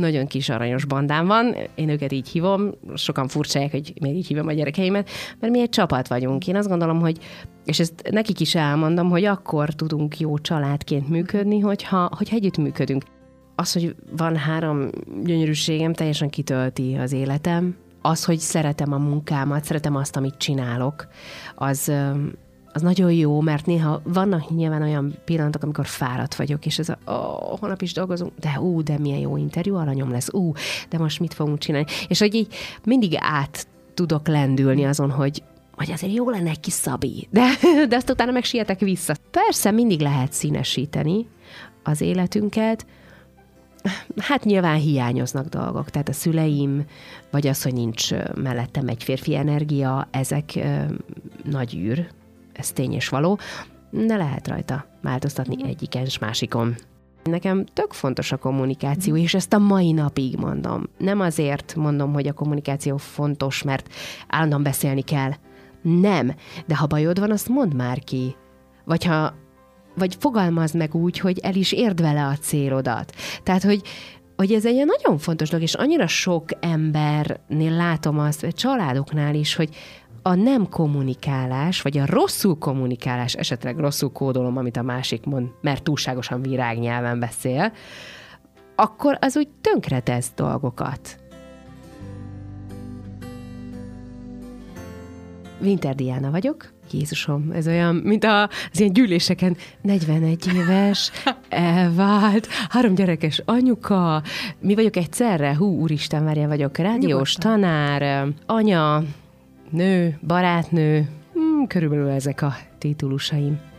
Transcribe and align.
nagyon 0.00 0.26
kis 0.26 0.48
aranyos 0.48 0.84
bandám 0.84 1.26
van, 1.26 1.56
én 1.74 1.88
őket 1.88 2.12
így 2.12 2.28
hívom, 2.28 2.70
sokan 2.94 3.28
furcsálják, 3.28 3.70
hogy 3.70 3.92
miért 4.00 4.16
így 4.16 4.26
hívom 4.26 4.46
a 4.46 4.52
gyerekeimet, 4.52 5.10
mert 5.40 5.52
mi 5.52 5.60
egy 5.60 5.68
csapat 5.68 6.08
vagyunk. 6.08 6.46
Én 6.46 6.56
azt 6.56 6.68
gondolom, 6.68 7.00
hogy 7.00 7.18
és 7.64 7.80
ezt 7.80 8.08
nekik 8.10 8.40
is 8.40 8.54
elmondom, 8.54 9.10
hogy 9.10 9.24
akkor 9.24 9.74
tudunk 9.74 10.18
jó 10.18 10.38
családként 10.38 11.08
működni, 11.08 11.58
hogyha 11.58 12.10
együtt 12.30 12.56
működünk. 12.56 13.02
Az, 13.56 13.72
hogy 13.72 13.94
van 14.16 14.36
három 14.36 14.90
gyönyörűségem, 15.24 15.92
teljesen 15.92 16.30
kitölti 16.30 16.94
az 16.94 17.12
életem. 17.12 17.76
Az, 18.02 18.24
hogy 18.24 18.38
szeretem 18.38 18.92
a 18.92 18.98
munkámat, 18.98 19.64
szeretem 19.64 19.96
azt, 19.96 20.16
amit 20.16 20.36
csinálok, 20.36 21.06
az, 21.54 21.92
az 22.72 22.82
nagyon 22.82 23.12
jó, 23.12 23.40
mert 23.40 23.66
néha 23.66 24.00
vannak 24.04 24.50
nyilván 24.50 24.82
olyan 24.82 25.14
pillanatok, 25.24 25.62
amikor 25.62 25.86
fáradt 25.86 26.34
vagyok, 26.34 26.66
és 26.66 26.78
ez 26.78 26.88
a, 26.88 26.98
oh, 27.04 27.58
holnap 27.58 27.82
is 27.82 27.92
dolgozunk, 27.92 28.32
de 28.40 28.60
ú, 28.60 28.82
de 28.82 28.98
milyen 28.98 29.18
jó 29.18 29.36
interjú 29.36 29.74
alanyom 29.74 30.10
lesz, 30.10 30.32
ú, 30.32 30.52
de 30.88 30.98
most 30.98 31.20
mit 31.20 31.34
fogunk 31.34 31.58
csinálni. 31.58 31.86
És 32.08 32.18
hogy 32.18 32.34
így 32.34 32.54
mindig 32.84 33.12
át 33.16 33.66
tudok 33.94 34.28
lendülni 34.28 34.84
azon, 34.84 35.10
hogy 35.10 35.42
hogy 35.74 35.90
azért 35.90 36.14
jó 36.14 36.30
lenne 36.30 36.50
egy 36.50 36.60
kis 36.60 36.72
szabi, 36.72 37.28
de, 37.30 37.48
de 37.88 37.96
azt 37.96 38.10
utána 38.10 38.32
meg 38.32 38.44
sietek 38.44 38.80
vissza. 38.80 39.14
Persze 39.30 39.70
mindig 39.70 40.00
lehet 40.00 40.32
színesíteni 40.32 41.26
az 41.82 42.00
életünket, 42.00 42.86
Hát 44.16 44.44
nyilván 44.44 44.78
hiányoznak 44.78 45.46
dolgok, 45.46 45.90
tehát 45.90 46.08
a 46.08 46.12
szüleim, 46.12 46.84
vagy 47.30 47.46
az, 47.46 47.62
hogy 47.62 47.72
nincs 47.72 48.10
mellettem 48.34 48.88
egy 48.88 49.02
férfi 49.02 49.36
energia, 49.36 50.08
ezek 50.10 50.58
nagy 51.44 51.74
űr, 51.74 52.10
ez 52.60 52.72
tény 52.72 52.92
és 52.92 53.08
való, 53.08 53.38
de 53.90 54.16
lehet 54.16 54.48
rajta 54.48 54.86
változtatni 55.02 55.64
egyiken 55.64 56.04
és 56.04 56.18
másikon. 56.18 56.74
Nekem 57.22 57.64
tök 57.64 57.92
fontos 57.92 58.32
a 58.32 58.36
kommunikáció, 58.36 59.16
és 59.16 59.34
ezt 59.34 59.52
a 59.52 59.58
mai 59.58 59.92
napig 59.92 60.36
mondom. 60.36 60.82
Nem 60.98 61.20
azért 61.20 61.74
mondom, 61.74 62.12
hogy 62.12 62.28
a 62.28 62.32
kommunikáció 62.32 62.96
fontos, 62.96 63.62
mert 63.62 63.88
állandóan 64.28 64.62
beszélni 64.62 65.02
kell. 65.02 65.30
Nem, 65.82 66.34
de 66.66 66.76
ha 66.76 66.86
bajod 66.86 67.18
van, 67.18 67.30
azt 67.30 67.48
mondd 67.48 67.76
már 67.76 67.98
ki. 67.98 68.36
Vagy 68.84 69.04
ha 69.04 69.34
vagy 69.96 70.16
fogalmazd 70.18 70.76
meg 70.76 70.94
úgy, 70.94 71.18
hogy 71.18 71.38
el 71.38 71.54
is 71.54 71.72
érd 71.72 72.00
vele 72.00 72.26
a 72.26 72.36
célodat. 72.36 73.14
Tehát, 73.42 73.62
hogy, 73.62 73.82
hogy 74.36 74.52
ez 74.52 74.66
egy 74.66 74.84
nagyon 74.86 75.18
fontos 75.18 75.48
dolog, 75.48 75.64
és 75.64 75.74
annyira 75.74 76.06
sok 76.06 76.44
embernél 76.60 77.72
látom 77.72 78.18
azt, 78.18 78.40
vagy 78.40 78.54
családoknál 78.54 79.34
is, 79.34 79.54
hogy 79.54 79.76
a 80.22 80.34
nem 80.34 80.68
kommunikálás, 80.68 81.82
vagy 81.82 81.98
a 81.98 82.06
rosszul 82.06 82.58
kommunikálás, 82.58 83.34
esetleg 83.34 83.78
rosszul 83.78 84.12
kódolom, 84.12 84.56
amit 84.56 84.76
a 84.76 84.82
másik 84.82 85.24
mond, 85.24 85.48
mert 85.60 85.82
túlságosan 85.82 86.42
virágnyelven 86.42 87.18
beszél, 87.18 87.72
akkor 88.76 89.18
az 89.20 89.36
úgy 89.36 89.48
tönkretesz 89.60 90.30
dolgokat. 90.36 91.18
Winter 95.60 95.94
Diana 95.94 96.30
vagyok, 96.30 96.72
Jézusom, 96.92 97.50
ez 97.54 97.66
olyan, 97.66 97.94
mint 97.94 98.24
a, 98.24 98.42
az 98.42 98.80
ilyen 98.80 98.92
gyűléseken, 98.92 99.56
41 99.82 100.46
éves, 100.54 101.10
elvált, 101.48 102.48
három 102.68 102.94
gyerekes 102.94 103.42
anyuka, 103.44 104.22
mi 104.60 104.74
vagyok 104.74 104.96
egyszerre? 104.96 105.56
Hú, 105.56 105.80
úristen, 105.80 106.24
várjál, 106.24 106.48
vagyok 106.48 106.78
rádiós 106.78 107.32
tanár, 107.32 108.28
anya, 108.46 109.02
nő, 109.70 110.18
barátnő, 110.26 111.08
hmm, 111.32 111.66
körülbelül 111.66 112.08
ezek 112.08 112.42
a 112.42 112.56
titulusaim. 112.78 113.69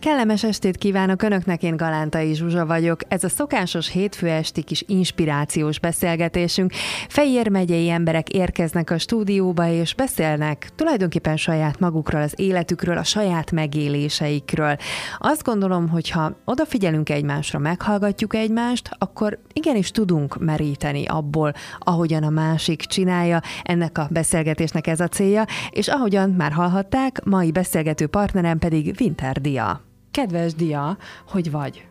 Kellemes 0.00 0.44
estét 0.44 0.76
kívánok 0.76 1.22
Önöknek, 1.22 1.62
én 1.62 1.76
Galántai 1.76 2.34
Zsuzsa 2.34 2.66
vagyok. 2.66 3.00
Ez 3.08 3.24
a 3.24 3.28
szokásos 3.28 3.90
hétfő 3.90 4.28
esti 4.28 4.62
kis 4.62 4.84
inspirációs 4.86 5.78
beszélgetésünk. 5.78 6.72
Fejér 7.08 7.48
megyei 7.48 7.88
emberek 7.88 8.28
érkeznek 8.28 8.90
a 8.90 8.98
stúdióba, 8.98 9.68
és 9.68 9.94
beszélnek 9.94 10.68
tulajdonképpen 10.74 11.36
saját 11.36 11.78
magukról, 11.78 12.22
az 12.22 12.32
életükről, 12.36 12.96
a 12.96 13.04
saját 13.04 13.50
megéléseikről. 13.50 14.76
Azt 15.18 15.44
gondolom, 15.44 15.88
hogy 15.88 16.10
ha 16.10 16.36
odafigyelünk 16.44 17.10
egymásra, 17.10 17.58
meghallgatjuk 17.58 18.34
egymást, 18.34 18.90
akkor 18.98 19.38
igenis 19.52 19.90
tudunk 19.90 20.38
meríteni 20.38 21.06
abból, 21.06 21.52
ahogyan 21.78 22.22
a 22.22 22.30
másik 22.30 22.80
csinálja. 22.80 23.40
Ennek 23.62 23.98
a 23.98 24.08
beszélgetésnek 24.10 24.86
ez 24.86 25.00
a 25.00 25.08
célja, 25.08 25.44
és 25.70 25.88
ahogyan 25.88 26.30
már 26.30 26.52
hallhatták, 26.52 27.24
mai 27.24 27.50
beszélgető 27.50 28.06
partnerem 28.06 28.58
pedig 28.58 28.94
Winter 29.00 29.40
Dia. 29.40 29.88
Kedves 30.20 30.54
Dia, 30.54 30.96
hogy 31.28 31.50
vagy? 31.50 31.86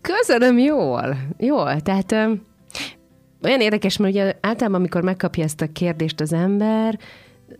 Köszönöm, 0.00 0.58
jól. 0.58 1.16
Jól, 1.38 1.80
tehát 1.80 2.12
olyan 3.42 3.60
érdekes, 3.60 3.96
mert 3.96 4.14
ugye 4.14 4.32
általában, 4.40 4.80
amikor 4.80 5.02
megkapja 5.02 5.44
ezt 5.44 5.60
a 5.60 5.72
kérdést 5.72 6.20
az 6.20 6.32
ember, 6.32 6.98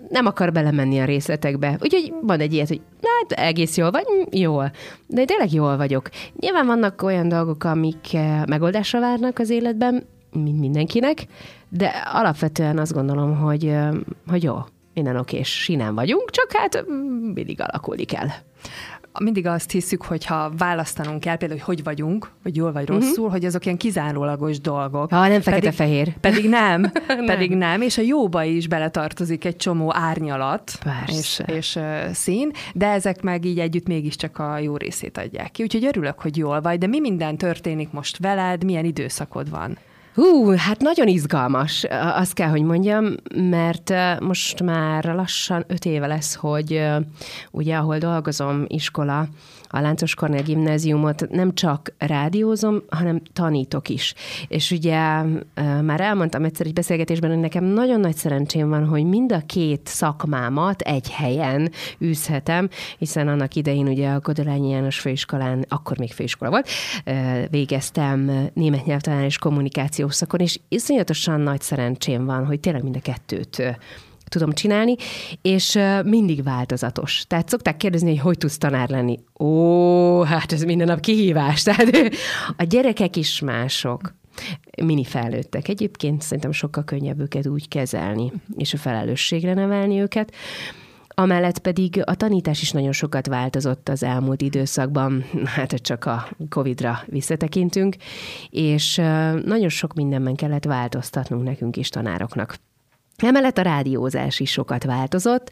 nem 0.09 0.27
akar 0.27 0.53
belemenni 0.53 1.01
a 1.01 1.05
részletekbe. 1.05 1.79
Úgyhogy 1.81 2.13
van 2.23 2.41
egy 2.41 2.53
ilyet, 2.53 2.69
hogy 2.69 2.81
hát 3.03 3.41
egész 3.41 3.77
jól 3.77 3.91
vagy, 3.91 4.05
jól. 4.31 4.71
De 5.07 5.25
tényleg 5.25 5.53
jól 5.53 5.77
vagyok. 5.77 6.09
Nyilván 6.41 6.67
vannak 6.67 7.03
olyan 7.03 7.29
dolgok, 7.29 7.65
amik 7.65 8.17
megoldásra 8.47 9.01
várnak 9.01 9.39
az 9.39 9.51
életben, 9.51 10.07
mint 10.33 10.61
mindenkinek, 10.61 11.27
de 11.69 11.87
alapvetően 12.13 12.79
azt 12.79 12.93
gondolom, 12.93 13.37
hogy, 13.37 13.77
hogy 14.27 14.43
jó, 14.43 14.57
minden 14.95 15.25
és 15.31 15.63
sinem 15.63 15.95
vagyunk, 15.95 16.31
csak 16.31 16.53
hát 16.53 16.85
mindig 17.35 17.61
alakulni 17.61 18.05
kell 18.05 18.29
mindig 19.21 19.47
azt 19.47 19.71
hiszük, 19.71 20.03
hogy 20.03 20.25
ha 20.25 20.51
választanunk 20.59 21.21
kell, 21.21 21.37
például, 21.37 21.61
hogy 21.65 21.75
hogy 21.75 21.85
vagyunk, 21.85 22.31
vagy 22.43 22.57
jól 22.57 22.73
vagy 22.73 22.89
rosszul, 22.89 23.11
uh-huh. 23.11 23.31
hogy 23.31 23.45
azok 23.45 23.65
ilyen 23.65 23.77
kizárólagos 23.77 24.61
dolgok. 24.61 25.11
Ha 25.11 25.29
nem 25.29 25.41
fekete-fehér. 25.41 26.19
Pedig 26.21 26.49
nem, 26.49 26.81
nem, 27.09 27.25
pedig 27.25 27.51
nem, 27.51 27.81
és 27.81 27.99
a 27.99 28.03
jóba 28.03 28.45
is 28.45 28.69
beletartozik 28.69 29.45
egy 29.45 29.57
csomó 29.57 29.95
árnyalat 29.95 30.79
és, 31.07 31.43
és 31.47 31.77
uh, 31.77 32.11
szín, 32.13 32.51
de 32.75 32.87
ezek 32.87 33.23
meg 33.23 33.45
így 33.45 33.59
együtt 33.59 33.87
mégiscsak 33.87 34.39
a 34.39 34.59
jó 34.59 34.77
részét 34.77 35.19
adják 35.19 35.51
ki. 35.51 35.63
Úgyhogy 35.63 35.85
örülök, 35.85 36.21
hogy 36.21 36.37
jól 36.37 36.61
vagy, 36.61 36.79
de 36.79 36.87
mi 36.87 37.01
minden 37.01 37.37
történik 37.37 37.91
most 37.91 38.19
veled, 38.19 38.65
milyen 38.65 38.85
időszakod 38.85 39.51
van? 39.51 39.79
Hú, 40.15 40.51
hát 40.57 40.81
nagyon 40.81 41.09
izgalmas, 41.09 41.85
azt 41.91 42.33
kell, 42.33 42.49
hogy 42.49 42.63
mondjam, 42.63 43.15
mert 43.35 43.93
most 44.21 44.63
már 44.63 45.05
lassan 45.05 45.65
öt 45.67 45.85
éve 45.85 46.07
lesz, 46.07 46.35
hogy 46.35 46.87
ugye, 47.51 47.77
ahol 47.77 47.99
dolgozom, 47.99 48.65
iskola, 48.67 49.27
a 49.75 49.81
Láncos 49.81 50.15
Kornél 50.15 50.43
gimnáziumot 50.43 51.31
nem 51.31 51.55
csak 51.55 51.95
rádiózom, 51.99 52.83
hanem 52.89 53.23
tanítok 53.33 53.89
is. 53.89 54.15
És 54.49 54.71
ugye 54.71 55.23
már 55.83 56.01
elmondtam 56.01 56.45
egyszer 56.45 56.67
egy 56.67 56.73
beszélgetésben, 56.73 57.31
hogy 57.31 57.41
nekem 57.41 57.65
nagyon 57.65 58.01
nagy 58.01 58.17
szerencsém 58.17 58.69
van, 58.69 58.87
hogy 58.87 59.05
mind 59.05 59.33
a 59.33 59.43
két 59.47 59.81
szakmámat 59.87 60.81
egy 60.81 61.11
helyen 61.11 61.71
űzhetem, 62.03 62.69
hiszen 62.99 63.29
annak 63.29 63.55
idején 63.55 63.89
ugye 63.89 64.09
a 64.09 64.21
Kodelányi 64.21 64.71
János 64.71 64.99
főiskolán, 64.99 65.65
akkor 65.69 65.99
még 65.99 66.13
főiskola 66.13 66.51
volt, 66.51 66.69
végeztem 67.51 68.51
német 68.55 68.85
nyelvtanár 68.85 69.25
és 69.25 69.39
kommunikációs 69.39 70.15
szakon, 70.15 70.41
és 70.41 70.61
iszonyatosan 70.69 71.41
nagy 71.41 71.61
szerencsém 71.61 72.25
van, 72.25 72.47
hogy 72.47 72.61
tényleg 72.61 72.83
mind 72.83 72.97
a 72.97 73.01
kettőt 73.01 73.79
tudom 74.35 74.53
csinálni, 74.53 74.97
és 75.43 75.79
mindig 76.05 76.43
változatos. 76.43 77.25
Tehát 77.27 77.49
szokták 77.49 77.77
kérdezni, 77.77 78.17
hogy 78.17 78.35
hogy 78.35 78.39
tudsz 78.39 78.59
tanár 78.59 78.89
lenni. 78.89 79.19
Ó, 79.39 80.23
hát 80.23 80.53
ez 80.53 80.63
minden 80.63 80.87
nap 80.87 81.01
kihívás. 81.01 81.63
Tehát 81.65 82.13
a 82.57 82.63
gyerekek 82.63 83.17
is 83.17 83.41
mások 83.41 84.15
mini 84.83 85.05
felnőttek. 85.05 85.69
Egyébként 85.69 86.23
szerintem 86.23 86.53
sokkal 86.53 86.85
könnyebb 86.85 87.21
őket 87.21 87.47
úgy 87.47 87.69
kezelni, 87.69 88.33
és 88.57 88.75
a 88.75 88.77
felelősségre 88.79 89.55
nevelni 89.55 90.01
őket. 90.01 90.35
Amellett 91.09 91.59
pedig 91.59 92.03
a 92.05 92.15
tanítás 92.15 92.63
is 92.63 92.71
nagyon 92.71 92.93
sokat 92.93 93.27
változott 93.27 93.89
az 93.89 94.03
elmúlt 94.03 94.43
időszakban, 94.43 95.25
hát 95.45 95.75
csak 95.75 96.05
a 96.05 96.29
Covid-ra 96.49 97.03
visszatekintünk, 97.07 97.97
és 98.51 98.97
nagyon 99.45 99.69
sok 99.69 99.95
mindenben 99.95 100.35
kellett 100.35 100.65
változtatnunk 100.65 101.45
nekünk 101.45 101.77
is 101.77 101.89
tanároknak. 101.89 102.57
Emellett 103.17 103.59
a 103.59 103.63
rádiózás 103.63 104.41
is 104.41 104.51
sokat 104.51 104.85
változott, 104.85 105.51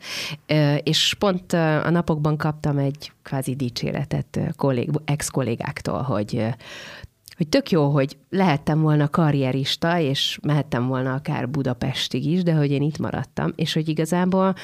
és 0.82 1.14
pont 1.18 1.52
a 1.52 1.90
napokban 1.90 2.36
kaptam 2.36 2.78
egy 2.78 3.12
kvázi 3.22 3.54
dicséretet 3.54 4.40
kollég, 4.56 4.90
ex-kollégáktól, 5.04 6.02
hogy 6.02 6.46
hogy 7.36 7.48
tök 7.48 7.70
jó, 7.70 7.88
hogy 7.88 8.16
lehettem 8.30 8.80
volna 8.80 9.08
karrierista, 9.08 9.98
és 9.98 10.38
mehettem 10.42 10.86
volna 10.86 11.14
akár 11.14 11.48
Budapestig 11.48 12.26
is, 12.26 12.42
de 12.42 12.54
hogy 12.54 12.70
én 12.70 12.82
itt 12.82 12.98
maradtam, 12.98 13.52
és 13.56 13.72
hogy 13.72 13.88
igazából 13.88 14.54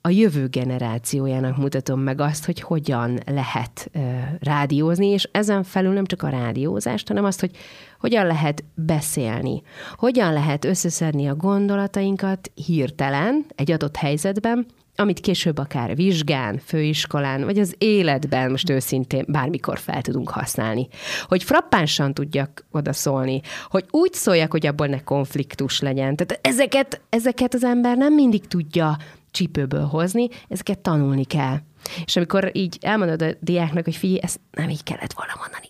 a 0.00 0.08
jövő 0.08 0.46
generációjának 0.46 1.56
mutatom 1.56 2.00
meg 2.00 2.20
azt, 2.20 2.44
hogy 2.44 2.60
hogyan 2.60 3.18
lehet 3.26 3.90
uh, 3.94 4.02
rádiózni, 4.40 5.06
és 5.06 5.28
ezen 5.32 5.62
felül 5.62 5.92
nem 5.92 6.04
csak 6.04 6.22
a 6.22 6.28
rádiózást, 6.28 7.08
hanem 7.08 7.24
azt, 7.24 7.40
hogy 7.40 7.50
hogyan 7.98 8.26
lehet 8.26 8.64
beszélni, 8.74 9.62
hogyan 9.94 10.32
lehet 10.32 10.64
összeszedni 10.64 11.28
a 11.28 11.34
gondolatainkat 11.34 12.50
hirtelen 12.54 13.44
egy 13.54 13.70
adott 13.70 13.96
helyzetben, 13.96 14.66
amit 15.00 15.20
később 15.20 15.58
akár 15.58 15.96
vizsgán, 15.96 16.58
főiskolán, 16.58 17.44
vagy 17.44 17.58
az 17.58 17.74
életben 17.78 18.50
most 18.50 18.70
őszintén 18.70 19.24
bármikor 19.28 19.78
fel 19.78 20.02
tudunk 20.02 20.30
használni. 20.30 20.88
Hogy 21.26 21.42
frappánsan 21.42 22.14
tudjak 22.14 22.66
odaszólni, 22.70 23.40
hogy 23.68 23.84
úgy 23.90 24.12
szóljak, 24.12 24.50
hogy 24.50 24.66
abból 24.66 24.86
ne 24.86 25.02
konfliktus 25.02 25.80
legyen. 25.80 26.16
Tehát 26.16 26.46
ezeket, 26.46 27.00
ezeket 27.08 27.54
az 27.54 27.64
ember 27.64 27.96
nem 27.96 28.14
mindig 28.14 28.46
tudja 28.46 28.96
csípőből 29.30 29.84
hozni, 29.84 30.28
ezeket 30.48 30.78
tanulni 30.78 31.24
kell. 31.24 31.56
És 32.04 32.16
amikor 32.16 32.50
így 32.52 32.78
elmondod 32.80 33.22
a 33.22 33.32
diáknak, 33.40 33.84
hogy 33.84 33.96
figyelj, 33.96 34.20
ezt 34.22 34.40
nem 34.50 34.68
így 34.68 34.82
kellett 34.82 35.12
volna 35.12 35.32
mondani. 35.38 35.66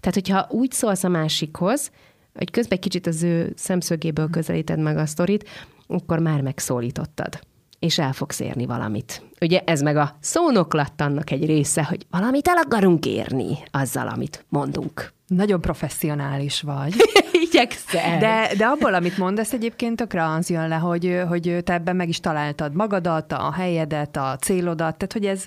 Tehát, 0.00 0.14
hogyha 0.14 0.46
úgy 0.48 0.72
szólsz 0.72 1.04
a 1.04 1.08
másikhoz, 1.08 1.90
hogy 2.34 2.50
közben 2.50 2.78
kicsit 2.78 3.06
az 3.06 3.22
ő 3.22 3.52
szemszögéből 3.56 4.30
közelíted 4.30 4.78
meg 4.78 4.96
a 4.96 5.06
sztorit, 5.06 5.48
akkor 5.86 6.18
már 6.18 6.40
megszólítottad 6.40 7.40
és 7.80 7.98
el 7.98 8.12
fogsz 8.12 8.40
érni 8.40 8.66
valamit. 8.66 9.22
Ugye 9.40 9.60
ez 9.64 9.80
meg 9.80 9.96
a 9.96 10.16
szónoklattannak 10.20 11.30
egy 11.30 11.46
része, 11.46 11.84
hogy 11.84 12.06
valamit 12.10 12.48
el 12.48 12.56
akarunk 12.56 13.06
érni 13.06 13.58
azzal, 13.70 14.08
amit 14.08 14.44
mondunk. 14.48 15.12
Nagyon 15.26 15.60
professzionális 15.60 16.60
vagy. 16.60 16.94
Igyekszel. 17.50 18.18
De, 18.18 18.50
de 18.56 18.64
abból, 18.64 18.94
amit 18.94 19.18
mondasz, 19.18 19.52
egyébként 19.52 19.96
tökre 19.96 20.24
az 20.24 20.50
jön 20.50 20.68
le, 20.68 20.74
hogy, 20.74 21.20
hogy 21.28 21.58
te 21.64 21.72
ebben 21.72 21.96
meg 21.96 22.08
is 22.08 22.20
találtad 22.20 22.74
magadat, 22.74 23.32
a 23.32 23.52
helyedet, 23.52 24.16
a 24.16 24.36
célodat, 24.40 24.96
tehát 24.96 25.12
hogy 25.12 25.26
ez, 25.26 25.46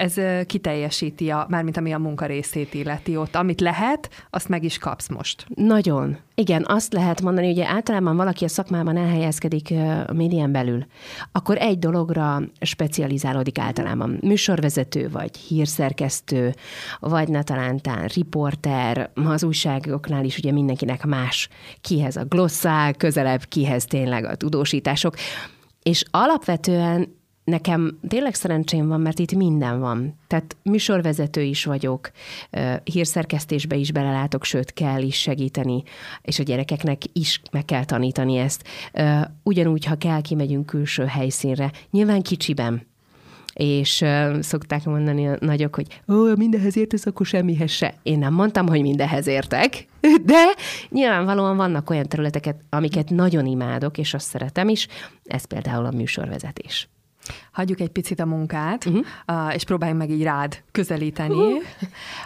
ez 0.00 0.14
kiteljesíti, 0.46 1.30
a, 1.30 1.46
mármint 1.48 1.76
ami 1.76 1.92
a 1.92 1.98
munka 1.98 2.26
részét 2.26 2.74
illeti 2.74 3.16
ott. 3.16 3.34
Amit 3.34 3.60
lehet, 3.60 4.10
azt 4.30 4.48
meg 4.48 4.64
is 4.64 4.78
kapsz 4.78 5.08
most. 5.08 5.46
Nagyon. 5.54 6.16
Igen, 6.34 6.64
azt 6.68 6.92
lehet 6.92 7.22
mondani, 7.22 7.46
hogy 7.46 7.60
általában 7.60 8.16
valaki 8.16 8.44
a 8.44 8.48
szakmában 8.48 8.96
elhelyezkedik 8.96 9.74
a 10.06 10.12
médián 10.12 10.52
belül, 10.52 10.86
akkor 11.32 11.56
egy 11.58 11.78
dologra 11.78 12.42
specializálódik 12.60 13.58
általában. 13.58 14.18
Műsorvezető, 14.22 15.08
vagy 15.08 15.36
hírszerkesztő, 15.36 16.54
vagy 17.00 17.28
ne 17.28 17.42
talántán 17.42 18.06
riporter, 18.06 19.10
az 19.14 19.44
újságoknál 19.44 20.24
is 20.24 20.38
ugye 20.38 20.52
mindenkinek 20.52 21.06
más, 21.06 21.48
kihez 21.80 22.16
a 22.16 22.24
glosszák, 22.24 22.96
közelebb 22.96 23.44
kihez 23.44 23.84
tényleg 23.84 24.24
a 24.24 24.34
tudósítások. 24.34 25.14
És 25.82 26.04
alapvetően 26.10 27.18
nekem 27.44 27.98
tényleg 28.08 28.34
szerencsém 28.34 28.88
van, 28.88 29.00
mert 29.00 29.18
itt 29.18 29.34
minden 29.34 29.80
van. 29.80 30.18
Tehát 30.26 30.56
műsorvezető 30.62 31.42
is 31.42 31.64
vagyok, 31.64 32.10
hírszerkesztésbe 32.84 33.76
is 33.76 33.92
belelátok, 33.92 34.44
sőt, 34.44 34.72
kell 34.72 35.02
is 35.02 35.16
segíteni, 35.16 35.82
és 36.22 36.38
a 36.38 36.42
gyerekeknek 36.42 37.02
is 37.12 37.40
meg 37.50 37.64
kell 37.64 37.84
tanítani 37.84 38.36
ezt. 38.36 38.68
Ugyanúgy, 39.42 39.84
ha 39.84 39.94
kell, 39.94 40.20
kimegyünk 40.20 40.66
külső 40.66 41.04
helyszínre. 41.04 41.72
Nyilván 41.90 42.22
kicsiben, 42.22 42.88
és 43.54 44.00
uh, 44.00 44.40
szokták 44.40 44.84
mondani 44.84 45.28
a 45.28 45.36
nagyok, 45.40 45.74
hogy 45.74 46.00
ó, 46.08 46.36
mindenhez 46.36 46.76
értesz, 46.76 47.06
akkor 47.06 47.26
semmihez 47.26 47.70
se. 47.70 47.94
Én 48.02 48.18
nem 48.18 48.32
mondtam, 48.32 48.68
hogy 48.68 48.80
mindenhez 48.80 49.26
értek, 49.26 49.86
de 50.24 50.44
nyilvánvalóan 50.88 51.56
vannak 51.56 51.90
olyan 51.90 52.06
területeket, 52.06 52.56
amiket 52.68 53.10
nagyon 53.10 53.46
imádok, 53.46 53.98
és 53.98 54.14
azt 54.14 54.28
szeretem 54.28 54.68
is, 54.68 54.86
ez 55.24 55.44
például 55.44 55.84
a 55.86 55.90
műsorvezetés. 55.90 56.88
Hagyjuk 57.52 57.80
egy 57.80 57.88
picit 57.88 58.20
a 58.20 58.26
munkát, 58.26 58.84
uh-huh. 58.84 59.54
és 59.54 59.64
próbáljunk 59.64 60.00
meg 60.00 60.10
így 60.10 60.22
rád 60.22 60.62
közelíteni. 60.70 61.34
Uh-huh. 61.34 61.62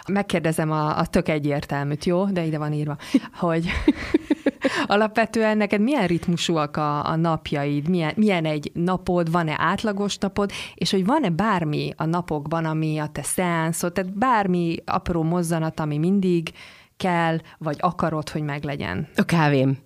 Megkérdezem 0.07 0.71
a, 0.71 0.97
a 0.97 1.05
tök 1.05 1.29
egyértelműt, 1.29 2.05
jó? 2.05 2.25
De 2.25 2.45
ide 2.45 2.57
van 2.57 2.73
írva, 2.73 2.97
hogy 3.33 3.69
alapvetően 4.87 5.57
neked 5.57 5.81
milyen 5.81 6.07
ritmusúak 6.07 6.77
a, 6.77 7.09
a 7.09 7.15
napjaid, 7.15 7.89
milyen, 7.89 8.13
milyen 8.15 8.45
egy 8.45 8.71
napod, 8.73 9.31
van-e 9.31 9.55
átlagos 9.57 10.17
napod, 10.17 10.51
és 10.75 10.91
hogy 10.91 11.05
van-e 11.05 11.29
bármi 11.29 11.93
a 11.95 12.05
napokban, 12.05 12.65
ami 12.65 12.97
a 12.97 13.07
te 13.07 13.23
szeánszod, 13.23 13.93
tehát 13.93 14.17
bármi 14.17 14.75
apró 14.85 15.23
mozzanat, 15.23 15.79
ami 15.79 15.97
mindig 15.97 16.51
kell, 16.97 17.37
vagy 17.57 17.77
akarod, 17.79 18.29
hogy 18.29 18.41
meglegyen? 18.41 19.07
A 19.15 19.23
kávém. 19.23 19.77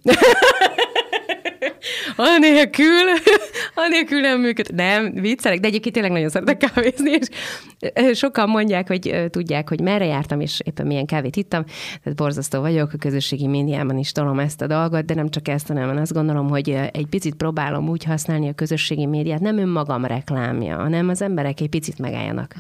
Anélkül, 2.16 2.86
anélkül 3.86 4.20
nem 4.20 4.40
működ. 4.40 4.76
Nem, 4.76 5.14
viccelek, 5.14 5.60
de 5.60 5.68
egyébként 5.68 5.94
tényleg 5.94 6.12
nagyon 6.12 6.30
szeretek 6.30 6.58
kávézni, 6.58 7.12
és 7.94 8.18
sokan 8.18 8.50
mondják, 8.50 8.88
hogy 8.88 9.26
tudják, 9.30 9.70
hogy 9.70 9.82
merre 9.82 10.06
jártam, 10.06 10.40
és 10.40 10.60
éppen 10.64 10.88
milyen 10.88 11.06
kávét 11.06 11.36
ittam. 11.36 11.64
Tehát 12.04 12.18
borzasztó 12.18 12.60
vagyok, 12.60 12.94
a 12.94 12.98
közösségi 12.98 13.48
médiában 13.48 13.98
is 13.98 14.12
tolom 14.12 14.40
ezt 14.40 14.62
a 14.62 14.68
dolgot, 14.68 15.06
de 15.06 15.14
nem 15.14 15.30
csak 15.30 15.48
ezt, 15.48 15.68
hanem 15.68 15.98
azt 15.98 16.14
gondolom, 16.14 16.50
hogy 16.50 16.70
egy 16.70 17.08
picit 17.10 17.36
próbálom 17.36 17.90
úgy 17.90 18.04
használni 18.04 18.48
a 18.48 18.54
közösségi 18.54 19.06
médiát, 19.06 19.40
nem 19.40 19.58
önmagam 19.58 20.06
reklámja, 20.06 20.78
hanem 20.78 21.10
az 21.10 21.22
emberek 21.22 21.62
egy 21.62 21.70
picit 21.70 22.00
megálljanak 22.00 22.56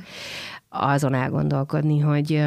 azon 0.69 1.13
elgondolkodni, 1.13 1.99
hogy 1.99 2.43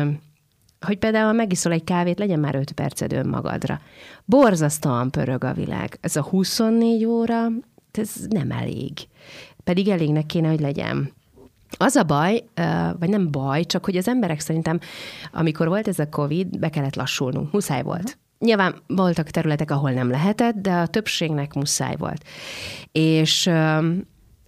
hogy 0.85 0.99
például, 0.99 1.27
ha 1.27 1.33
megiszol 1.33 1.73
egy 1.73 1.85
kávét, 1.85 2.19
legyen 2.19 2.41
már 2.41 2.55
5 2.55 2.73
perced 2.73 3.13
önmagadra. 3.13 3.81
Borzasztóan 4.25 5.11
pörög 5.11 5.45
a 5.45 5.53
világ. 5.53 5.99
Ez 6.01 6.17
a 6.17 6.23
24 6.23 7.05
óra, 7.05 7.47
ez 7.93 8.11
nem 8.29 8.51
elég. 8.51 8.93
Pedig 9.65 9.89
elégnek 9.89 10.27
kéne, 10.27 10.49
hogy 10.49 10.61
legyen. 10.61 11.13
Az 11.79 11.97
a 11.97 12.03
baj, 12.03 12.45
vagy 12.99 13.09
nem 13.09 13.31
baj, 13.31 13.65
csak 13.65 13.85
hogy 13.85 13.97
az 13.97 14.09
emberek 14.09 14.41
szerintem, 14.41 14.79
amikor 15.33 15.69
volt 15.69 15.89
ez 15.89 15.99
a 15.99 16.09
COVID, 16.09 16.59
be 16.59 16.69
kellett 16.69 16.97
lassulnunk, 16.97 17.53
muszáj 17.53 17.83
volt. 17.83 18.19
Nyilván 18.39 18.75
voltak 18.87 19.31
területek, 19.31 19.71
ahol 19.71 19.91
nem 19.91 20.11
lehetett, 20.11 20.55
de 20.55 20.73
a 20.73 20.87
többségnek 20.87 21.55
muszáj 21.55 21.97
volt. 21.99 22.25
És 22.93 23.51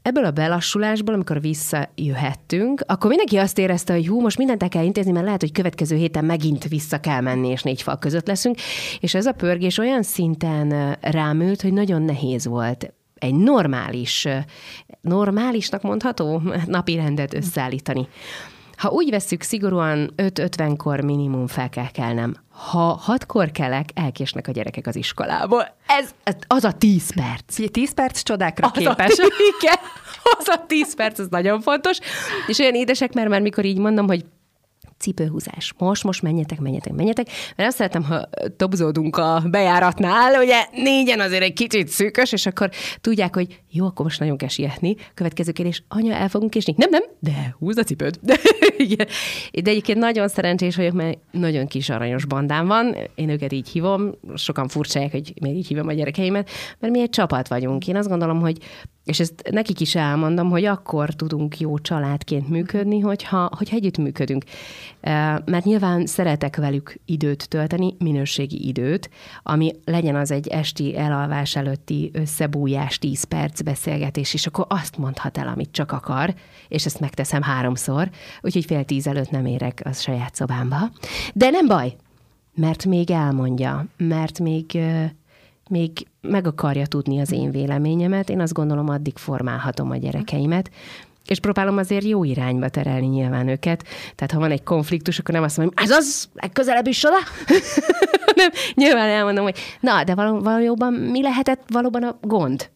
ebből 0.04 0.24
a 0.24 0.30
belassulásból, 0.30 1.14
amikor 1.14 1.40
visszajöhettünk, 1.40 2.82
akkor 2.86 3.08
mindenki 3.08 3.36
azt 3.36 3.58
érezte, 3.58 3.92
hogy 3.92 4.06
hú, 4.06 4.20
most 4.20 4.38
mindent 4.38 4.62
el 4.62 4.68
kell 4.68 4.84
intézni, 4.84 5.12
mert 5.12 5.24
lehet, 5.24 5.40
hogy 5.40 5.52
következő 5.52 5.96
héten 5.96 6.24
megint 6.24 6.68
vissza 6.68 7.00
kell 7.00 7.20
menni, 7.20 7.48
és 7.48 7.62
négy 7.62 7.82
fal 7.82 7.98
között 7.98 8.26
leszünk. 8.26 8.56
És 9.00 9.14
ez 9.14 9.26
a 9.26 9.32
pörgés 9.32 9.78
olyan 9.78 10.02
szinten 10.02 10.96
rámült, 11.00 11.62
hogy 11.62 11.72
nagyon 11.72 12.02
nehéz 12.02 12.46
volt 12.46 12.92
egy 13.14 13.34
normális, 13.34 14.28
normálisnak 15.00 15.82
mondható 15.82 16.42
napi 16.66 16.94
rendet 16.94 17.34
összeállítani. 17.34 18.08
Ha 18.76 18.88
úgy 18.88 19.10
veszük, 19.10 19.42
szigorúan 19.42 20.12
5-50-kor 20.16 21.00
minimum 21.00 21.46
fel 21.46 21.68
kell 21.68 21.90
kelnem. 21.90 22.34
Ha 22.54 22.98
hatkor 23.02 23.50
kelek, 23.50 23.88
elkésnek 23.94 24.48
a 24.48 24.52
gyerekek 24.52 24.86
az 24.86 24.96
iskolából. 24.96 25.76
Ez, 25.86 26.14
ez 26.22 26.34
az 26.46 26.64
a 26.64 26.72
10 26.72 27.14
perc. 27.14 27.70
10 27.70 27.94
perc 27.94 28.22
csodákra 28.22 28.66
az 28.66 28.78
képes. 28.78 29.18
A, 29.18 29.26
igen, 29.60 29.78
az 30.38 30.48
a 30.48 30.64
10 30.66 30.94
perc, 30.94 31.18
az 31.18 31.26
nagyon 31.30 31.60
fontos. 31.60 31.98
És 32.46 32.58
olyan 32.58 32.74
édesek, 32.74 33.12
mert 33.12 33.28
már 33.28 33.40
mikor 33.40 33.64
így 33.64 33.78
mondom, 33.78 34.06
hogy 34.06 34.24
cipőhúzás. 34.98 35.74
Most, 35.78 36.04
most 36.04 36.22
menjetek, 36.22 36.60
menjetek, 36.60 36.92
menjetek. 36.92 37.26
Mert 37.56 37.68
azt 37.68 37.76
szeretem, 37.76 38.04
ha 38.04 38.28
tobzódunk 38.56 39.16
a 39.16 39.42
bejáratnál, 39.50 40.42
ugye 40.42 40.66
négyen 40.72 41.20
azért 41.20 41.42
egy 41.42 41.52
kicsit 41.52 41.88
szűkös, 41.88 42.32
és 42.32 42.46
akkor 42.46 42.70
tudják, 43.00 43.34
hogy 43.34 43.60
jó, 43.76 43.86
akkor 43.86 44.04
most 44.04 44.20
nagyon 44.20 44.36
kell 44.36 44.48
sietni. 44.48 44.94
Következő 45.14 45.52
kérdés, 45.52 45.84
anya, 45.88 46.14
el 46.14 46.28
fogunk 46.28 46.50
késni? 46.50 46.74
Nem, 46.76 46.90
nem, 46.90 47.02
de 47.18 47.56
húzd 47.58 47.78
a 47.78 47.82
cipőd. 47.82 48.18
De, 48.22 48.36
igen. 48.76 49.06
de 49.62 49.70
egyébként 49.70 49.98
nagyon 49.98 50.28
szerencsés 50.28 50.76
vagyok, 50.76 50.92
mert 50.92 51.18
nagyon 51.30 51.66
kis 51.66 51.88
aranyos 51.88 52.24
bandám 52.24 52.66
van. 52.66 52.96
Én 53.14 53.28
őket 53.28 53.52
így 53.52 53.68
hívom. 53.68 54.14
Sokan 54.34 54.68
furcsálják, 54.68 55.12
hogy 55.12 55.32
miért 55.40 55.56
így 55.56 55.66
hívom 55.66 55.88
a 55.88 55.92
gyerekeimet, 55.92 56.50
mert 56.78 56.92
mi 56.92 57.00
egy 57.00 57.10
csapat 57.10 57.48
vagyunk. 57.48 57.88
Én 57.88 57.96
azt 57.96 58.08
gondolom, 58.08 58.40
hogy 58.40 58.58
és 59.04 59.20
ezt 59.20 59.48
nekik 59.50 59.80
is 59.80 59.94
elmondom, 59.94 60.50
hogy 60.50 60.64
akkor 60.64 61.10
tudunk 61.10 61.60
jó 61.60 61.78
családként 61.78 62.48
működni, 62.48 63.00
hogyha, 63.00 63.50
hogyha 63.56 63.76
együtt 63.76 63.98
működünk. 63.98 64.44
Mert 65.44 65.64
nyilván 65.64 66.06
szeretek 66.06 66.56
velük 66.56 66.96
időt 67.04 67.48
tölteni, 67.48 67.96
minőségi 67.98 68.66
időt, 68.66 69.10
ami 69.42 69.72
legyen 69.84 70.16
az 70.16 70.30
egy 70.30 70.48
esti 70.48 70.96
elalvás 70.96 71.56
előtti 71.56 72.10
összebújás, 72.12 72.98
10 72.98 73.24
perc 73.24 73.62
beszélgetés, 73.64 74.34
és 74.34 74.46
akkor 74.46 74.66
azt 74.68 74.98
mondhat 74.98 75.38
el, 75.38 75.48
amit 75.48 75.72
csak 75.72 75.92
akar, 75.92 76.34
és 76.68 76.84
ezt 76.84 77.00
megteszem 77.00 77.42
háromszor, 77.42 78.10
úgyhogy 78.40 78.64
fél 78.64 78.84
tíz 78.84 79.06
előtt 79.06 79.30
nem 79.30 79.46
érek 79.46 79.80
az 79.84 80.00
saját 80.00 80.34
szobámba. 80.34 80.90
De 81.34 81.50
nem 81.50 81.66
baj, 81.66 81.96
mert 82.54 82.84
még 82.84 83.10
elmondja, 83.10 83.86
mert 83.96 84.38
még 84.38 84.78
még 85.68 86.06
meg 86.20 86.46
akarja 86.46 86.86
tudni 86.86 87.20
az 87.20 87.32
én 87.32 87.50
véleményemet, 87.50 88.28
én 88.28 88.40
azt 88.40 88.52
gondolom, 88.52 88.88
addig 88.88 89.16
formálhatom 89.16 89.90
a 89.90 89.96
gyerekeimet, 89.96 90.70
és 91.26 91.40
próbálom 91.40 91.76
azért 91.76 92.04
jó 92.04 92.24
irányba 92.24 92.68
terelni 92.68 93.06
nyilván 93.06 93.48
őket. 93.48 93.84
Tehát 94.14 94.32
ha 94.32 94.38
van 94.38 94.50
egy 94.50 94.62
konfliktus, 94.62 95.18
akkor 95.18 95.34
nem 95.34 95.42
azt 95.42 95.56
mondom, 95.56 95.74
ez 95.84 95.90
az, 95.90 96.28
legközelebb 96.34 96.86
is 96.86 97.04
oda. 97.04 97.18
nem, 98.36 98.50
nyilván 98.74 99.08
elmondom, 99.08 99.44
hogy 99.44 99.58
na, 99.80 100.04
de 100.04 100.14
valójában 100.14 100.92
mi 100.92 101.22
lehetett 101.22 101.62
valóban 101.68 102.02
a 102.02 102.18
gond? 102.22 102.70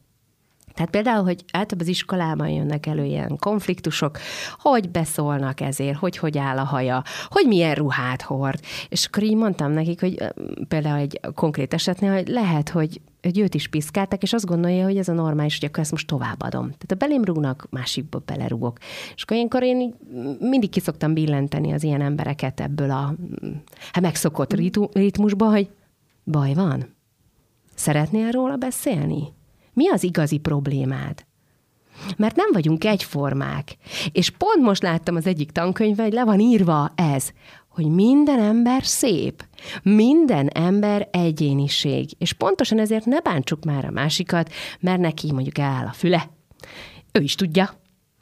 Tehát 0.78 0.92
például, 0.92 1.24
hogy 1.24 1.44
általában 1.52 1.80
az 1.80 1.86
iskolában 1.86 2.48
jönnek 2.48 2.86
elő 2.86 3.04
ilyen 3.04 3.36
konfliktusok, 3.36 4.18
hogy 4.58 4.90
beszólnak 4.90 5.60
ezért, 5.60 5.98
hogy 5.98 6.16
hogy 6.16 6.38
áll 6.38 6.58
a 6.58 6.64
haja, 6.64 7.02
hogy 7.28 7.46
milyen 7.46 7.74
ruhát 7.74 8.22
hord. 8.22 8.60
És 8.88 9.06
akkor 9.06 9.22
így 9.22 9.36
mondtam 9.36 9.72
nekik, 9.72 10.00
hogy 10.00 10.22
például 10.68 10.98
egy 10.98 11.20
konkrét 11.34 11.74
esetnél, 11.74 12.12
hogy 12.12 12.28
lehet, 12.28 12.68
hogy 12.68 13.00
hogy 13.22 13.38
őt 13.38 13.54
is 13.54 13.68
piszkáltak, 13.68 14.22
és 14.22 14.32
azt 14.32 14.46
gondolja, 14.46 14.84
hogy 14.84 14.96
ez 14.96 15.08
a 15.08 15.12
normális, 15.12 15.58
hogy 15.58 15.68
akkor 15.68 15.82
ezt 15.82 15.90
most 15.90 16.06
továbbadom. 16.06 16.64
Tehát 16.64 16.92
a 16.92 16.94
belém 16.94 17.24
rúgnak, 17.24 17.66
másikba 17.70 18.22
belerúgok. 18.26 18.78
És 19.14 19.22
akkor 19.22 19.36
ilyenkor 19.36 19.62
én 19.62 19.94
mindig 20.40 20.70
kiszoktam 20.70 21.14
billenteni 21.14 21.72
az 21.72 21.82
ilyen 21.82 22.00
embereket 22.00 22.60
ebből 22.60 22.90
a 22.90 23.14
hát 23.92 24.02
megszokott 24.02 24.52
ritmusba, 24.92 25.50
hogy 25.50 25.68
baj 26.24 26.54
van. 26.54 26.94
Szeretnél 27.74 28.30
róla 28.30 28.56
beszélni? 28.56 29.36
Mi 29.78 29.88
az 29.88 30.02
igazi 30.02 30.38
problémád? 30.38 31.24
Mert 32.16 32.36
nem 32.36 32.48
vagyunk 32.52 32.84
egyformák. 32.84 33.76
És 34.12 34.30
pont 34.30 34.62
most 34.62 34.82
láttam 34.82 35.16
az 35.16 35.26
egyik 35.26 35.50
tankönyvben, 35.50 36.04
hogy 36.04 36.14
le 36.14 36.24
van 36.24 36.40
írva 36.40 36.92
ez, 36.94 37.32
hogy 37.68 37.86
minden 37.86 38.40
ember 38.40 38.84
szép, 38.84 39.44
minden 39.82 40.48
ember 40.48 41.08
egyéniség, 41.10 42.10
és 42.18 42.32
pontosan 42.32 42.78
ezért 42.78 43.04
ne 43.04 43.20
bántsuk 43.20 43.64
már 43.64 43.84
a 43.84 43.90
másikat, 43.90 44.52
mert 44.80 45.00
neki 45.00 45.32
mondjuk 45.32 45.58
áll 45.58 45.86
a 45.86 45.92
füle. 45.92 46.30
Ő 47.12 47.20
is 47.20 47.34
tudja, 47.34 47.70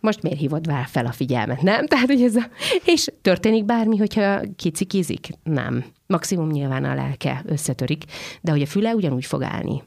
most 0.00 0.22
miért 0.22 0.38
hívod 0.38 0.66
vár 0.66 0.86
fel 0.86 1.06
a 1.06 1.12
figyelmet, 1.12 1.62
nem? 1.62 1.86
Tehát, 1.90 2.06
hogy 2.06 2.22
ez 2.22 2.36
a... 2.36 2.48
És 2.84 3.08
történik 3.22 3.64
bármi, 3.64 3.96
hogyha 3.96 4.40
kicikizik? 4.56 5.28
Nem. 5.42 5.84
Maximum 6.06 6.50
nyilván 6.50 6.84
a 6.84 6.94
lelke 6.94 7.42
összetörik, 7.46 8.04
de 8.40 8.50
hogy 8.50 8.62
a 8.62 8.66
füle 8.66 8.94
ugyanúgy 8.94 9.24
fog 9.24 9.42
állni. 9.42 9.82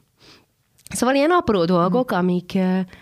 Szóval 0.90 1.16
ilyen 1.16 1.32
apró 1.32 1.66
dolgok, 1.66 2.12
amik, 2.12 2.58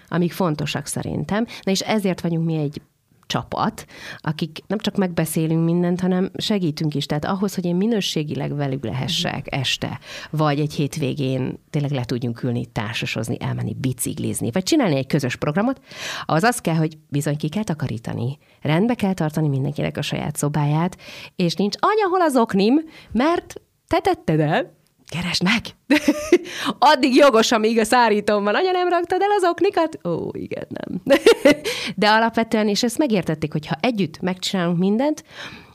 amik 0.08 0.32
fontosak 0.32 0.86
szerintem. 0.86 1.46
Na 1.62 1.72
és 1.72 1.80
ezért 1.80 2.22
vagyunk 2.22 2.46
mi 2.46 2.56
egy 2.56 2.82
csapat, 3.28 3.86
akik 4.18 4.60
nem 4.68 4.78
csak 4.78 4.96
megbeszélünk 4.96 5.66
mindent, 5.66 6.02
hanem 6.02 6.32
segítünk 6.38 6.96
is. 6.96 7.06
Tehát 7.06 7.26
ahhoz, 7.26 7.56
hogy 7.56 7.66
én 7.66 7.76
minőségileg 7.76 8.56
velük 8.56 8.84
lehessek 8.84 9.56
este, 9.56 10.00
vagy 10.30 10.60
egy 10.60 10.74
hétvégén 10.74 11.60
tényleg 11.70 11.92
le 11.92 12.04
tudjunk 12.04 12.44
ülni, 12.44 12.66
társasozni, 12.66 13.38
elmenni, 13.40 13.74
biciklizni, 13.74 14.52
vagy 14.52 14.64
csinálni 14.64 14.96
egy 14.96 15.08
közös 15.08 15.36
programot, 15.36 15.82
az 16.26 16.44
az 16.44 16.60
kell, 16.60 16.76
hogy 16.76 16.98
bizony 17.10 17.38
ki 17.38 17.50
kell 17.50 17.64
takarítani. 17.64 18.38
Rendbe 18.62 18.94
kell 18.94 19.14
tartani 19.14 19.48
mindenkinek 19.48 19.98
a 19.98 20.02
saját 20.02 20.36
szobáját, 20.36 20.98
és 21.36 21.54
nincs 21.54 21.76
anya, 21.80 22.08
hol 22.10 22.22
az 22.22 22.38
oknim, 22.38 22.82
mert 23.12 23.62
te 23.88 24.00
tetted 24.00 24.40
el, 24.40 24.77
keresd 25.10 25.44
meg! 25.44 25.62
Addig 26.92 27.16
jogos, 27.16 27.52
amíg 27.52 27.80
a 27.80 27.84
szárítom 27.84 28.44
van. 28.44 28.56
Anya, 28.56 28.72
nem 28.72 28.90
raktad 28.90 29.22
el 29.22 29.32
az 29.38 29.44
oknikat? 29.44 30.00
Ó, 30.08 30.30
igen, 30.32 30.68
nem. 30.70 31.02
De 31.96 32.10
alapvetően, 32.10 32.68
és 32.68 32.84
ezt 32.84 32.98
megértették, 32.98 33.52
hogy 33.52 33.68
ha 33.68 33.76
együtt 33.80 34.20
megcsinálunk 34.20 34.78
mindent, 34.78 35.24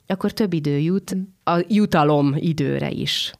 akkor 0.07 0.33
több 0.33 0.53
idő 0.53 0.79
jut 0.79 1.17
a 1.45 1.65
jutalom 1.69 2.35
időre 2.37 2.91
is. 2.91 3.33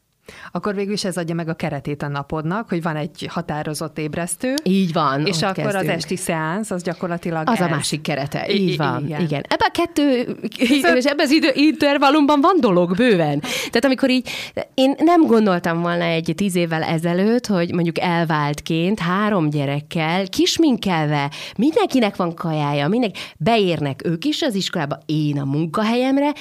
Akkor 0.53 0.75
végül 0.75 0.93
is 0.93 1.05
ez 1.05 1.17
adja 1.17 1.35
meg 1.35 1.49
a 1.49 1.55
keretét 1.55 2.03
a 2.03 2.09
napodnak, 2.09 2.69
hogy 2.69 2.83
van 2.83 2.97
egy 2.97 3.27
határozott 3.31 3.99
ébresztő. 3.99 4.55
Így 4.63 4.93
van. 4.93 5.27
És 5.27 5.43
akkor 5.43 5.55
kezdünk. 5.55 5.83
az 5.83 5.89
esti 5.89 6.17
szeánsz, 6.17 6.71
az 6.71 6.83
gyakorlatilag 6.83 7.49
Az 7.49 7.61
ez. 7.61 7.67
a 7.67 7.69
másik 7.69 8.01
kerete. 8.01 8.49
Így 8.49 8.69
I- 8.73 8.77
van. 8.77 9.05
Igen. 9.05 9.21
igen. 9.21 9.43
Ebben 9.49 9.69
a 9.69 9.71
kettő, 9.71 10.37
és 10.59 11.05
ebben 11.05 11.25
az 11.27 11.31
idő, 11.31 11.51
intervallumban 11.55 12.41
van 12.41 12.57
dolog 12.61 12.97
bőven. 12.97 13.41
Tehát 13.41 13.85
amikor 13.85 14.11
így, 14.11 14.29
én 14.75 14.95
nem 14.99 15.27
gondoltam 15.27 15.81
volna 15.81 16.05
egy 16.05 16.33
tíz 16.37 16.55
évvel 16.57 16.83
ezelőtt, 16.83 17.47
hogy 17.47 17.73
mondjuk 17.75 17.99
elváltként, 17.99 18.99
három 18.99 19.51
gyerekkel, 19.51 20.29
kisminkelve, 20.29 21.31
mindenkinek 21.57 22.17
van 22.17 22.35
kajája, 22.35 22.89
mindenki, 22.89 23.19
beérnek 23.39 24.01
ők 24.05 24.25
is 24.25 24.43
az 24.43 24.55
iskolába, 24.55 24.99
én 25.07 25.39
a 25.41 25.45
munkahelyemre, 25.45 26.33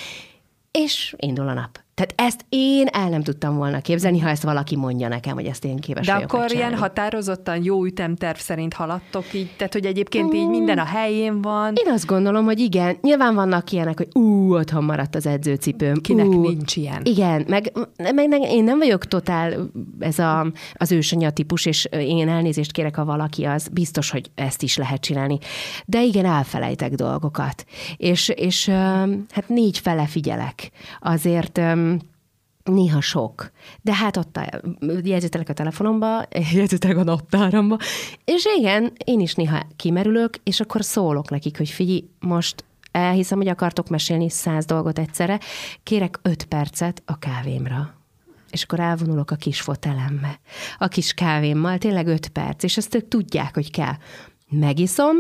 és 0.71 1.13
indul 1.17 1.47
a 1.47 1.53
nap. 1.53 1.80
Tehát 2.01 2.33
ezt 2.33 2.45
én 2.49 2.87
el 2.91 3.09
nem 3.09 3.23
tudtam 3.23 3.55
volna 3.55 3.81
képzelni, 3.81 4.19
ha 4.19 4.29
ezt 4.29 4.43
valaki 4.43 4.75
mondja 4.75 5.07
nekem, 5.07 5.33
hogy 5.33 5.45
ezt 5.45 5.65
én 5.65 5.77
képes 5.77 6.05
De 6.05 6.13
akkor 6.13 6.39
megcsinálni. 6.39 6.69
ilyen 6.69 6.81
határozottan 6.81 7.63
jó 7.63 7.85
ütemterv 7.85 8.37
szerint 8.37 8.73
haladtok 8.73 9.33
így, 9.33 9.49
tehát 9.57 9.73
hogy 9.73 9.85
egyébként 9.85 10.33
így 10.33 10.47
minden 10.47 10.77
a 10.77 10.83
helyén 10.83 11.41
van. 11.41 11.73
Én 11.85 11.93
azt 11.93 12.05
gondolom, 12.05 12.45
hogy 12.45 12.59
igen. 12.59 12.97
Nyilván 13.01 13.35
vannak 13.35 13.71
ilyenek, 13.71 13.97
hogy 13.97 14.07
ú, 14.13 14.53
otthon 14.53 14.83
maradt 14.83 15.15
az 15.15 15.25
edzőcipőm. 15.25 16.01
Kinek 16.01 16.25
ú, 16.25 16.41
nincs 16.47 16.75
ilyen. 16.75 17.01
Igen, 17.03 17.45
meg, 17.47 17.71
meg, 17.97 18.29
meg 18.29 18.41
én 18.41 18.63
nem 18.63 18.77
vagyok 18.77 19.05
totál 19.05 19.71
ez 19.99 20.19
a, 20.19 20.51
az 20.73 20.91
ősanya 20.91 21.29
típus, 21.29 21.65
és 21.65 21.87
én 21.91 22.29
elnézést 22.29 22.71
kérek, 22.71 22.95
ha 22.95 23.05
valaki 23.05 23.43
az, 23.43 23.67
biztos, 23.67 24.09
hogy 24.09 24.31
ezt 24.35 24.63
is 24.63 24.77
lehet 24.77 25.01
csinálni. 25.01 25.37
De 25.85 26.03
igen, 26.03 26.25
elfelejtek 26.25 26.93
dolgokat. 26.93 27.65
És, 27.97 28.29
és 28.29 28.67
hát 29.29 29.47
négy 29.47 29.77
fele 29.77 30.05
figyelek. 30.05 30.71
Azért 30.99 31.61
Néha 32.63 33.01
sok. 33.01 33.51
De 33.81 33.93
hát 33.93 34.17
ott 34.17 34.37
a, 34.37 34.61
jegyzetelek 35.03 35.49
a 35.49 35.53
telefonomba, 35.53 36.25
jegyzetelek 36.53 36.97
a 36.97 37.03
naptáramba, 37.03 37.77
és 38.25 38.45
igen, 38.57 38.91
én 39.05 39.19
is 39.19 39.35
néha 39.35 39.67
kimerülök, 39.75 40.35
és 40.43 40.59
akkor 40.59 40.83
szólok 40.83 41.29
nekik, 41.29 41.57
hogy 41.57 41.69
figyelj, 41.69 42.03
most 42.19 42.65
elhiszem, 42.91 43.37
hogy 43.37 43.47
akartok 43.47 43.89
mesélni 43.89 44.29
száz 44.29 44.65
dolgot 44.65 44.99
egyszerre, 44.99 45.39
kérek 45.83 46.19
öt 46.21 46.45
percet 46.45 47.01
a 47.05 47.19
kávémra. 47.19 47.93
És 48.49 48.63
akkor 48.63 48.79
elvonulok 48.79 49.31
a 49.31 49.35
kis 49.35 49.61
fotelembe, 49.61 50.39
a 50.77 50.87
kis 50.87 51.13
kávémmal, 51.13 51.77
tényleg 51.77 52.07
öt 52.07 52.27
perc, 52.27 52.63
és 52.63 52.77
ezt 52.77 52.95
ők 52.95 53.07
tudják, 53.07 53.53
hogy 53.53 53.71
kell. 53.71 53.93
Megiszom, 54.49 55.15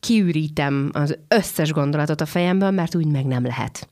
kiürítem 0.00 0.90
az 0.92 1.18
összes 1.28 1.72
gondolatot 1.72 2.20
a 2.20 2.26
fejemből, 2.26 2.70
mert 2.70 2.94
úgy 2.94 3.06
meg 3.06 3.26
nem 3.26 3.44
lehet. 3.44 3.88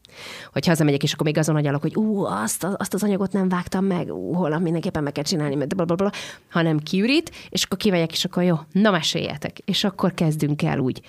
Hogy 0.53 0.67
hazamegyek, 0.67 1.03
és 1.03 1.13
akkor 1.13 1.27
még 1.27 1.39
azon 1.39 1.57
agyalok, 1.57 1.83
hogy 1.83 1.97
ú, 1.97 2.25
azt, 2.25 2.65
azt 2.77 2.95
az 2.95 3.03
anyagot 3.03 3.33
nem 3.33 3.49
vágtam 3.49 3.85
meg, 3.85 4.15
ú, 4.15 4.33
holnap 4.33 4.61
mindenképpen 4.61 5.03
meg 5.03 5.13
kell 5.13 5.25
csinálni, 5.25 5.55
mert 5.55 5.77
blablabla, 5.77 6.11
hanem 6.51 6.79
kiürít, 6.79 7.31
és 7.49 7.65
akkor 7.65 7.79
kimegyek, 7.79 8.13
és 8.13 8.25
akkor 8.25 8.43
jó, 8.43 8.57
na 8.73 8.91
meséljetek, 8.91 9.59
és 9.59 9.85
akkor 9.85 10.15
kezdünk 10.15 10.63
el 10.63 10.79
úgy. 10.79 11.01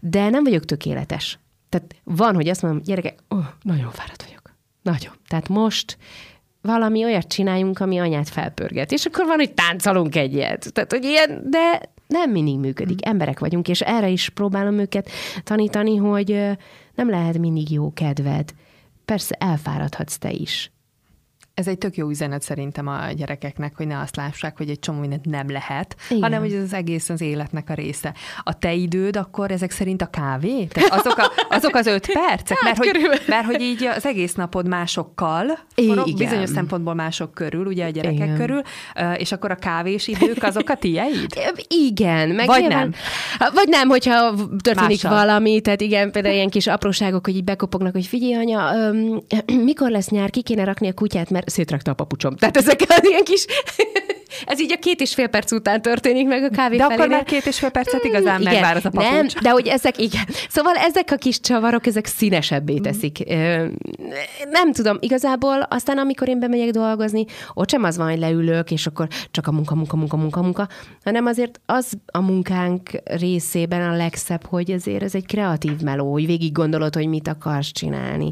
De 0.00 0.28
nem 0.28 0.44
vagyok 0.44 0.64
tökéletes. 0.64 1.38
Tehát 1.68 1.94
van, 2.04 2.34
hogy 2.34 2.48
azt 2.48 2.62
mondom, 2.62 2.82
gyerekek, 2.82 3.18
oh, 3.28 3.44
nagyon 3.62 3.90
fáradt 3.90 4.24
vagyok. 4.24 4.54
Nagyon. 4.82 5.12
Tehát 5.28 5.48
most 5.48 5.98
valami 6.62 7.04
olyat 7.04 7.26
csináljunk, 7.26 7.80
ami 7.80 7.98
anyát 7.98 8.28
felpörget. 8.28 8.92
És 8.92 9.04
akkor 9.04 9.26
van, 9.26 9.36
hogy 9.36 9.54
táncolunk 9.54 10.16
egyet. 10.16 10.72
Tehát, 10.72 10.92
hogy 10.92 11.04
ilyen, 11.04 11.42
de 11.50 11.80
nem 12.06 12.30
mindig 12.30 12.58
működik. 12.58 13.06
Mm. 13.06 13.10
Emberek 13.10 13.38
vagyunk, 13.38 13.68
és 13.68 13.80
erre 13.80 14.08
is 14.08 14.28
próbálom 14.28 14.78
őket 14.78 15.10
tanítani, 15.44 15.96
hogy 15.96 16.40
nem 16.96 17.10
lehet 17.10 17.38
mindig 17.38 17.70
jó 17.70 17.92
kedved. 17.92 18.54
Persze 19.04 19.34
elfáradhatsz 19.34 20.16
te 20.18 20.30
is. 20.30 20.70
Ez 21.56 21.66
egy 21.66 21.78
tök 21.78 21.96
jó 21.96 22.08
üzenet 22.08 22.42
szerintem 22.42 22.86
a 22.86 22.98
gyerekeknek, 23.16 23.76
hogy 23.76 23.86
ne 23.86 23.98
azt 23.98 24.16
lássák, 24.16 24.56
hogy 24.56 24.70
egy 24.70 24.78
csomó 24.78 25.00
mindent 25.00 25.24
nem 25.24 25.50
lehet, 25.50 25.96
Igen. 26.08 26.22
hanem 26.22 26.40
hogy 26.40 26.52
ez 26.52 26.62
az 26.62 26.72
egész 26.72 27.08
az 27.08 27.20
életnek 27.20 27.70
a 27.70 27.74
része. 27.74 28.14
A 28.42 28.58
te 28.58 28.72
időd 28.72 29.16
akkor 29.16 29.50
ezek 29.50 29.70
szerint 29.70 30.02
a 30.02 30.06
kávé? 30.06 30.64
Tehát 30.64 30.92
azok, 30.92 31.18
a, 31.18 31.32
azok 31.56 31.74
az 31.74 31.86
öt 31.86 32.12
percek? 32.12 32.58
Hát, 32.58 32.78
mert, 32.78 32.78
hogy, 32.78 33.20
mert 33.26 33.46
hogy 33.46 33.60
így 33.60 33.84
az 33.84 34.06
egész 34.06 34.34
napod 34.34 34.68
másokkal, 34.68 35.58
Igen. 35.74 36.04
bizonyos 36.16 36.50
szempontból 36.50 36.94
mások 36.94 37.34
körül, 37.34 37.66
ugye 37.66 37.84
a 37.84 37.90
gyerekek 37.90 38.16
Igen. 38.16 38.36
körül, 38.36 38.62
és 39.16 39.32
akkor 39.32 39.50
a 39.50 39.56
kávés 39.56 40.08
idők 40.08 40.42
azok 40.42 40.68
a 40.68 40.74
tieid? 40.74 41.34
Igen. 41.88 42.28
Meg 42.28 42.46
Vagy 42.46 42.60
nyilván, 42.60 42.94
nem. 43.38 43.50
Vagy 43.54 43.68
nem, 43.68 43.88
hogyha 43.88 44.34
történik 44.62 45.02
Mással. 45.02 45.26
valami, 45.26 45.60
tehát 45.60 45.80
igen, 45.80 46.10
például 46.10 46.34
ilyen 46.34 46.50
kis 46.50 46.66
apróságok, 46.66 47.24
hogy 47.24 47.36
így 47.36 47.44
bekopognak, 47.44 47.92
hogy 47.92 48.06
figyelj 48.06 48.34
anya, 48.34 48.74
öm, 48.74 49.22
mikor 49.64 49.90
lesz 49.90 50.08
nyár, 50.08 50.30
ki 50.30 50.42
kéne 50.42 50.64
rakni 50.64 50.88
a 50.88 50.92
kutyát, 50.92 51.30
mert 51.30 51.44
szétrakta 51.46 51.90
a 51.90 51.94
papucsom. 51.94 52.36
Tehát 52.36 52.56
ezek 52.56 52.80
az 52.88 53.08
ilyen 53.08 53.24
kis... 53.24 53.46
Ez 54.44 54.60
így 54.60 54.72
a 54.72 54.78
két 54.78 55.00
és 55.00 55.14
fél 55.14 55.26
perc 55.26 55.52
után 55.52 55.82
történik 55.82 56.26
meg 56.26 56.42
a 56.42 56.48
kávé 56.48 56.76
De 56.76 56.82
felénél. 56.82 57.02
akkor 57.02 57.14
már 57.16 57.24
két 57.24 57.46
és 57.46 57.58
fél 57.58 57.70
percet 57.70 58.04
igazán 58.04 58.40
igen, 58.40 58.52
megvár 58.52 58.76
az 58.76 58.84
a 58.84 58.90
papucs. 58.90 59.10
Nem, 59.10 59.26
de 59.42 59.50
hogy 59.50 59.66
ezek, 59.66 59.98
igen. 59.98 60.24
Szóval 60.48 60.74
ezek 60.74 61.10
a 61.10 61.16
kis 61.16 61.40
csavarok, 61.40 61.86
ezek 61.86 62.06
színesebbé 62.06 62.72
mhm. 62.72 62.82
teszik. 62.82 63.34
Mm. 63.34 63.66
Nem 64.50 64.72
tudom, 64.72 64.96
igazából 65.00 65.60
aztán 65.60 65.98
amikor 65.98 66.28
én 66.28 66.38
bemegyek 66.38 66.70
dolgozni, 66.70 67.24
ott 67.54 67.70
sem 67.70 67.84
az 67.84 67.96
van, 67.96 68.08
hogy 68.08 68.18
leülök, 68.18 68.70
és 68.70 68.86
akkor 68.86 69.08
csak 69.30 69.46
a 69.46 69.52
munka, 69.52 69.74
munka, 69.74 69.96
munka, 69.96 70.16
munka, 70.16 70.42
munka, 70.42 70.68
hanem 71.04 71.26
azért 71.26 71.60
az 71.66 71.92
a 72.06 72.20
munkánk 72.20 72.90
részében 73.04 73.90
a 73.90 73.96
legszebb, 73.96 74.46
hogy 74.46 74.70
azért 74.70 75.02
ez 75.02 75.14
egy 75.14 75.26
kreatív 75.26 75.80
meló, 75.80 76.12
hogy 76.12 76.26
végig 76.26 76.52
gondolod, 76.52 76.94
hogy 76.94 77.06
mit 77.06 77.28
akarsz 77.28 77.72
csinálni, 77.72 78.30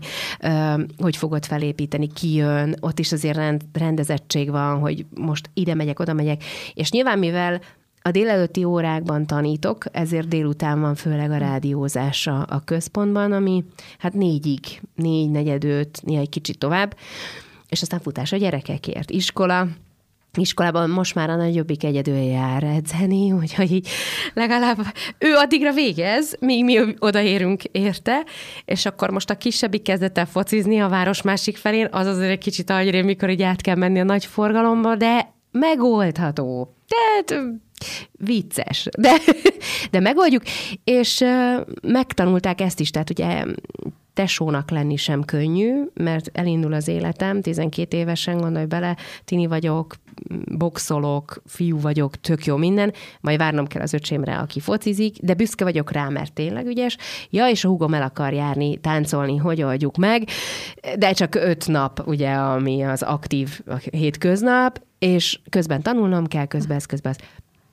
hogy 0.99 1.17
fogod 1.17 1.47
felépíteni, 1.47 2.13
ki 2.13 2.35
jön, 2.35 2.77
ott 2.81 2.99
is 2.99 3.13
azért 3.13 3.41
rendezettség 3.73 4.51
van, 4.51 4.79
hogy 4.79 5.07
most 5.15 5.51
ide 5.55 5.75
megyek, 5.75 5.94
oda 6.01 6.13
megyek, 6.13 6.45
és 6.75 6.91
nyilván 6.91 7.19
mivel 7.19 7.61
a 8.07 8.11
délelőtti 8.11 8.65
órákban 8.65 9.27
tanítok, 9.27 9.85
ezért 9.93 10.29
délután 10.29 10.81
van 10.81 10.95
főleg 10.95 11.31
a 11.31 11.37
rádiózása 11.37 12.43
a 12.43 12.61
központban, 12.65 13.33
ami 13.33 13.65
hát 13.99 14.15
négyig, 14.15 14.61
négy, 14.95 15.31
negyed, 15.31 15.65
öt, 15.65 16.01
néha 16.03 16.21
egy 16.21 16.29
kicsit 16.29 16.59
tovább, 16.59 16.97
és 17.69 17.83
aztán 17.83 18.01
futás 18.01 18.33
a 18.33 18.37
gyerekekért. 18.37 19.11
Iskola, 19.11 19.67
iskolában 20.35 20.91
most 20.91 21.15
már 21.15 21.31
a 21.31 21.37
nagyobbik 21.37 21.85
egyedül 21.85 22.17
jár 22.17 22.63
edzeni, 22.63 23.33
úgyhogy 23.33 23.73
így 23.73 23.89
legalább 24.35 24.79
ő 25.19 25.35
addigra 25.35 25.73
végez, 25.73 26.37
míg 26.41 26.65
mi 26.65 26.95
odaérünk 26.99 27.65
érte, 27.65 28.25
és 28.65 28.87
akkor 28.87 29.11
most 29.11 29.31
a 29.31 29.37
kisebbik 29.37 29.83
kezdett 29.83 30.19
el 30.19 30.27
focizni 30.27 30.81
a 30.81 30.89
város 30.89 31.23
másik 31.23 31.57
felén, 31.57 31.89
az 31.91 32.07
azért 32.07 32.31
egy 32.31 32.39
kicsit 32.39 32.71
agyrém, 32.71 33.05
mikor 33.05 33.31
így 33.31 33.43
át 33.43 33.61
kell 33.61 33.77
menni 33.77 34.01
a 34.01 34.05
nagy 34.05 34.25
forgalomba, 34.25 34.97
de 34.97 35.34
megoldható. 35.59 36.75
Tehát 36.89 37.45
vicces, 38.13 38.89
de, 38.99 39.17
de 39.91 40.01
megoldjuk, 40.01 40.43
és 40.85 41.25
megtanulták 41.83 42.61
ezt 42.61 42.81
is, 42.81 42.91
tehát 42.91 43.11
ugye 43.11 43.45
tesónak 44.15 44.71
lenni 44.71 44.97
sem 44.97 45.25
könnyű, 45.25 45.83
mert 45.95 46.31
elindul 46.33 46.73
az 46.73 46.89
életem, 46.89 47.41
12 47.41 47.97
évesen, 47.97 48.37
gondolj 48.37 48.65
bele, 48.65 48.97
tini 49.25 49.47
vagyok, 49.47 49.95
boxolok, 50.45 51.43
fiú 51.47 51.81
vagyok, 51.81 52.21
tök 52.21 52.45
jó 52.45 52.57
minden, 52.57 52.93
majd 53.21 53.39
várnom 53.39 53.67
kell 53.67 53.83
az 53.83 53.93
öcsémre, 53.93 54.37
aki 54.37 54.61
focizik, 54.61 55.17
de 55.21 55.35
büszke 55.35 55.65
vagyok 55.65 55.93
rá, 55.93 56.09
mert 56.09 56.33
tényleg 56.33 56.67
ügyes. 56.67 56.97
Ja, 57.31 57.49
és 57.49 57.65
a 57.65 57.69
húgom 57.69 57.95
el 57.95 58.03
akar 58.03 58.33
járni, 58.33 58.77
táncolni, 58.77 59.37
hogy 59.37 59.63
oldjuk 59.63 59.97
meg, 59.97 60.29
de 60.99 61.13
csak 61.13 61.35
öt 61.35 61.69
nap, 61.69 62.03
ugye, 62.07 62.31
ami 62.31 62.83
az 62.83 63.03
aktív 63.03 63.61
hétköznap, 63.91 64.81
és 65.05 65.41
közben 65.51 65.83
tanulnom 65.83 66.27
kell, 66.27 66.47
közben 66.47 66.77
ez, 66.77 66.87
közben 66.87 67.15
ez 67.19 67.27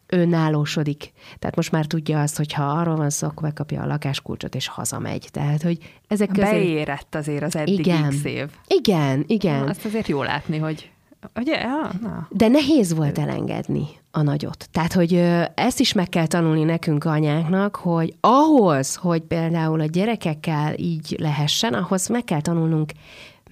önállósodik. 0.08 1.12
Tehát 1.40 1.56
most 1.56 1.72
már 1.72 1.86
tudja 1.86 2.22
azt, 2.22 2.38
hogy 2.38 2.54
ha 2.54 2.64
arról 2.64 2.96
van 2.96 3.10
szó, 3.10 3.28
akkor 3.28 3.44
megkapja 3.44 3.82
a 3.82 3.86
lakáskulcsot, 3.86 4.56
és 4.56 4.68
hazamegy. 4.68 5.28
Tehát, 5.32 5.62
hogy 5.62 5.78
ezek 6.08 6.30
közé... 6.30 6.52
Beérett 6.52 7.16
azért 7.16 7.44
az 7.44 7.56
eddig 7.56 7.80
igen, 7.80 8.10
x 8.10 8.24
év. 8.24 8.50
Igen, 8.68 9.24
igen. 9.28 9.68
Azt 9.68 9.86
azért 9.86 10.08
jó 10.08 10.24
látni, 10.24 10.58
hogy 10.58 10.92
Ugye? 11.36 11.60
Ja, 11.60 11.92
na. 12.02 12.28
De 12.30 12.48
nehéz 12.48 12.94
volt 12.96 13.18
elengedni 13.18 13.88
a 14.12 14.22
nagyot. 14.22 14.68
Tehát, 14.72 14.94
hogy 14.94 15.14
ezt 15.56 15.80
is 15.80 15.94
meg 15.94 16.10
kell 16.10 16.28
tanulni 16.28 16.64
nekünk 16.64 17.04
anyáknak, 17.04 17.76
hogy 17.76 18.14
ahhoz, 18.20 18.96
hogy 18.96 19.22
például 19.22 19.80
a 19.80 19.86
gyerekekkel 19.86 20.74
így 20.78 21.16
lehessen, 21.20 21.74
ahhoz 21.74 22.08
meg 22.08 22.24
kell 22.24 22.42
tanulnunk 22.42 22.92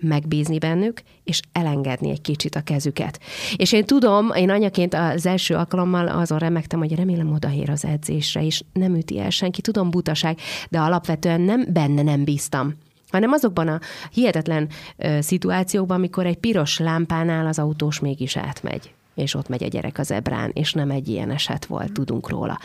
megbízni 0.02 0.58
bennük, 0.58 1.02
és 1.24 1.40
elengedni 1.52 2.10
egy 2.10 2.22
kicsit 2.22 2.56
a 2.56 2.62
kezüket. 2.62 3.20
És 3.56 3.72
én 3.72 3.86
tudom, 3.86 4.32
én 4.32 4.50
anyaként 4.50 4.94
az 4.94 5.26
első 5.26 5.56
alkalommal 5.56 6.08
azon 6.08 6.38
remektem, 6.38 6.80
hogy 6.80 6.96
remélem 6.96 7.32
odaér 7.32 7.70
az 7.70 7.86
edzésre, 7.86 8.46
és 8.46 8.64
nem 8.74 8.96
üti 8.96 9.20
el 9.20 9.30
senki, 9.30 9.62
tudom 9.62 9.90
butaság, 9.90 10.38
de 10.70 10.80
alapvetően 10.80 11.42
nem 11.42 11.66
benne 11.74 12.02
nem 12.02 12.24
bíztam 12.24 12.74
hanem 13.12 13.32
azokban 13.32 13.68
a 13.68 13.80
hihetetlen 14.12 14.70
ö, 14.98 15.22
szituációkban, 15.22 15.98
amikor 15.98 16.26
egy 16.26 16.38
piros 16.38 16.80
lámpánál 16.80 17.48
az 17.48 17.60
autós 17.60 18.00
mégis 18.00 18.38
átmegy, 18.38 18.94
és 19.16 19.34
ott 19.34 19.48
megy 19.48 19.64
a 19.64 19.68
gyerek 19.68 19.98
az 19.98 20.12
ebrán, 20.12 20.52
és 20.54 20.74
nem 20.74 20.90
egy 20.92 21.08
ilyen 21.08 21.32
eset 21.32 21.66
volt, 21.66 21.92
tudunk 21.92 22.30
róla. 22.30 22.60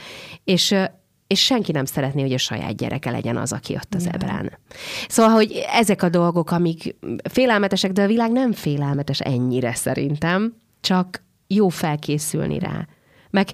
És 0.45 0.75
és 1.27 1.45
senki 1.45 1.73
nem 1.73 1.85
szeretné, 1.85 2.23
hogy 2.23 2.33
a 2.33 2.39
saját 2.39 2.77
gyereke 2.77 3.11
legyen 3.11 3.37
az, 3.37 3.53
aki 3.53 3.75
ott 3.75 3.95
az 3.95 4.09
ebrán. 4.13 4.59
Szóval, 5.09 5.33
hogy 5.33 5.65
ezek 5.73 6.03
a 6.03 6.09
dolgok, 6.09 6.51
amik 6.51 6.97
félelmetesek, 7.31 7.93
de 7.93 8.03
a 8.03 8.07
világ 8.07 8.33
nem 8.33 8.53
félelmetes 8.53 9.21
ennyire 9.21 9.75
szerintem, 9.75 10.57
csak 10.81 11.25
jó 11.47 11.69
felkészülni 11.69 12.59
rá. 12.59 12.87
Meg 13.35 13.49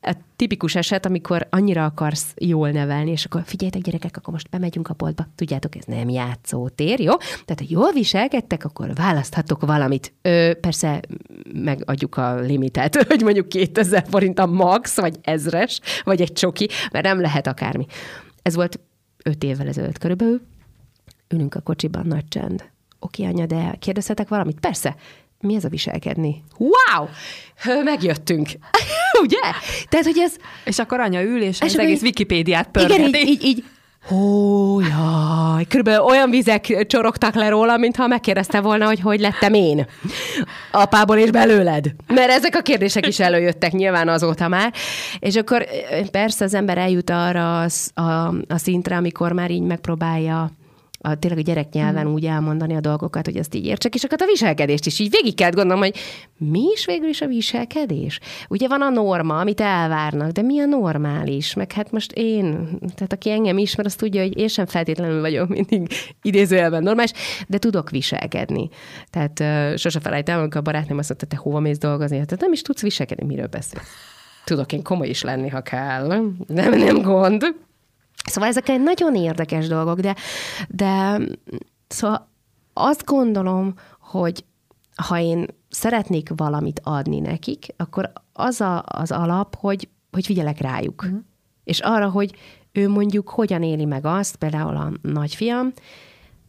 a 0.00 0.16
tipikus 0.36 0.74
eset, 0.74 1.06
amikor 1.06 1.46
annyira 1.50 1.84
akarsz 1.84 2.34
jól 2.36 2.70
nevelni, 2.70 3.10
és 3.10 3.24
akkor 3.24 3.42
figyeljetek 3.44 3.82
gyerekek, 3.82 4.16
akkor 4.16 4.32
most 4.32 4.50
bemegyünk 4.50 4.88
a 4.88 4.94
boltba, 4.94 5.26
tudjátok, 5.34 5.76
ez 5.76 5.84
nem 5.84 6.08
játszótér, 6.08 7.00
jó? 7.00 7.16
Tehát, 7.16 7.58
ha 7.58 7.66
jól 7.68 7.92
viselkedtek, 7.92 8.64
akkor 8.64 8.94
választhatok 8.94 9.66
valamit. 9.66 10.12
Ö, 10.22 10.52
persze 10.60 11.00
megadjuk 11.52 12.16
a 12.16 12.40
limitet, 12.40 13.02
hogy 13.08 13.22
mondjuk 13.22 13.48
2000 13.48 14.04
forint 14.10 14.38
a 14.38 14.46
max, 14.46 14.96
vagy 14.96 15.16
ezres, 15.22 15.80
vagy 16.04 16.20
egy 16.20 16.32
csoki, 16.32 16.68
mert 16.90 17.04
nem 17.04 17.20
lehet 17.20 17.46
akármi. 17.46 17.86
Ez 18.42 18.54
volt 18.54 18.80
öt 19.24 19.44
évvel 19.44 19.68
ezelőtt 19.68 19.98
körülbelül. 19.98 20.40
Ülünk 21.28 21.54
a 21.54 21.60
kocsiban, 21.60 22.06
nagy 22.06 22.28
csend. 22.28 22.64
Oké, 22.98 23.24
anya, 23.24 23.46
de 23.46 23.76
kérdezhetek 23.78 24.28
valamit? 24.28 24.60
Persze 24.60 24.96
mi 25.42 25.54
ez 25.54 25.64
a 25.64 25.68
viselkedni? 25.68 26.42
Wow! 26.58 27.08
Megjöttünk. 27.84 28.48
Ugye? 29.22 29.40
Tehát, 29.88 30.06
hogy 30.06 30.18
ez... 30.18 30.32
És 30.64 30.78
akkor 30.78 31.00
anya 31.00 31.22
ül, 31.22 31.42
és, 31.42 31.60
és 31.60 31.72
az 31.72 31.78
egész 31.78 31.98
így, 31.98 32.02
Wikipédiát 32.02 32.68
pörgeti. 32.68 33.00
Igen, 33.00 33.14
így, 33.14 33.28
így, 33.28 33.44
így 33.44 33.64
Ó, 34.10 34.80
jaj, 34.80 35.64
körülbelül 35.68 36.00
olyan 36.00 36.30
vizek 36.30 36.84
csorogtak 36.86 37.34
le 37.34 37.48
róla, 37.48 37.76
mintha 37.76 38.06
megkérdezte 38.06 38.60
volna, 38.60 38.86
hogy 38.86 39.00
hogy 39.00 39.20
lettem 39.20 39.54
én. 39.54 39.86
Apából 40.70 41.16
és 41.16 41.30
belőled. 41.30 41.94
Mert 42.06 42.30
ezek 42.30 42.56
a 42.56 42.60
kérdések 42.60 43.06
is 43.06 43.20
előjöttek 43.20 43.72
nyilván 43.72 44.08
azóta 44.08 44.48
már. 44.48 44.72
És 45.18 45.36
akkor 45.36 45.66
persze 46.10 46.44
az 46.44 46.54
ember 46.54 46.78
eljut 46.78 47.10
arra 47.10 47.60
a, 47.60 47.68
a, 48.00 48.34
a 48.48 48.58
szintre, 48.58 48.96
amikor 48.96 49.32
már 49.32 49.50
így 49.50 49.62
megpróbálja 49.62 50.50
a, 51.02 51.14
tényleg 51.14 51.38
a 51.38 51.42
gyerek 51.42 51.72
nyelven 51.72 52.04
hmm. 52.04 52.12
úgy 52.12 52.24
elmondani 52.24 52.74
a 52.74 52.80
dolgokat, 52.80 53.24
hogy 53.24 53.36
azt 53.36 53.54
így 53.54 53.66
értsek, 53.66 53.94
és 53.94 54.04
akkor 54.04 54.22
a 54.22 54.26
viselkedést 54.26 54.86
is 54.86 54.98
így 54.98 55.10
végig 55.10 55.34
kell 55.34 55.50
gondolom, 55.50 55.82
hogy 55.82 55.94
mi 56.38 56.62
is 56.74 56.86
végül 56.86 57.08
is 57.08 57.20
a 57.20 57.26
viselkedés? 57.26 58.20
Ugye 58.48 58.68
van 58.68 58.82
a 58.82 58.88
norma, 58.88 59.38
amit 59.38 59.60
elvárnak, 59.60 60.30
de 60.30 60.42
mi 60.42 60.60
a 60.60 60.64
normális? 60.64 61.54
Meg 61.54 61.72
hát 61.72 61.90
most 61.90 62.12
én, 62.12 62.68
tehát 62.94 63.12
aki 63.12 63.30
engem 63.30 63.58
ismer, 63.58 63.86
az 63.86 63.94
tudja, 63.94 64.22
hogy 64.22 64.38
én 64.38 64.48
sem 64.48 64.66
feltétlenül 64.66 65.20
vagyok 65.20 65.48
mindig 65.48 65.88
idézőjelben 66.22 66.82
normális, 66.82 67.12
de 67.48 67.58
tudok 67.58 67.90
viselkedni. 67.90 68.68
Tehát 69.10 69.40
uh, 69.40 69.76
sose 69.76 70.00
felejtem, 70.00 70.38
amikor 70.38 70.56
a 70.56 70.62
barátnőm 70.62 70.98
azt 70.98 71.08
mondta, 71.08 71.26
te 71.26 71.36
hova 71.36 71.60
mész 71.60 71.78
dolgozni? 71.78 72.16
Tehát 72.16 72.40
nem 72.40 72.52
is 72.52 72.62
tudsz 72.62 72.82
viselkedni, 72.82 73.26
miről 73.26 73.46
beszélsz? 73.46 73.88
Tudok 74.44 74.72
én 74.72 74.82
komoly 74.82 75.08
is 75.08 75.22
lenni, 75.22 75.48
ha 75.48 75.60
kell. 75.60 76.06
Nem, 76.46 76.78
nem 76.78 77.02
gond. 77.02 77.54
Szóval 78.24 78.48
ezek 78.48 78.68
egy 78.68 78.82
nagyon 78.82 79.14
érdekes 79.14 79.66
dolgok, 79.68 80.00
de, 80.00 80.16
de 80.68 81.18
szóval 81.88 82.28
azt 82.72 83.04
gondolom, 83.04 83.74
hogy 84.00 84.44
ha 84.94 85.18
én 85.18 85.46
szeretnék 85.68 86.30
valamit 86.36 86.80
adni 86.84 87.20
nekik, 87.20 87.66
akkor 87.76 88.12
az 88.32 88.60
a, 88.60 88.82
az 88.86 89.10
alap, 89.10 89.56
hogy, 89.56 89.88
hogy 90.10 90.26
figyelek 90.26 90.60
rájuk. 90.60 91.02
Uh-huh. 91.02 91.20
És 91.64 91.80
arra, 91.80 92.10
hogy 92.10 92.34
ő 92.72 92.88
mondjuk 92.88 93.28
hogyan 93.28 93.62
éli 93.62 93.84
meg 93.84 94.04
azt, 94.06 94.36
például 94.36 94.76
a 94.76 94.92
nagyfiam, 95.02 95.72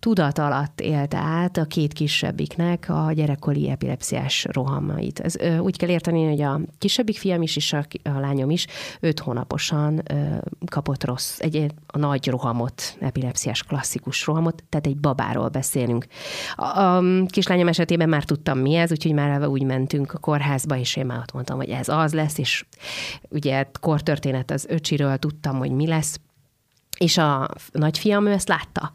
tudat 0.04 0.38
alatt 0.38 0.82
élte 0.82 1.18
át 1.18 1.58
a 1.58 1.66
két 1.66 1.94
kisebbiknek 1.94 2.86
a 2.90 3.12
gyerekkori 3.12 3.70
epilepsziás 3.70 4.46
rohamait. 4.52 5.20
Ez, 5.20 5.36
ö, 5.36 5.58
úgy 5.58 5.78
kell 5.78 5.90
érteni, 5.90 6.26
hogy 6.26 6.42
a 6.42 6.60
kisebbik 6.78 7.18
fiam 7.18 7.42
is, 7.42 7.56
és 7.56 7.74
a, 7.74 7.86
a 8.04 8.20
lányom 8.20 8.50
is 8.50 8.68
öt 9.00 9.20
hónaposan 9.20 10.02
ö, 10.12 10.36
kapott 10.66 11.04
rossz, 11.04 11.40
egy 11.40 11.72
a 11.88 11.98
nagy 11.98 12.28
rohamot, 12.28 12.98
epilepsziás 13.00 13.64
klasszikus 13.64 14.26
rohamot, 14.26 14.64
tehát 14.70 14.88
egy 14.88 14.98
babáról 14.98 15.50
beszélünk. 15.50 16.06
A, 16.56 16.80
a 16.80 17.04
kislányom 17.28 17.68
esetében 17.68 18.10
már 18.10 18.24
tudtam 18.24 18.60
mi 18.60 18.76
ez, 18.76 18.92
úgyhogy 18.92 19.14
már 19.14 19.48
úgy 19.48 19.64
mentünk 19.64 20.14
a 20.14 20.18
kórházba, 20.18 20.78
és 20.78 20.96
én 20.96 21.06
már 21.06 21.20
ott 21.20 21.34
mondtam, 21.34 21.58
hogy 21.58 21.70
ez 21.70 21.90
az 21.90 22.14
lesz, 22.14 22.38
és 22.38 22.66
ugye 23.30 23.66
kortörténet 23.80 24.52
az 24.52 24.66
öcsiről 24.70 25.18
tudtam, 25.18 25.58
hogy 25.58 25.72
mi 25.72 25.88
lesz, 25.88 26.20
és 26.98 27.18
a 27.18 27.50
nagyfiam 27.72 28.26
ő 28.26 28.32
ezt 28.32 28.48
látta 28.48 28.92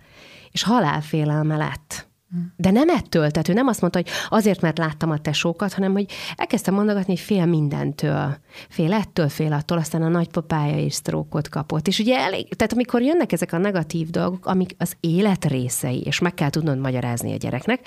és 0.50 0.62
halálfélelme 0.62 1.56
lett. 1.56 2.08
De 2.56 2.70
nem 2.70 2.88
ettől, 2.88 3.30
tehát 3.30 3.48
ő 3.48 3.52
nem 3.52 3.66
azt 3.66 3.80
mondta, 3.80 3.98
hogy 3.98 4.08
azért, 4.28 4.60
mert 4.60 4.78
láttam 4.78 5.10
a 5.10 5.18
tesókat, 5.18 5.72
hanem 5.72 5.92
hogy 5.92 6.06
elkezdtem 6.36 6.74
mondogatni, 6.74 7.12
hogy 7.12 7.22
fél 7.24 7.46
mindentől. 7.46 8.36
Fél 8.68 8.92
ettől, 8.92 9.28
fél 9.28 9.52
attól, 9.52 9.78
aztán 9.78 10.02
a 10.02 10.08
nagypapája 10.08 10.78
is 10.78 10.94
sztrókot 10.94 11.48
kapott. 11.48 11.86
És 11.86 11.98
ugye 11.98 12.18
elég, 12.18 12.54
tehát 12.54 12.72
amikor 12.72 13.02
jönnek 13.02 13.32
ezek 13.32 13.52
a 13.52 13.58
negatív 13.58 14.10
dolgok, 14.10 14.46
amik 14.46 14.74
az 14.78 14.96
élet 15.00 15.44
részei, 15.44 16.00
és 16.00 16.18
meg 16.18 16.34
kell 16.34 16.50
tudnod 16.50 16.78
magyarázni 16.78 17.32
a 17.32 17.36
gyereknek, 17.36 17.86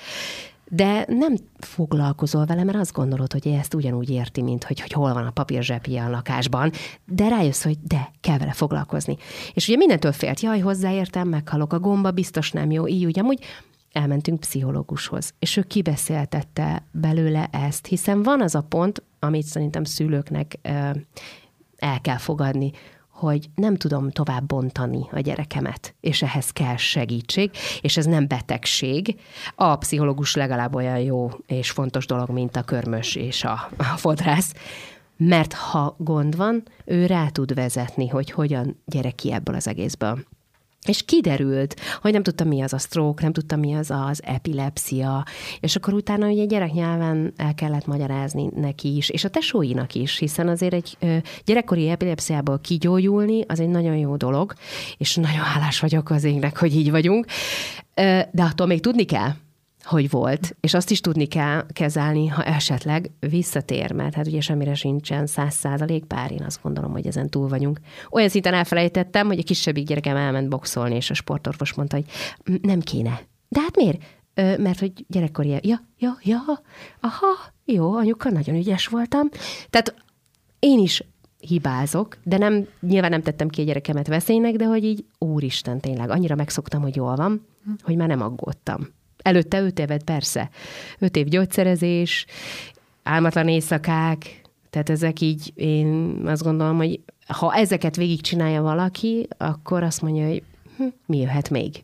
de 0.73 1.05
nem 1.07 1.35
foglalkozol 1.59 2.45
vele, 2.45 2.63
mert 2.63 2.77
azt 2.77 2.93
gondolod, 2.93 3.31
hogy 3.31 3.47
ezt 3.47 3.73
ugyanúgy 3.73 4.09
érti, 4.09 4.41
mint 4.41 4.63
hogy, 4.63 4.79
hogy 4.79 4.91
hol 4.91 5.13
van 5.13 5.25
a 5.25 5.31
papírzsepje 5.31 6.03
a 6.03 6.09
lakásban, 6.09 6.71
de 7.05 7.27
rájössz, 7.27 7.63
hogy 7.63 7.77
de, 7.81 8.11
kell 8.21 8.37
vele 8.37 8.51
foglalkozni. 8.51 9.17
És 9.53 9.67
ugye 9.67 9.77
mindentől 9.77 10.11
félt, 10.11 10.39
jaj, 10.39 10.59
hozzáértem, 10.59 11.27
meghalok 11.27 11.73
a 11.73 11.79
gomba, 11.79 12.11
biztos 12.11 12.51
nem 12.51 12.71
jó, 12.71 12.87
így 12.87 13.05
úgy, 13.05 13.19
amúgy 13.19 13.43
elmentünk 13.91 14.39
pszichológushoz, 14.39 15.33
és 15.39 15.57
ő 15.57 15.61
kibeszéltette 15.61 16.83
belőle 16.91 17.49
ezt, 17.51 17.85
hiszen 17.85 18.23
van 18.23 18.41
az 18.41 18.55
a 18.55 18.61
pont, 18.61 19.03
amit 19.19 19.45
szerintem 19.45 19.83
szülőknek 19.83 20.59
el 21.77 22.01
kell 22.01 22.17
fogadni, 22.17 22.71
hogy 23.21 23.49
nem 23.55 23.75
tudom 23.75 24.09
tovább 24.09 24.45
bontani 24.45 25.07
a 25.11 25.19
gyerekemet, 25.19 25.95
és 25.99 26.21
ehhez 26.21 26.49
kell 26.49 26.75
segítség, 26.75 27.51
és 27.81 27.97
ez 27.97 28.05
nem 28.05 28.27
betegség. 28.27 29.19
A 29.55 29.75
pszichológus 29.75 30.35
legalább 30.35 30.75
olyan 30.75 30.99
jó 30.99 31.29
és 31.45 31.71
fontos 31.71 32.05
dolog, 32.05 32.29
mint 32.29 32.55
a 32.55 32.63
körmös 32.63 33.15
és 33.15 33.43
a, 33.43 33.69
a 33.77 33.83
fodrász, 33.83 34.53
mert 35.17 35.53
ha 35.53 35.95
gond 35.97 36.35
van, 36.35 36.63
ő 36.85 37.05
rá 37.05 37.27
tud 37.27 37.53
vezetni, 37.53 38.07
hogy 38.07 38.31
hogyan 38.31 38.81
gyere 38.85 39.11
ki 39.11 39.31
ebből 39.31 39.55
az 39.55 39.67
egészből. 39.67 40.19
És 40.87 41.03
kiderült, 41.03 41.79
hogy 42.01 42.11
nem 42.11 42.23
tudtam, 42.23 42.47
mi 42.47 42.61
az 42.61 42.73
a 42.73 42.77
stroke, 42.77 43.23
nem 43.23 43.33
tudtam, 43.33 43.59
mi 43.59 43.73
az 43.73 43.91
az 43.91 44.21
epilepsia, 44.23 45.25
és 45.59 45.75
akkor 45.75 45.93
utána 45.93 46.27
ugye 46.27 46.45
gyereknyelven 46.45 47.33
el 47.35 47.53
kellett 47.53 47.85
magyarázni 47.85 48.49
neki 48.55 48.95
is, 48.95 49.09
és 49.09 49.23
a 49.23 49.29
tesóinak 49.29 49.93
is, 49.93 50.17
hiszen 50.17 50.47
azért 50.47 50.73
egy 50.73 50.97
gyerekkori 51.45 51.89
epilepsziából 51.89 52.59
kigyógyulni, 52.59 53.43
az 53.47 53.59
egy 53.59 53.69
nagyon 53.69 53.95
jó 53.95 54.15
dolog, 54.15 54.53
és 54.97 55.15
nagyon 55.15 55.43
hálás 55.43 55.79
vagyok 55.79 56.09
az 56.09 56.23
égnek, 56.23 56.57
hogy 56.57 56.75
így 56.75 56.91
vagyunk, 56.91 57.25
de 58.31 58.43
attól 58.43 58.67
még 58.67 58.79
tudni 58.79 59.03
kell, 59.03 59.31
hogy 59.83 60.09
volt, 60.09 60.55
és 60.59 60.73
azt 60.73 60.91
is 60.91 61.01
tudni 61.01 61.25
kell 61.25 61.65
kezelni, 61.73 62.27
ha 62.27 62.43
esetleg 62.43 63.11
visszatér, 63.19 63.91
mert 63.91 64.15
hát 64.15 64.27
ugye 64.27 64.41
semmire 64.41 64.73
sincsen 64.73 65.27
száz 65.27 65.55
százalék, 65.55 66.07
bár 66.07 66.31
én 66.31 66.43
azt 66.43 66.61
gondolom, 66.61 66.91
hogy 66.91 67.07
ezen 67.07 67.29
túl 67.29 67.47
vagyunk. 67.47 67.79
Olyan 68.09 68.29
szinten 68.29 68.53
elfelejtettem, 68.53 69.27
hogy 69.27 69.39
a 69.39 69.43
kisebbik 69.43 69.85
gyerekem 69.85 70.15
elment 70.15 70.49
boxolni, 70.49 70.95
és 70.95 71.09
a 71.09 71.13
sportorvos 71.13 71.73
mondta, 71.73 71.95
hogy 71.95 72.05
nem 72.61 72.79
kéne. 72.79 73.21
De 73.47 73.59
hát 73.59 73.75
miért? 73.75 74.03
Ö, 74.33 74.57
mert 74.57 74.79
hogy 74.79 74.91
gyerekkori, 75.07 75.49
ja, 75.49 75.81
ja, 75.97 76.17
ja, 76.23 76.41
aha, 76.99 77.37
jó, 77.65 77.93
anyuka, 77.93 78.29
nagyon 78.29 78.55
ügyes 78.55 78.87
voltam. 78.87 79.29
Tehát 79.69 79.95
én 80.59 80.79
is 80.79 81.03
hibázok, 81.39 82.17
de 82.23 82.37
nem, 82.37 82.67
nyilván 82.79 83.09
nem 83.09 83.21
tettem 83.21 83.47
ki 83.47 83.61
a 83.61 83.63
gyerekemet 83.63 84.07
veszélynek, 84.07 84.55
de 84.55 84.65
hogy 84.65 84.83
így, 84.83 85.05
úristen, 85.17 85.79
tényleg, 85.79 86.09
annyira 86.09 86.35
megszoktam, 86.35 86.81
hogy 86.81 86.95
jól 86.95 87.15
van, 87.15 87.45
hogy 87.81 87.95
már 87.95 88.07
nem 88.07 88.21
aggódtam. 88.21 88.87
Előtte 89.21 89.61
öt 89.61 89.79
évet, 89.79 90.03
persze. 90.03 90.49
Öt 90.99 91.15
év 91.15 91.27
gyógyszerezés, 91.27 92.25
álmatlan 93.03 93.47
éjszakák, 93.47 94.41
tehát 94.69 94.89
ezek 94.89 95.21
így, 95.21 95.51
én 95.55 96.21
azt 96.25 96.43
gondolom, 96.43 96.77
hogy 96.77 96.99
ha 97.27 97.53
ezeket 97.53 97.95
végigcsinálja 97.95 98.61
valaki, 98.61 99.27
akkor 99.37 99.83
azt 99.83 100.01
mondja, 100.01 100.27
hogy 100.27 100.43
hm, 100.77 100.83
mi 101.05 101.17
jöhet 101.17 101.49
még. 101.49 101.83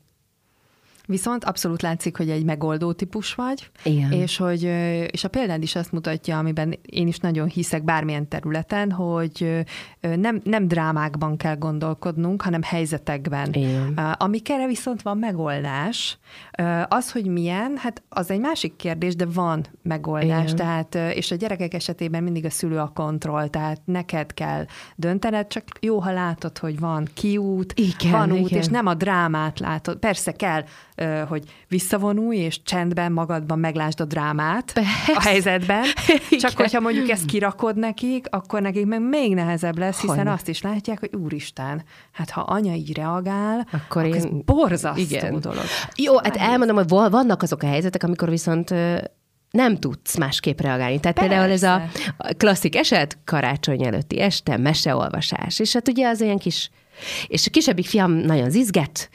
Viszont 1.10 1.44
abszolút 1.44 1.82
látszik, 1.82 2.18
hogy 2.18 2.30
egy 2.30 2.44
megoldó 2.44 2.92
típus 2.92 3.34
vagy, 3.34 3.70
Igen. 3.84 4.12
és 4.12 4.38
hogy 4.38 4.64
és 5.12 5.24
a 5.24 5.28
példád 5.28 5.64
is 5.64 5.76
azt 5.76 5.92
mutatja, 5.92 6.38
amiben 6.38 6.80
én 6.86 7.08
is 7.08 7.18
nagyon 7.18 7.48
hiszek 7.48 7.84
bármilyen 7.84 8.28
területen, 8.28 8.92
hogy 8.92 9.66
nem, 10.00 10.42
nem 10.44 10.68
drámákban 10.68 11.38
kell 11.38 11.56
gondolkodnunk, 11.56 12.42
hanem 12.42 12.62
helyzetekben. 12.62 13.54
Igen. 13.54 13.94
Amikre 14.18 14.68
viszont 14.68 15.02
van 15.02 15.18
megoldás, 15.18 16.18
az, 16.88 17.12
hogy 17.12 17.26
milyen, 17.26 17.78
hát 17.78 18.04
az 18.10 18.32
egy 18.32 18.40
másik 18.40 18.76
kérdés, 18.76 19.16
de 19.16 19.26
van 19.26 19.66
megoldás. 19.82 20.52
Igen. 20.52 20.56
Tehát, 20.56 20.96
és 20.96 21.32
a 21.32 21.36
gyerekek 21.36 21.74
esetében 21.74 22.24
mindig 22.24 22.46
a 22.46 22.50
szülő 22.50 22.78
a 22.78 22.92
kontroll, 22.96 23.48
tehát 23.48 23.82
neked 23.86 24.34
kell 24.34 24.66
döntened, 24.96 25.48
csak 25.48 25.64
jó, 25.80 26.00
ha 26.00 26.12
látod, 26.12 26.58
hogy 26.58 26.80
van 26.80 27.08
kiút, 27.14 27.74
igen, 27.76 28.12
van 28.12 28.32
út, 28.32 28.50
igen. 28.50 28.62
és 28.62 28.68
nem 28.68 28.86
a 28.86 28.94
drámát 28.94 29.60
látod. 29.60 29.98
Persze 29.98 30.32
kell 30.32 30.64
hogy 31.28 31.44
visszavonulj, 31.68 32.38
és 32.38 32.64
csendben 32.64 33.12
magadban 33.12 33.60
meglásd 33.60 34.02
a 34.02 34.06
drámát 34.06 34.74
Persze. 34.74 35.14
a 35.16 35.20
helyzetben. 35.20 35.84
Igen. 36.30 36.40
Csak 36.40 36.58
hogyha 36.58 36.80
mondjuk 36.80 37.10
ezt 37.10 37.26
kirakod 37.26 37.78
nekik, 37.78 38.26
akkor 38.30 38.62
nekik 38.62 38.86
meg 38.86 39.02
még 39.02 39.34
nehezebb 39.34 39.78
lesz, 39.78 40.02
hiszen 40.02 40.18
hogy? 40.18 40.28
azt 40.28 40.48
is 40.48 40.62
látják, 40.62 41.00
hogy 41.00 41.16
úristen, 41.16 41.84
hát 42.12 42.30
ha 42.30 42.42
anya 42.42 42.74
így 42.74 42.96
reagál, 42.96 43.68
akkor, 43.72 43.82
akkor 43.90 44.06
én... 44.06 44.14
ez 44.14 44.26
borzasztó 44.46 45.02
igen. 45.02 45.40
dolog. 45.40 45.64
Jó, 45.96 46.18
hát 46.18 46.36
elmondom, 46.36 46.76
hogy 46.76 46.88
vannak 46.88 47.42
azok 47.42 47.64
a 47.64 47.68
helyzetek, 47.68 48.04
amikor 48.04 48.30
viszont 48.30 48.74
nem 49.52 49.78
tudsz 49.78 50.18
másképp 50.18 50.60
reagálni. 50.60 51.00
Tehát 51.00 51.18
Persze. 51.18 51.30
például 51.30 51.52
ez 51.52 51.64
a 51.64 51.82
klasszik 52.38 52.76
eset, 52.76 53.18
karácsony 53.26 53.86
előtti 53.86 54.20
este, 54.20 54.58
meseolvasás. 54.58 55.60
És 55.60 55.74
hát 55.74 55.88
ugye 55.88 56.08
az 56.08 56.22
olyan 56.22 56.38
kis 56.38 56.70
és 57.28 57.48
a 57.48 57.50
kisebbik 57.50 57.86
fiam 57.86 58.12
nagyon 58.12 58.50
zizget, 58.50 59.10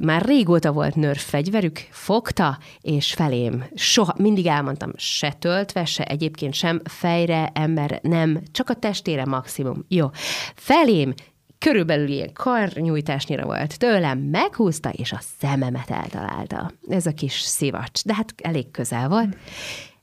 már 0.00 0.24
régóta 0.24 0.72
volt 0.72 0.94
nörf 0.94 1.28
fegyverük, 1.28 1.78
fogta, 1.90 2.58
és 2.80 3.12
felém 3.12 3.64
soha, 3.74 4.14
mindig 4.18 4.46
elmondtam, 4.46 4.90
se 4.96 5.32
töltve, 5.32 5.84
se 5.84 6.04
egyébként 6.04 6.54
sem 6.54 6.80
fejre, 6.84 7.50
ember, 7.54 7.98
nem, 8.02 8.42
csak 8.50 8.70
a 8.70 8.74
testére 8.74 9.24
maximum. 9.24 9.84
Jó. 9.88 10.10
Felém 10.54 11.14
körülbelül 11.58 12.08
ilyen 12.08 12.32
karnyújtásnyira 12.32 13.44
volt 13.44 13.78
tőlem, 13.78 14.18
meghúzta, 14.18 14.90
és 14.90 15.12
a 15.12 15.20
szememet 15.38 15.90
eltalálta. 15.90 16.72
Ez 16.88 17.06
a 17.06 17.12
kis 17.12 17.40
szivacs, 17.40 18.04
de 18.04 18.14
hát 18.14 18.34
elég 18.42 18.70
közel 18.70 19.08
volt. 19.08 19.36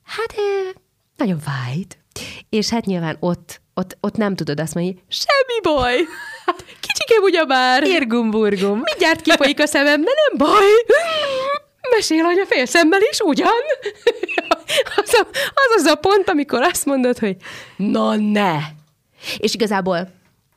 Hát 0.02 0.34
nagyon 1.16 1.38
fájt. 1.38 1.98
És 2.48 2.70
hát 2.70 2.84
nyilván 2.84 3.16
ott, 3.20 3.60
ott, 3.78 3.96
ott 4.00 4.16
nem 4.16 4.34
tudod 4.34 4.60
azt 4.60 4.74
mondani, 4.74 5.02
semmi 5.08 5.60
baj, 5.62 5.96
Kicsikém 6.84 7.22
ugyebár. 7.22 7.82
Irgumburgum. 7.82 8.80
Mindjárt 8.82 9.20
kifolyik 9.20 9.60
a 9.60 9.66
szemem, 9.66 10.00
de 10.00 10.10
nem 10.28 10.48
baj. 10.48 10.66
Mesél 11.96 12.24
anya 12.24 12.46
félszemmel 12.46 13.00
is, 13.10 13.20
ugyan? 13.20 13.48
az, 14.96 15.14
a, 15.14 15.26
az 15.30 15.80
az 15.80 15.84
a 15.84 15.94
pont, 15.94 16.28
amikor 16.28 16.62
azt 16.62 16.84
mondod, 16.84 17.18
hogy 17.18 17.36
na 17.76 18.16
ne. 18.16 18.56
És 19.38 19.54
igazából 19.54 20.10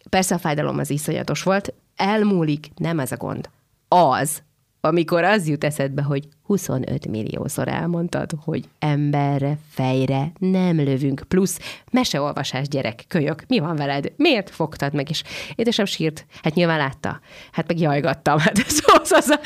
persze 0.09 0.35
a 0.35 0.39
fájdalom 0.39 0.77
az 0.77 0.89
iszonyatos 0.89 1.43
volt, 1.43 1.73
elmúlik, 1.95 2.67
nem 2.75 2.99
ez 2.99 3.11
a 3.11 3.17
gond. 3.17 3.49
Az, 3.87 4.41
amikor 4.81 5.23
az 5.23 5.47
jut 5.47 5.63
eszedbe, 5.63 6.01
hogy 6.01 6.27
25 6.43 7.07
milliószor 7.07 7.67
elmondtad, 7.67 8.31
hogy 8.43 8.63
emberre, 8.79 9.57
fejre 9.69 10.31
nem 10.39 10.75
lövünk, 10.75 11.23
plusz 11.27 11.59
meseolvasás 11.91 12.67
gyerek, 12.67 13.03
kölyök, 13.07 13.43
mi 13.47 13.59
van 13.59 13.75
veled? 13.75 14.11
Miért 14.15 14.49
fogtad 14.49 14.93
meg? 14.93 15.09
És 15.09 15.23
édesem 15.55 15.85
sírt, 15.85 16.25
hát 16.43 16.53
nyilván 16.53 16.77
látta, 16.77 17.19
hát 17.51 17.67
meg 17.67 17.79
jajgattam, 17.79 18.39
hát 18.39 18.59
ez 18.67 18.79
az, 19.01 19.11
az 19.11 19.29
a 19.29 19.39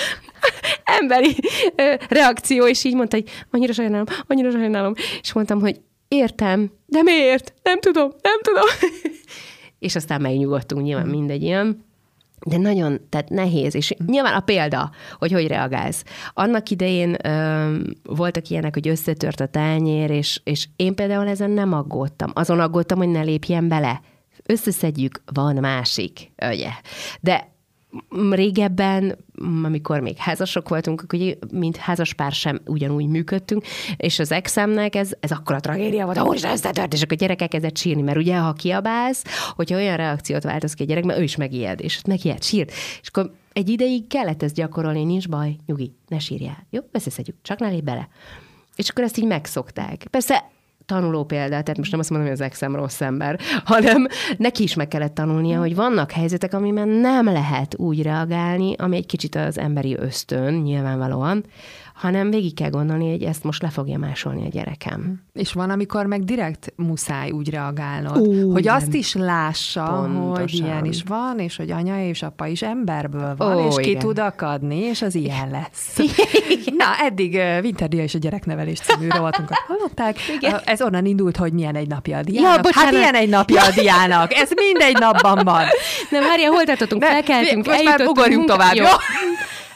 emberi 0.84 1.36
reakció, 2.10 2.68
és 2.68 2.84
így 2.84 2.96
mondta, 2.96 3.18
hogy 3.18 3.30
annyira 3.52 3.74
sajnálom, 3.74 4.06
annyira 4.28 4.52
sajnálom, 4.52 4.94
és 5.22 5.34
mondtam, 5.34 5.60
hogy 5.60 5.82
értem, 6.08 6.72
de 6.86 7.02
miért? 7.02 7.54
Nem 7.64 7.80
tudom, 7.80 8.10
nem 8.22 8.40
tudom. 8.42 8.66
és 9.80 9.96
aztán 9.96 10.22
megnyugodtunk, 10.22 10.84
nyilván 10.84 11.08
mindegy 11.08 11.44
ilyen 11.44 11.86
de 12.46 12.58
nagyon, 12.58 13.00
tehát 13.10 13.30
nehéz, 13.30 13.76
és 13.76 13.94
nyilván 14.06 14.34
a 14.34 14.40
példa, 14.40 14.92
hogy 15.18 15.32
hogy 15.32 15.48
reagálsz. 15.48 16.04
Annak 16.34 16.70
idején 16.70 17.16
ö, 17.28 17.76
voltak 18.04 18.50
ilyenek, 18.50 18.74
hogy 18.74 18.88
összetört 18.88 19.40
a 19.40 19.46
tányér, 19.46 20.10
és, 20.10 20.42
és 20.44 20.68
én 20.76 20.96
például 20.96 21.28
ezen 21.28 21.52
nem 21.52 21.74
aggódtam. 21.74 22.32
Azon 22.34 22.60
aggódtam, 22.60 22.98
hogy 22.98 23.10
ne 23.10 23.22
lépjen 23.22 23.68
bele. 23.68 24.02
Összeszedjük, 24.46 25.24
van 25.34 25.56
másik, 25.56 26.32
ugye. 26.52 26.70
De 27.22 27.53
régebben, 28.32 29.18
amikor 29.64 30.00
még 30.00 30.18
házasok 30.18 30.70
voltunk, 30.70 31.02
akkor 31.02 31.20
ugye, 31.20 31.36
mint 31.52 31.78
házaspár 31.78 32.32
sem 32.32 32.60
ugyanúgy 32.66 33.08
működtünk, 33.08 33.64
és 33.98 34.20
az 34.20 34.32
exemnek 34.32 34.96
ez, 34.96 35.12
ez 35.20 35.32
akkor 35.32 35.56
a 35.56 35.60
tragédia 35.60 36.06
volt, 36.06 36.18
hogy 36.18 36.46
összetört, 36.52 36.94
és 36.94 37.02
akkor 37.02 37.16
a 37.16 37.20
gyerekek 37.20 37.50
kezdett 37.50 37.78
sírni, 37.78 38.02
mert 38.02 38.18
ugye, 38.18 38.38
ha 38.38 38.54
kiabálsz, 38.54 39.24
hogyha 39.56 39.76
olyan 39.76 39.98
reakciót 39.98 40.44
változ 40.44 40.74
ki 40.74 40.84
a 40.84 40.86
gyerek, 40.86 41.04
mert 41.04 41.20
ő 41.20 41.24
is 41.24 41.36
megijed, 41.36 41.82
és 41.82 42.02
megijed, 42.08 42.44
sírt. 42.44 42.72
És 43.02 43.08
akkor 43.08 43.32
egy 43.54 43.70
ideig 43.70 44.08
kellett 44.08 44.44
ezt 44.44 44.56
gyakorolni, 44.56 45.04
nincs 45.04 45.30
baj, 45.30 45.56
nyugi, 45.66 45.96
ne 46.08 46.20
sírjál. 46.20 46.68
Jó, 46.70 46.82
összeszedjük, 46.92 47.36
csak 47.42 47.60
ne 47.60 47.70
lép 47.70 47.84
bele. 47.84 48.08
És 48.76 48.90
akkor 48.90 49.04
ezt 49.04 49.18
így 49.18 49.28
megszokták. 49.28 50.08
Persze 50.10 50.52
tanuló 50.86 51.24
példa, 51.26 51.50
tehát 51.50 51.78
most 51.78 51.92
nem 51.92 52.00
azt 52.00 52.10
mondom, 52.10 52.28
hogy 52.28 52.38
az 52.38 52.46
exem 52.46 52.76
rossz 52.76 53.02
ember, 53.02 53.40
hanem 53.66 54.08
neki 54.38 54.64
is 54.64 54.74
meg 54.74 54.88
kellett 54.88 55.14
tanulnia, 55.14 55.60
hogy 55.60 55.76
vannak 55.76 56.12
helyzetek, 56.12 56.54
amiben 56.54 56.88
nem 56.88 57.26
lehet 57.26 57.78
úgy 57.78 58.02
reagálni, 58.02 58.74
ami 58.78 58.96
egy 58.96 59.06
kicsit 59.06 59.36
az 59.36 59.58
emberi 59.58 59.96
ösztön, 60.00 60.54
nyilvánvalóan, 60.54 61.46
hanem 61.94 62.30
végig 62.30 62.54
kell 62.54 62.70
gondolni, 62.70 63.10
hogy 63.10 63.24
ezt 63.24 63.44
most 63.44 63.62
le 63.62 63.70
fogja 63.70 63.98
másolni 63.98 64.46
a 64.46 64.50
gyerekem. 64.50 65.22
És 65.34 65.54
van, 65.54 65.70
amikor 65.70 66.06
meg 66.06 66.24
direkt 66.24 66.74
muszáj 66.76 67.32
úgy 67.32 67.50
reagálnod, 67.50 68.18
Ó, 68.18 68.52
hogy 68.52 68.64
nem. 68.64 68.76
azt 68.76 68.94
is 68.94 69.14
lássa, 69.14 69.84
Pontosan. 69.84 70.40
hogy 70.40 70.54
ilyen 70.54 70.86
is 70.86 71.04
van, 71.08 71.40
és 71.40 71.56
hogy 71.56 71.72
anya 71.72 72.08
és 72.08 72.22
apa 72.22 72.48
is 72.48 72.62
emberből 72.62 73.36
van, 73.38 73.58
Ó, 73.58 73.68
és 73.68 73.76
ki 73.76 73.90
igen. 73.90 74.02
tud 74.02 74.20
akadni, 74.20 74.78
és 74.78 75.02
az 75.02 75.16
ilyen 75.16 75.50
lesz. 75.50 75.98
Na, 76.78 76.86
eddig 77.06 77.34
Winterdia 77.64 78.04
és 78.04 78.14
a 78.14 78.18
gyereknevelés 78.20 78.80
című 78.80 79.08
rovatunkat 79.08 79.58
hallották. 79.68 80.18
Igen. 80.42 80.60
Ez 80.66 80.82
onnan 80.82 81.06
indult, 81.06 81.38
hogy 81.38 81.54
milyen 81.54 81.76
egy 81.76 81.88
napja 81.88 82.18
a 82.18 82.22
diának. 82.24 82.56
Ja, 82.56 82.62
bocsánat. 82.62 82.90
hát 82.90 83.02
ilyen 83.02 83.14
egy 83.16 83.30
napja 83.30 83.64
a 83.64 83.72
diának. 83.72 84.34
Ez 84.34 84.50
mindegy 84.56 84.98
napban 85.00 85.40
van. 85.44 85.64
Nem, 86.12 86.24
Mária, 86.24 86.50
hol 86.50 86.64
tartottunk? 86.64 87.04
Felkeltünk, 87.04 87.66
most 87.66 87.84
már 87.84 88.02
ugorjunk 88.02 88.48
tovább. 88.48 88.74
Jó. 88.74 88.86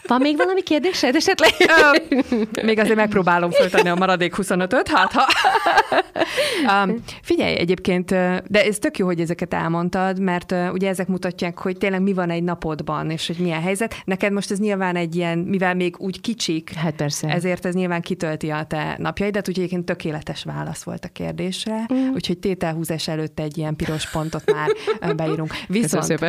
Van 0.07 0.21
még 0.21 0.37
valami 0.37 0.61
kérdésed 0.61 1.15
esetleg? 1.15 1.51
még 2.63 2.79
azért 2.79 2.95
megpróbálom 2.95 3.51
föltenni 3.51 3.89
a 3.89 3.95
maradék 3.95 4.33
25-öt, 4.37 4.87
hát 4.87 5.11
ha... 5.11 5.25
um, 6.83 7.03
figyelj, 7.21 7.57
egyébként, 7.57 8.09
de 8.47 8.65
ez 8.65 8.77
tök 8.77 8.97
jó, 8.97 9.05
hogy 9.05 9.19
ezeket 9.19 9.53
elmondtad, 9.53 10.19
mert 10.19 10.51
uh, 10.51 10.67
ugye 10.71 10.89
ezek 10.89 11.07
mutatják, 11.07 11.59
hogy 11.59 11.77
tényleg 11.77 12.01
mi 12.01 12.13
van 12.13 12.29
egy 12.29 12.43
napodban, 12.43 13.09
és 13.09 13.27
hogy 13.27 13.37
milyen 13.39 13.61
helyzet. 13.61 13.95
Neked 14.05 14.31
most 14.31 14.51
ez 14.51 14.59
nyilván 14.59 14.95
egy 14.95 15.15
ilyen, 15.15 15.37
mivel 15.37 15.73
még 15.73 15.95
úgy 15.99 16.21
kicsik, 16.21 16.73
hát 16.73 16.95
persze. 16.95 17.27
ezért 17.27 17.65
ez 17.65 17.73
nyilván 17.73 18.01
kitölti 18.01 18.49
a 18.49 18.63
te 18.63 18.95
napjaidat, 18.97 19.47
úgyhogy 19.47 19.63
egyébként 19.63 19.85
tökéletes 19.85 20.43
válasz 20.43 20.83
volt 20.83 21.05
a 21.05 21.07
kérdésre, 21.07 21.85
mm. 21.93 22.13
úgyhogy 22.13 22.37
tételhúzás 22.37 23.07
előtt 23.07 23.39
egy 23.39 23.57
ilyen 23.57 23.75
piros 23.75 24.09
pontot 24.09 24.51
már 24.51 25.15
beírunk. 25.15 25.53
Viszont, 25.67 26.19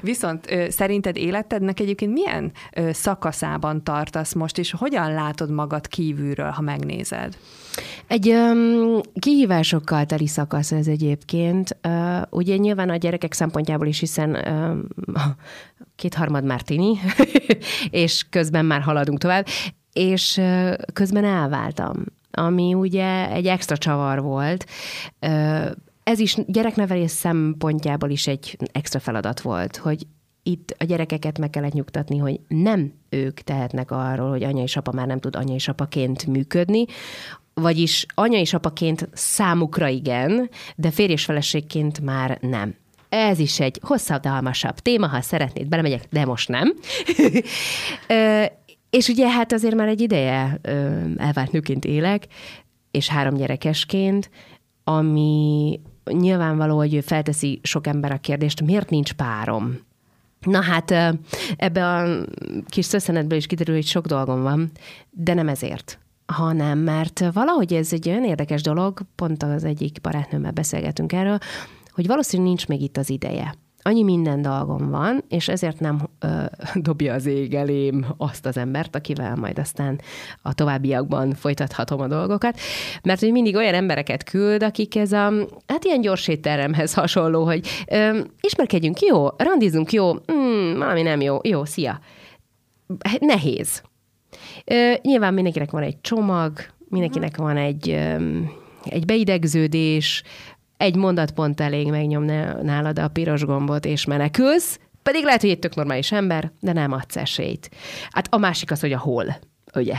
Viszont 0.00 0.46
szerinted 0.68 1.16
életednek 1.16 1.80
egyébként 1.80 2.12
milyen 2.12 2.52
szakaszában 2.90 3.84
tartasz 3.84 4.32
most, 4.32 4.58
és 4.58 4.70
hogyan 4.70 5.12
látod 5.12 5.50
magad 5.50 5.86
kívülről, 5.86 6.50
ha 6.50 6.62
megnézed? 6.62 7.36
Egy 8.06 8.28
um, 8.28 9.00
kihívásokkal 9.18 10.04
teli 10.06 10.26
szakasz 10.26 10.72
ez 10.72 10.86
egyébként. 10.86 11.76
Uh, 11.88 12.22
ugye 12.30 12.56
nyilván 12.56 12.90
a 12.90 12.96
gyerekek 12.96 13.32
szempontjából 13.32 13.86
is, 13.86 13.98
hiszen 13.98 14.36
um, 14.48 14.86
kétharmad 15.96 16.44
már 16.44 16.62
tini, 16.62 16.98
és 17.90 18.26
közben 18.30 18.64
már 18.64 18.80
haladunk 18.80 19.18
tovább. 19.18 19.46
és 19.92 20.40
közben 20.92 21.24
elváltam, 21.24 22.04
ami 22.30 22.74
ugye 22.74 23.30
egy 23.30 23.46
extra 23.46 23.76
csavar 23.76 24.22
volt. 24.22 24.66
Ez 26.06 26.18
is 26.18 26.36
gyereknevelés 26.46 27.10
szempontjából 27.10 28.10
is 28.10 28.26
egy 28.26 28.56
extra 28.72 29.00
feladat 29.00 29.40
volt, 29.40 29.76
hogy 29.76 30.06
itt 30.42 30.74
a 30.78 30.84
gyerekeket 30.84 31.38
meg 31.38 31.50
kellett 31.50 31.72
nyugtatni, 31.72 32.18
hogy 32.18 32.40
nem 32.48 32.92
ők 33.08 33.40
tehetnek 33.40 33.90
arról, 33.90 34.30
hogy 34.30 34.42
anya 34.42 34.62
és 34.62 34.76
apa 34.76 34.92
már 34.92 35.06
nem 35.06 35.20
tud 35.20 35.36
anya 35.36 35.54
és 35.54 35.68
apaként 35.68 36.26
működni, 36.26 36.84
vagyis 37.54 38.06
anya 38.14 38.38
és 38.38 38.54
apaként 38.54 39.08
számukra 39.12 39.88
igen, 39.88 40.50
de 40.76 40.90
férj 40.90 41.12
és 41.12 41.24
feleségként 41.24 42.00
már 42.00 42.38
nem. 42.40 42.74
Ez 43.08 43.38
is 43.38 43.60
egy 43.60 43.78
hosszabbdalmasabb 43.82 44.78
téma, 44.78 45.06
ha 45.06 45.20
szeretnéd, 45.20 45.68
belemegyek, 45.68 46.06
de 46.10 46.24
most 46.24 46.48
nem. 46.48 46.74
és 48.98 49.08
ugye 49.08 49.30
hát 49.30 49.52
azért 49.52 49.74
már 49.74 49.88
egy 49.88 50.00
ideje 50.00 50.60
elvált 51.16 51.52
nőként 51.52 51.84
élek, 51.84 52.26
és 52.90 53.08
három 53.08 53.34
gyerekesként, 53.34 54.30
ami 54.84 55.80
nyilvánvaló, 56.10 56.76
hogy 56.76 56.98
felteszi 57.04 57.60
sok 57.62 57.86
ember 57.86 58.12
a 58.12 58.18
kérdést, 58.18 58.62
miért 58.62 58.90
nincs 58.90 59.12
párom? 59.12 59.78
Na 60.40 60.62
hát 60.62 60.90
ebbe 61.56 61.86
a 61.86 62.24
kis 62.66 62.84
szösszenetből 62.84 63.38
is 63.38 63.46
kiderül, 63.46 63.74
hogy 63.74 63.86
sok 63.86 64.06
dolgom 64.06 64.42
van, 64.42 64.70
de 65.10 65.34
nem 65.34 65.48
ezért 65.48 65.98
hanem 66.26 66.78
mert 66.78 67.24
valahogy 67.32 67.72
ez 67.72 67.92
egy 67.92 68.08
olyan 68.08 68.24
érdekes 68.24 68.62
dolog, 68.62 69.00
pont 69.14 69.42
az 69.42 69.64
egyik 69.64 70.00
barátnőmmel 70.00 70.50
beszélgetünk 70.50 71.12
erről, 71.12 71.38
hogy 71.90 72.06
valószínűleg 72.06 72.48
nincs 72.48 72.68
még 72.68 72.82
itt 72.82 72.96
az 72.96 73.10
ideje. 73.10 73.54
Annyi 73.86 74.02
minden 74.02 74.42
dolgom 74.42 74.90
van, 74.90 75.24
és 75.28 75.48
ezért 75.48 75.80
nem 75.80 76.08
ö, 76.18 76.26
dobja 76.86 77.14
az 77.14 77.26
ég 77.26 77.54
elém 77.54 78.06
azt 78.16 78.46
az 78.46 78.56
embert, 78.56 78.96
akivel 78.96 79.36
majd 79.36 79.58
aztán 79.58 80.00
a 80.42 80.54
továbbiakban 80.54 81.34
folytathatom 81.34 82.00
a 82.00 82.06
dolgokat, 82.06 82.58
mert 83.02 83.20
hogy 83.20 83.32
mindig 83.32 83.56
olyan 83.56 83.74
embereket 83.74 84.24
küld, 84.24 84.62
akik 84.62 84.96
ez 84.96 85.12
a, 85.12 85.32
hát 85.66 85.84
ilyen 85.84 86.00
gyors 86.00 86.28
étteremhez 86.28 86.94
hasonló, 86.94 87.44
hogy 87.44 87.66
ö, 87.90 88.20
ismerkedjünk, 88.40 89.00
jó, 89.00 89.28
randizunk, 89.36 89.92
jó, 89.92 90.12
mm, 90.12 90.78
valami 90.78 91.02
nem 91.02 91.20
jó, 91.20 91.38
jó, 91.42 91.64
szia. 91.64 92.00
Nehéz. 93.18 93.82
Ö, 94.64 94.92
nyilván 95.02 95.34
mindenkinek 95.34 95.70
van 95.70 95.82
egy 95.82 96.00
csomag, 96.00 96.52
mindenkinek 96.88 97.36
van 97.36 97.56
egy, 97.56 97.90
ö, 97.90 98.16
egy 98.84 99.04
beidegződés, 99.04 100.22
egy 100.76 100.96
mondatpont 100.96 101.60
elég 101.60 101.90
megnyomni 101.90 102.44
nálad 102.62 102.98
a 102.98 103.08
piros 103.08 103.44
gombot, 103.44 103.84
és 103.84 104.04
menekülsz, 104.04 104.78
pedig 105.02 105.24
lehet, 105.24 105.40
hogy 105.40 105.50
egy 105.50 105.58
tök 105.58 105.74
normális 105.74 106.12
ember, 106.12 106.52
de 106.60 106.72
nem 106.72 106.92
adsz 106.92 107.16
esélyt. 107.16 107.70
Hát 108.10 108.26
a 108.30 108.36
másik 108.36 108.70
az, 108.70 108.80
hogy 108.80 108.92
a 108.92 108.98
hol, 108.98 109.36
ugye? 109.74 109.96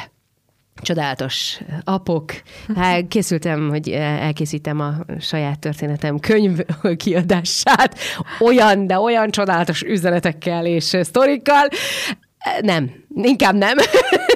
csodálatos 0.81 1.59
apok. 1.83 2.31
Hát 2.75 3.07
készültem, 3.07 3.69
hogy 3.69 3.89
elkészítem 3.89 4.79
a 4.79 4.93
saját 5.19 5.59
történetem 5.59 6.19
könyv 6.19 6.59
kiadását, 6.97 7.97
olyan, 8.39 8.87
de 8.87 8.99
olyan 8.99 9.29
csodálatos 9.29 9.81
üzenetekkel 9.81 10.65
és 10.65 10.97
sztorikkal. 11.01 11.67
Nem, 12.61 12.91
inkább 13.15 13.55
nem. 13.55 13.77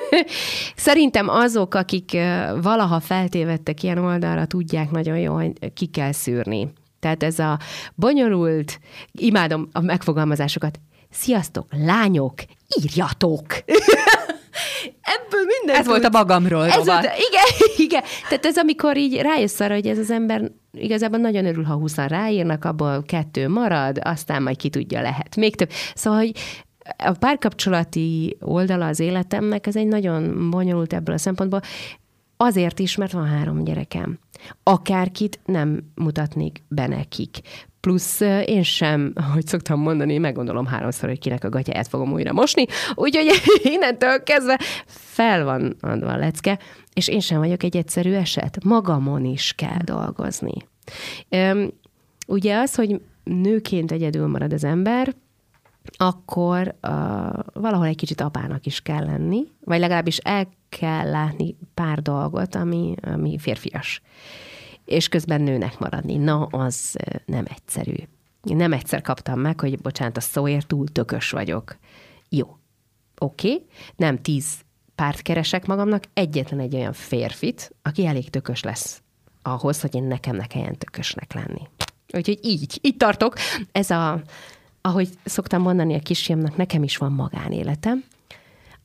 Szerintem 0.75 1.29
azok, 1.29 1.73
akik 1.73 2.11
valaha 2.61 2.99
feltévettek 2.99 3.83
ilyen 3.83 3.97
oldalra, 3.97 4.45
tudják 4.45 4.91
nagyon 4.91 5.17
jól, 5.17 5.35
hogy 5.35 5.73
ki 5.73 5.85
kell 5.85 6.11
szűrni. 6.11 6.73
Tehát 6.99 7.23
ez 7.23 7.39
a 7.39 7.59
bonyolult, 7.95 8.79
imádom 9.11 9.69
a 9.71 9.81
megfogalmazásokat, 9.81 10.79
sziasztok, 11.09 11.65
lányok, 11.69 12.33
írjatok! 12.81 13.45
Ebből 15.01 15.45
minden. 15.57 15.75
Ez 15.75 15.85
volt 15.85 16.03
a 16.03 16.09
magamról. 16.09 16.65
Ez 16.65 16.85
volt, 16.85 17.03
igen, 17.03 17.69
igen. 17.85 18.03
Tehát 18.29 18.45
ez 18.45 18.57
amikor 18.57 18.97
így 18.97 19.21
rájössz 19.21 19.59
arra, 19.59 19.73
hogy 19.73 19.87
ez 19.87 19.97
az 19.97 20.11
ember 20.11 20.51
igazából 20.71 21.19
nagyon 21.19 21.45
örül, 21.45 21.63
ha 21.63 21.73
húszan 21.73 22.07
ráírnak, 22.07 22.65
abból 22.65 23.03
kettő 23.05 23.47
marad, 23.47 23.99
aztán 24.03 24.43
majd 24.43 24.57
ki 24.57 24.69
tudja, 24.69 25.01
lehet 25.01 25.35
még 25.35 25.55
több. 25.55 25.69
Szóval, 25.93 26.19
hogy 26.19 26.31
a 26.97 27.11
párkapcsolati 27.11 28.37
oldala 28.39 28.85
az 28.85 28.99
életemnek, 28.99 29.67
ez 29.67 29.75
egy 29.75 29.87
nagyon 29.87 30.49
bonyolult 30.49 30.93
ebből 30.93 31.15
a 31.15 31.17
szempontból, 31.17 31.61
azért 32.37 32.79
is, 32.79 32.95
mert 32.95 33.11
van 33.11 33.25
három 33.25 33.63
gyerekem. 33.63 34.19
Akárkit 34.63 35.39
nem 35.45 35.91
mutatnék 35.95 36.63
be 36.67 36.87
nekik. 36.87 37.39
Plusz 37.79 38.19
én 38.45 38.63
sem, 38.63 39.13
hogy 39.33 39.47
szoktam 39.47 39.79
mondani, 39.79 40.17
meggondolom 40.17 40.65
háromszor, 40.65 41.09
hogy 41.09 41.19
kinek 41.19 41.43
a 41.43 41.49
gatyáját 41.49 41.87
fogom 41.87 42.11
újra 42.11 42.33
mosni, 42.33 42.65
úgyhogy 42.93 43.31
innentől 43.73 44.23
kezdve 44.23 44.59
fel 44.85 45.43
van 45.43 45.75
adva 45.79 46.11
a 46.11 46.17
lecke, 46.17 46.59
és 46.93 47.07
én 47.07 47.19
sem 47.19 47.39
vagyok 47.39 47.63
egy 47.63 47.77
egyszerű 47.77 48.13
eset. 48.13 48.63
Magamon 48.63 49.25
is 49.25 49.53
kell 49.53 49.81
dolgozni. 49.83 50.53
Ugye 52.27 52.57
az, 52.57 52.75
hogy 52.75 53.01
nőként 53.23 53.91
egyedül 53.91 54.27
marad 54.27 54.53
az 54.53 54.63
ember, 54.63 55.15
akkor 55.97 56.67
uh, 56.67 56.89
valahol 57.53 57.85
egy 57.85 57.95
kicsit 57.95 58.21
apának 58.21 58.65
is 58.65 58.81
kell 58.81 59.05
lenni, 59.05 59.43
vagy 59.63 59.79
legalábbis 59.79 60.17
el 60.17 60.47
kell 60.69 61.09
látni 61.09 61.55
pár 61.73 62.01
dolgot, 62.01 62.55
ami, 62.55 62.95
ami 63.01 63.37
férfias. 63.37 64.01
És 64.85 65.07
közben 65.07 65.41
nőnek 65.41 65.79
maradni. 65.79 66.17
Na, 66.17 66.45
az 66.45 66.95
nem 67.25 67.45
egyszerű. 67.49 67.93
Én 68.43 68.55
nem 68.55 68.73
egyszer 68.73 69.01
kaptam 69.01 69.39
meg, 69.39 69.59
hogy 69.59 69.81
bocsánat, 69.81 70.17
a 70.17 70.21
szóért 70.21 70.67
túl 70.67 70.87
tökös 70.87 71.29
vagyok. 71.29 71.77
Jó, 72.29 72.57
oké, 73.17 73.51
okay. 73.51 73.65
nem 73.95 74.21
tíz 74.21 74.59
párt 74.95 75.21
keresek 75.21 75.65
magamnak, 75.65 76.03
egyetlen 76.13 76.59
egy 76.59 76.75
olyan 76.75 76.93
férfit, 76.93 77.75
aki 77.81 78.05
elég 78.05 78.29
tökös 78.29 78.63
lesz 78.63 79.01
ahhoz, 79.41 79.81
hogy 79.81 79.95
én 79.95 80.03
nekem 80.03 80.35
ne 80.35 80.45
kelljen 80.45 80.77
tökösnek 80.77 81.33
lenni. 81.33 81.61
Úgyhogy 82.13 82.39
így, 82.41 82.79
így 82.81 82.97
tartok. 82.97 83.35
Ez 83.71 83.89
a 83.89 84.21
ahogy 84.81 85.09
szoktam 85.23 85.61
mondani 85.61 85.95
a 85.95 85.99
kisfiamnak, 85.99 86.57
nekem 86.57 86.83
is 86.83 86.97
van 86.97 87.11
magánéletem, 87.11 88.03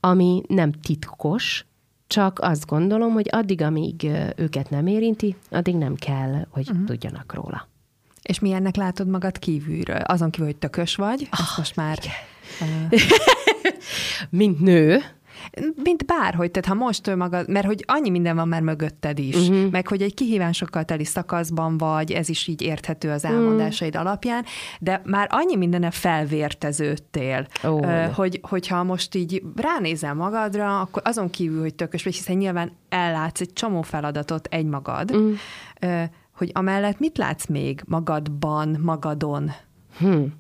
ami 0.00 0.42
nem 0.48 0.72
titkos, 0.72 1.64
csak 2.06 2.38
azt 2.38 2.66
gondolom, 2.66 3.12
hogy 3.12 3.28
addig, 3.30 3.62
amíg 3.62 4.11
őket 4.37 4.70
nem 4.70 4.87
érinti, 4.87 5.37
addig 5.50 5.76
nem 5.76 5.94
kell, 5.94 6.46
hogy 6.50 6.70
uh-huh. 6.70 6.87
tudjanak 6.87 7.35
róla. 7.35 7.68
És 8.22 8.38
milyennek 8.38 8.76
látod 8.76 9.09
magad 9.09 9.38
kívülről? 9.38 10.00
Azon 10.00 10.30
kívül, 10.30 10.46
hogy 10.46 10.56
tökös 10.56 10.94
vagy, 10.94 11.28
oh, 11.32 11.59
most 11.59 11.76
már... 11.76 11.98
Uh... 12.61 13.00
Mint 14.30 14.61
nő, 14.61 15.02
mint 15.83 16.07
bárhogy, 16.07 16.51
tehát 16.51 16.68
ha 16.68 16.85
most 16.85 17.16
magad, 17.16 17.49
mert 17.49 17.66
hogy 17.66 17.85
annyi 17.87 18.11
minden 18.11 18.37
van 18.37 18.49
már 18.49 18.62
mögötted 18.62 19.18
is, 19.18 19.49
uh-huh. 19.49 19.70
meg 19.70 19.88
hogy 19.88 20.03
egy 20.03 20.14
kihívásokkal 20.14 20.85
teli 20.85 21.05
szakaszban 21.05 21.79
vagy, 21.79 22.12
ez 22.12 22.29
is 22.29 22.46
így 22.46 22.62
érthető 22.62 23.11
az 23.11 23.25
elmondásaid 23.25 23.94
uh-huh. 23.94 24.09
alapján, 24.09 24.44
de 24.81 25.03
már 25.05 25.29
annyi 25.31 25.57
mindenne 25.57 25.90
felvérteződtél, 25.90 27.46
uh, 27.62 28.05
hogy, 28.05 28.40
hogyha 28.42 28.83
most 28.83 29.14
így 29.14 29.42
ránézel 29.57 30.14
magadra, 30.14 30.81
akkor 30.81 31.03
azon 31.05 31.31
kívül, 31.31 31.61
hogy 31.61 31.75
tökös 31.75 32.05
vagy, 32.05 32.14
hiszen 32.14 32.37
nyilván 32.37 32.72
ellátsz 32.88 33.40
egy 33.40 33.53
csomó 33.53 33.83
feladatot 33.83 34.46
egymagad, 34.46 35.11
uh-huh. 35.11 36.03
hogy 36.37 36.51
amellett 36.55 36.99
mit 36.99 37.18
látsz 37.18 37.46
még 37.46 37.83
magadban, 37.87 38.79
magadon? 38.83 39.51
Hmm. 39.99 40.35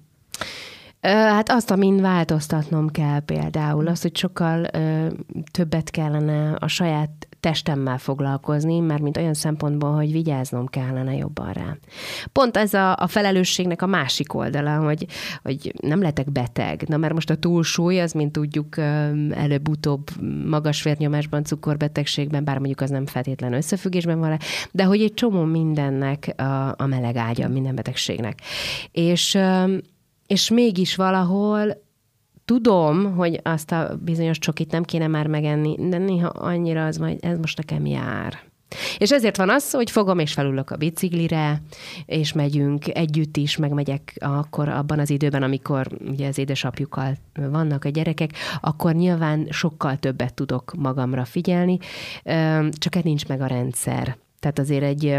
Hát 1.12 1.50
azt, 1.50 1.70
amin 1.70 2.00
változtatnom 2.00 2.90
kell 2.90 3.20
például, 3.20 3.86
az, 3.86 4.02
hogy 4.02 4.16
sokkal 4.16 4.66
ö, 4.72 5.06
többet 5.50 5.90
kellene 5.90 6.52
a 6.58 6.66
saját 6.66 7.28
testemmel 7.40 7.98
foglalkozni, 7.98 8.78
mert 8.80 9.02
mint 9.02 9.16
olyan 9.16 9.34
szempontból, 9.34 9.94
hogy 9.94 10.12
vigyáznom 10.12 10.66
kellene 10.66 11.14
jobban 11.16 11.52
rá. 11.52 11.76
Pont 12.32 12.56
ez 12.56 12.74
a, 12.74 12.96
a 12.96 13.06
felelősségnek 13.06 13.82
a 13.82 13.86
másik 13.86 14.34
oldala, 14.34 14.78
hogy, 14.78 15.06
hogy 15.42 15.72
nem 15.82 16.02
letek 16.02 16.32
beteg. 16.32 16.88
Na 16.88 16.96
mert 16.96 17.12
most 17.12 17.30
a 17.30 17.36
túlsúly, 17.36 18.00
az, 18.00 18.12
mint 18.12 18.32
tudjuk, 18.32 18.78
előbb-utóbb 19.30 20.10
magas 20.46 20.82
vérnyomásban, 20.82 21.44
cukorbetegségben, 21.44 22.44
bár 22.44 22.58
mondjuk 22.58 22.80
az 22.80 22.90
nem 22.90 23.06
feltétlen 23.06 23.52
összefüggésben 23.52 24.18
van, 24.18 24.38
de 24.72 24.84
hogy 24.84 25.02
egy 25.02 25.14
csomó 25.14 25.42
mindennek 25.42 26.32
a, 26.36 26.74
a 26.76 26.86
meleg 26.86 27.16
ágya, 27.16 27.48
minden 27.48 27.74
betegségnek. 27.74 28.40
És 28.92 29.38
és 30.26 30.50
mégis 30.50 30.96
valahol 30.96 31.84
tudom, 32.44 33.14
hogy 33.14 33.40
azt 33.42 33.72
a 33.72 33.98
bizonyos 34.04 34.38
csokit 34.38 34.70
nem 34.70 34.82
kéne 34.82 35.06
már 35.06 35.26
megenni, 35.26 35.88
de 35.88 35.98
néha 35.98 36.28
annyira 36.28 36.86
az, 36.86 36.96
hogy 36.96 37.16
ez 37.20 37.38
most 37.38 37.56
nekem 37.56 37.86
jár. 37.86 38.38
És 38.98 39.12
ezért 39.12 39.36
van 39.36 39.50
az, 39.50 39.70
hogy 39.70 39.90
fogom 39.90 40.18
és 40.18 40.32
felülök 40.32 40.70
a 40.70 40.76
biciklire, 40.76 41.62
és 42.06 42.32
megyünk 42.32 42.88
együtt 42.88 43.36
is, 43.36 43.56
megmegyek 43.56 44.14
akkor 44.18 44.68
abban 44.68 44.98
az 44.98 45.10
időben, 45.10 45.42
amikor 45.42 45.86
ugye 46.08 46.28
az 46.28 46.38
édesapjukkal 46.38 47.16
vannak 47.34 47.84
a 47.84 47.88
gyerekek, 47.88 48.30
akkor 48.60 48.94
nyilván 48.94 49.46
sokkal 49.50 49.96
többet 49.96 50.34
tudok 50.34 50.72
magamra 50.76 51.24
figyelni, 51.24 51.78
csak 52.70 52.94
egy 52.96 53.04
nincs 53.04 53.26
meg 53.26 53.40
a 53.40 53.46
rendszer. 53.46 54.16
Tehát 54.40 54.58
azért 54.58 54.84
egy 54.84 55.18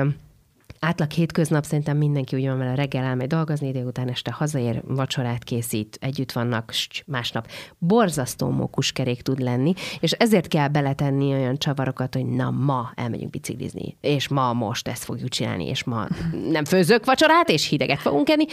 átlag 0.80 1.12
hétköznap 1.12 1.64
szerintem 1.64 1.98
mindenki 1.98 2.36
úgy 2.36 2.46
van 2.46 2.58
vele, 2.58 2.76
reggel 2.76 3.04
elmegy 3.04 3.28
dolgozni, 3.28 3.72
délután 3.72 4.10
este 4.10 4.32
hazaér, 4.32 4.82
vacsorát 4.88 5.44
készít, 5.44 5.98
együtt 6.02 6.32
vannak, 6.32 6.74
másnap 7.06 7.48
borzasztó 7.78 8.50
mókuskerék 8.50 9.22
tud 9.22 9.40
lenni, 9.40 9.74
és 10.00 10.12
ezért 10.12 10.48
kell 10.48 10.68
beletenni 10.68 11.34
olyan 11.34 11.58
csavarokat, 11.58 12.14
hogy 12.14 12.26
na 12.26 12.52
ma 12.52 12.92
elmegyünk 12.96 13.32
biciklizni, 13.32 13.98
és 14.02 14.28
ma 14.28 14.54
most 14.54 14.88
ezt 14.88 15.04
fogjuk 15.04 15.30
csinálni, 15.30 15.68
és 15.68 15.84
ma 15.84 16.08
nem 16.50 16.66
főzök 16.66 17.06
vacsorát, 17.06 17.50
és 17.50 17.68
hideget 17.68 18.00
fogunk 18.00 18.30
enni, 18.30 18.46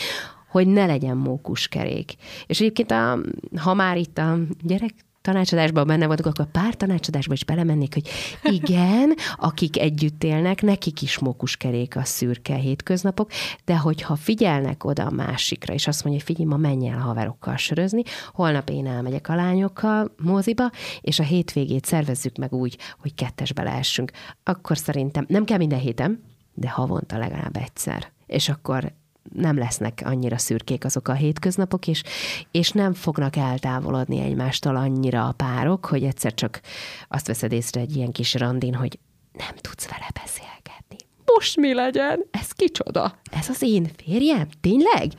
hogy 0.54 0.66
ne 0.66 0.86
legyen 0.86 1.16
mókuskerék. 1.16 2.14
És 2.46 2.60
egyébként, 2.60 2.90
a, 2.90 3.18
ha 3.56 3.74
már 3.74 3.96
itt 3.96 4.18
a 4.18 4.38
gyerek 4.62 4.94
tanácsadásban 5.24 5.86
benne 5.86 6.06
voltunk, 6.06 6.26
akkor 6.26 6.50
pár 6.50 6.74
tanácsadásba 6.74 7.32
is 7.32 7.44
belemennék, 7.44 7.94
hogy 7.94 8.08
igen, 8.42 9.14
akik 9.36 9.78
együtt 9.78 10.24
élnek, 10.24 10.62
nekik 10.62 11.02
is 11.02 11.18
mókuskerék 11.18 11.96
a 11.96 12.04
szürke 12.04 12.54
hétköznapok, 12.54 13.30
de 13.64 13.76
hogyha 13.76 14.16
figyelnek 14.16 14.84
oda 14.84 15.06
a 15.06 15.10
másikra, 15.10 15.74
és 15.74 15.86
azt 15.86 16.04
mondja, 16.04 16.22
hogy 16.26 16.34
figyelj, 16.34 16.54
ma 16.54 16.68
menj 16.68 16.88
el 16.88 16.98
haverokkal 16.98 17.56
sörözni, 17.56 18.02
holnap 18.32 18.68
én 18.70 18.86
elmegyek 18.86 19.28
a 19.28 19.34
lányokkal 19.34 20.14
moziba, 20.22 20.70
és 21.00 21.18
a 21.18 21.22
hétvégét 21.22 21.84
szervezzük 21.84 22.36
meg 22.36 22.52
úgy, 22.52 22.78
hogy 22.98 23.14
kettesbe 23.14 23.62
lehessünk, 23.62 24.10
akkor 24.42 24.78
szerintem 24.78 25.24
nem 25.28 25.44
kell 25.44 25.58
minden 25.58 25.78
héten, 25.78 26.22
de 26.54 26.68
havonta 26.68 27.18
legalább 27.18 27.56
egyszer. 27.56 28.12
És 28.26 28.48
akkor 28.48 28.92
nem 29.32 29.58
lesznek 29.58 30.02
annyira 30.04 30.38
szürkék 30.38 30.84
azok 30.84 31.08
a 31.08 31.12
hétköznapok, 31.12 31.86
és, 31.86 32.02
és 32.50 32.70
nem 32.70 32.92
fognak 32.94 33.36
eltávolodni 33.36 34.20
egymástól 34.20 34.76
annyira 34.76 35.26
a 35.26 35.32
párok, 35.32 35.86
hogy 35.86 36.04
egyszer 36.04 36.34
csak 36.34 36.60
azt 37.08 37.26
veszed 37.26 37.52
észre 37.52 37.80
egy 37.80 37.96
ilyen 37.96 38.12
kis 38.12 38.34
randin, 38.34 38.74
hogy 38.74 38.98
nem 39.32 39.54
tudsz 39.60 39.88
vele 39.88 40.08
beszélgetni. 40.22 40.96
Most 41.34 41.56
mi 41.56 41.74
legyen? 41.74 42.24
Ez 42.30 42.50
kicsoda? 42.50 43.18
Ez 43.30 43.48
az 43.48 43.62
én 43.62 43.90
férjem? 44.04 44.48
Tényleg? 44.60 45.12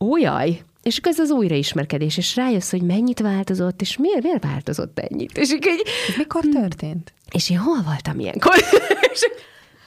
Ó, 0.00 0.16
jaj! 0.16 0.62
És 0.82 0.98
akkor 0.98 1.12
ez 1.12 1.18
az 1.18 1.30
újraismerkedés, 1.30 2.16
és 2.16 2.36
rájössz, 2.36 2.70
hogy 2.70 2.82
mennyit 2.82 3.20
változott, 3.20 3.80
és 3.80 3.96
miért, 3.96 4.22
miért 4.22 4.44
változott 4.44 4.98
ennyit? 4.98 5.38
És 5.38 5.52
így, 5.52 5.82
ez 6.08 6.16
mikor 6.16 6.44
történt? 6.52 7.12
És 7.30 7.50
én 7.50 7.58
hol 7.58 7.82
voltam 7.82 8.18
ilyenkor? 8.18 8.54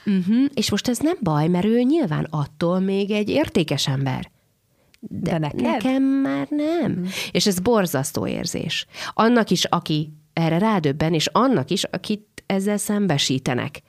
Uh-huh. 0.06 0.44
És 0.54 0.70
most 0.70 0.88
ez 0.88 0.98
nem 0.98 1.16
baj, 1.22 1.48
mert 1.48 1.64
ő 1.64 1.80
nyilván 1.80 2.26
attól 2.30 2.80
még 2.80 3.10
egy 3.10 3.28
értékes 3.28 3.88
ember. 3.88 4.30
De, 5.00 5.30
De 5.30 5.38
neked? 5.38 5.60
Nekem 5.60 6.02
már 6.02 6.46
nem. 6.50 6.90
Uh-huh. 6.90 7.08
És 7.30 7.46
ez 7.46 7.60
borzasztó 7.60 8.26
érzés. 8.26 8.86
Annak 9.12 9.50
is, 9.50 9.64
aki 9.64 10.12
erre 10.32 10.58
rádöbben, 10.58 11.14
és 11.14 11.26
annak 11.26 11.70
is, 11.70 11.84
akit 11.84 12.42
ezzel 12.46 12.76
szembesítenek. 12.76 13.82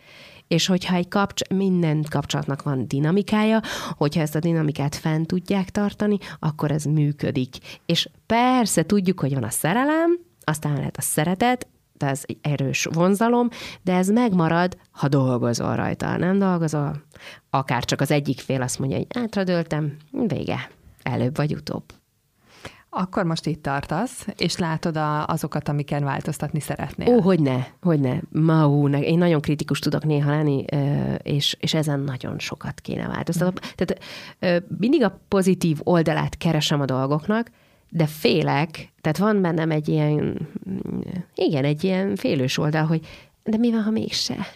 És 0.48 0.68
hogyha 0.68 0.96
egy 0.96 1.08
kapcs- 1.08 1.54
minden 1.54 2.06
kapcsolatnak 2.10 2.64
van 2.64 2.88
dinamikája, 2.88 3.62
hogyha 3.98 4.22
ezt 4.22 4.36
a 4.36 4.40
dinamikát 4.40 4.96
fent 4.96 5.28
tudják 5.28 5.70
tartani, 5.70 6.18
akkor 6.40 6.72
ez 6.72 6.84
működik. 6.84 7.56
És 7.86 8.10
persze 8.26 8.84
tudjuk, 8.84 9.20
hogy 9.20 9.34
van 9.34 9.44
a 9.44 9.50
szerelem, 9.50 10.20
aztán 10.44 10.74
lehet 10.74 10.98
a 10.98 11.02
szeretet, 11.02 11.68
de 11.98 12.08
ez 12.08 12.22
egy 12.26 12.38
erős 12.42 12.88
vonzalom, 12.92 13.50
de 13.82 13.94
ez 13.94 14.10
megmarad, 14.10 14.78
ha 14.92 15.08
dolgozol 15.08 15.76
rajta. 15.76 16.18
Nem 16.18 16.40
dolgozol, 16.40 17.02
akár 17.50 17.86
csak 17.86 18.02
az 18.02 18.12
egyik 18.12 18.40
fél 18.40 18.62
azt 18.62 18.80
mondja, 18.80 18.98
hogy 18.98 19.08
átradöltem, 19.16 19.96
vége, 20.12 20.70
előbb 21.04 21.36
vagy 21.36 21.54
utóbb. 21.54 21.84
Akkor 22.90 23.24
most 23.24 23.46
itt 23.46 23.62
tartasz, 23.62 24.28
és 24.38 24.58
látod 24.58 24.98
a, 24.98 25.26
azokat, 25.26 25.70
amiken 25.70 26.04
változtatni 26.04 26.60
szeretnél. 26.60 27.16
Ó, 27.16 27.22
hogy 27.22 27.40
ne, 27.40 27.66
hogy 27.82 28.00
ne. 28.00 28.18
Ma, 28.30 28.68
ú, 28.68 28.88
ne. 28.88 29.02
Én 29.02 29.18
nagyon 29.18 29.42
kritikus 29.42 29.80
tudok 29.80 30.06
néha 30.06 30.30
lenni, 30.30 30.66
és, 31.22 31.58
és 31.60 31.74
ezen 31.74 32.00
nagyon 32.00 32.40
sokat 32.40 32.80
kéne 32.80 33.08
változtatni. 33.08 33.68
Tehát 33.76 34.04
mindig 34.78 35.04
a 35.04 35.20
pozitív 35.28 35.80
oldalát 35.84 36.38
keresem 36.38 36.82
a 36.82 36.86
dolgoknak, 36.86 37.52
de 37.90 38.06
félek, 38.06 38.94
tehát 39.02 39.18
van 39.18 39.42
bennem 39.42 39.72
egy 39.72 39.90
ilyen, 39.90 40.48
igen, 41.36 41.64
egy 41.64 41.84
ilyen 41.84 42.16
félős 42.16 42.58
oldal, 42.58 42.86
hogy 42.86 43.08
de 43.44 43.58
mi 43.58 43.72
van, 43.72 43.82
ha 43.82 43.92
mégse? 43.92 44.48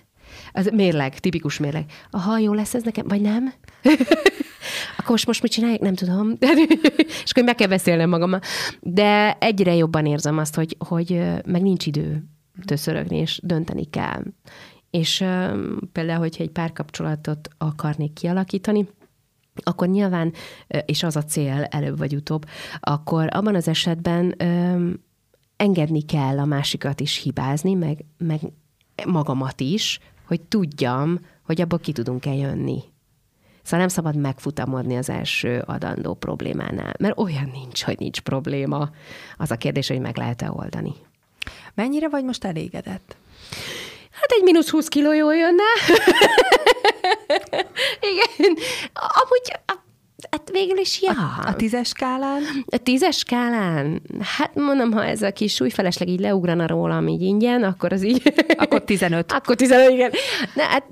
Az 0.53 0.69
mérleg, 0.73 1.19
tipikus 1.19 1.59
mérleg. 1.59 1.85
Ha 2.11 2.37
jó 2.37 2.53
lesz 2.53 2.73
ez 2.73 2.83
nekem, 2.83 3.07
vagy 3.07 3.21
nem? 3.21 3.53
akkor 4.97 5.09
most, 5.09 5.25
most 5.25 5.41
mit 5.41 5.51
csinálják? 5.51 5.79
Nem 5.79 5.95
tudom. 5.95 6.37
és 7.23 7.31
akkor 7.31 7.43
meg 7.43 7.55
kell 7.55 7.67
beszélnem 7.67 8.09
magammal. 8.09 8.39
De 8.79 9.37
egyre 9.39 9.75
jobban 9.75 10.05
érzem 10.05 10.37
azt, 10.37 10.55
hogy, 10.55 10.75
hogy 10.87 11.21
meg 11.45 11.61
nincs 11.61 11.85
idő 11.85 12.23
töszörögni, 12.65 13.17
és 13.17 13.39
dönteni 13.43 13.89
kell. 13.89 14.23
És 14.89 15.17
például, 15.91 16.19
hogyha 16.19 16.43
egy 16.43 16.49
párkapcsolatot 16.49 17.49
akarnék 17.57 18.13
kialakítani, 18.13 18.87
akkor 19.55 19.87
nyilván, 19.87 20.33
és 20.85 21.03
az 21.03 21.15
a 21.15 21.23
cél 21.23 21.63
előbb 21.69 21.97
vagy 21.97 22.15
utóbb, 22.15 22.45
akkor 22.79 23.27
abban 23.31 23.55
az 23.55 23.67
esetben 23.67 24.33
ö, 24.37 24.89
engedni 25.55 26.01
kell 26.01 26.39
a 26.39 26.45
másikat 26.45 26.99
is 26.99 27.17
hibázni, 27.17 27.73
meg, 27.73 28.05
meg 28.17 28.39
magamat 29.05 29.59
is, 29.59 29.99
hogy 30.27 30.41
tudjam, 30.41 31.19
hogy 31.45 31.61
abból 31.61 31.79
ki 31.79 31.91
tudunk-e 31.91 32.33
jönni. 32.33 32.83
Szóval 33.63 33.79
nem 33.79 33.87
szabad 33.87 34.15
megfutamodni 34.15 34.97
az 34.97 35.09
első 35.09 35.63
adandó 35.65 36.13
problémánál, 36.13 36.93
mert 36.99 37.17
olyan 37.17 37.49
nincs, 37.53 37.83
hogy 37.83 37.99
nincs 37.99 38.21
probléma. 38.21 38.89
Az 39.37 39.51
a 39.51 39.55
kérdés, 39.55 39.87
hogy 39.87 39.99
meg 39.99 40.17
lehet-e 40.17 40.51
oldani. 40.51 40.93
Mennyire 41.73 42.09
vagy 42.09 42.23
most 42.23 42.43
elégedett? 42.43 43.15
Hát 44.11 44.31
egy 44.37 44.43
mínusz 44.43 44.69
20 44.69 44.87
kiló 44.87 45.13
jól 45.13 45.35
jönne. 45.35 45.63
Igen. 48.11 48.55
Amúgy 48.93 49.59
Hát 50.29 50.49
végül 50.51 50.77
is, 50.77 51.01
ja. 51.01 51.11
A, 51.11 51.47
a 51.47 51.55
tízes 51.55 51.87
skálán? 51.87 52.41
A 52.65 52.77
tízes 52.77 53.17
skálán? 53.17 54.01
Hát 54.19 54.55
mondom, 54.55 54.91
ha 54.91 55.05
ez 55.05 55.21
a 55.21 55.31
kis 55.31 55.53
súlyfelesleg 55.53 56.09
így 56.09 56.19
leugrana 56.19 56.67
rólam 56.67 57.07
így 57.07 57.21
ingyen, 57.21 57.63
akkor 57.63 57.93
az 57.93 58.03
így... 58.03 58.33
Akkor 58.57 58.83
15. 58.83 59.31
akkor 59.31 59.55
15, 59.55 59.89
igen. 59.89 60.11
De 60.55 60.63
hát 60.63 60.83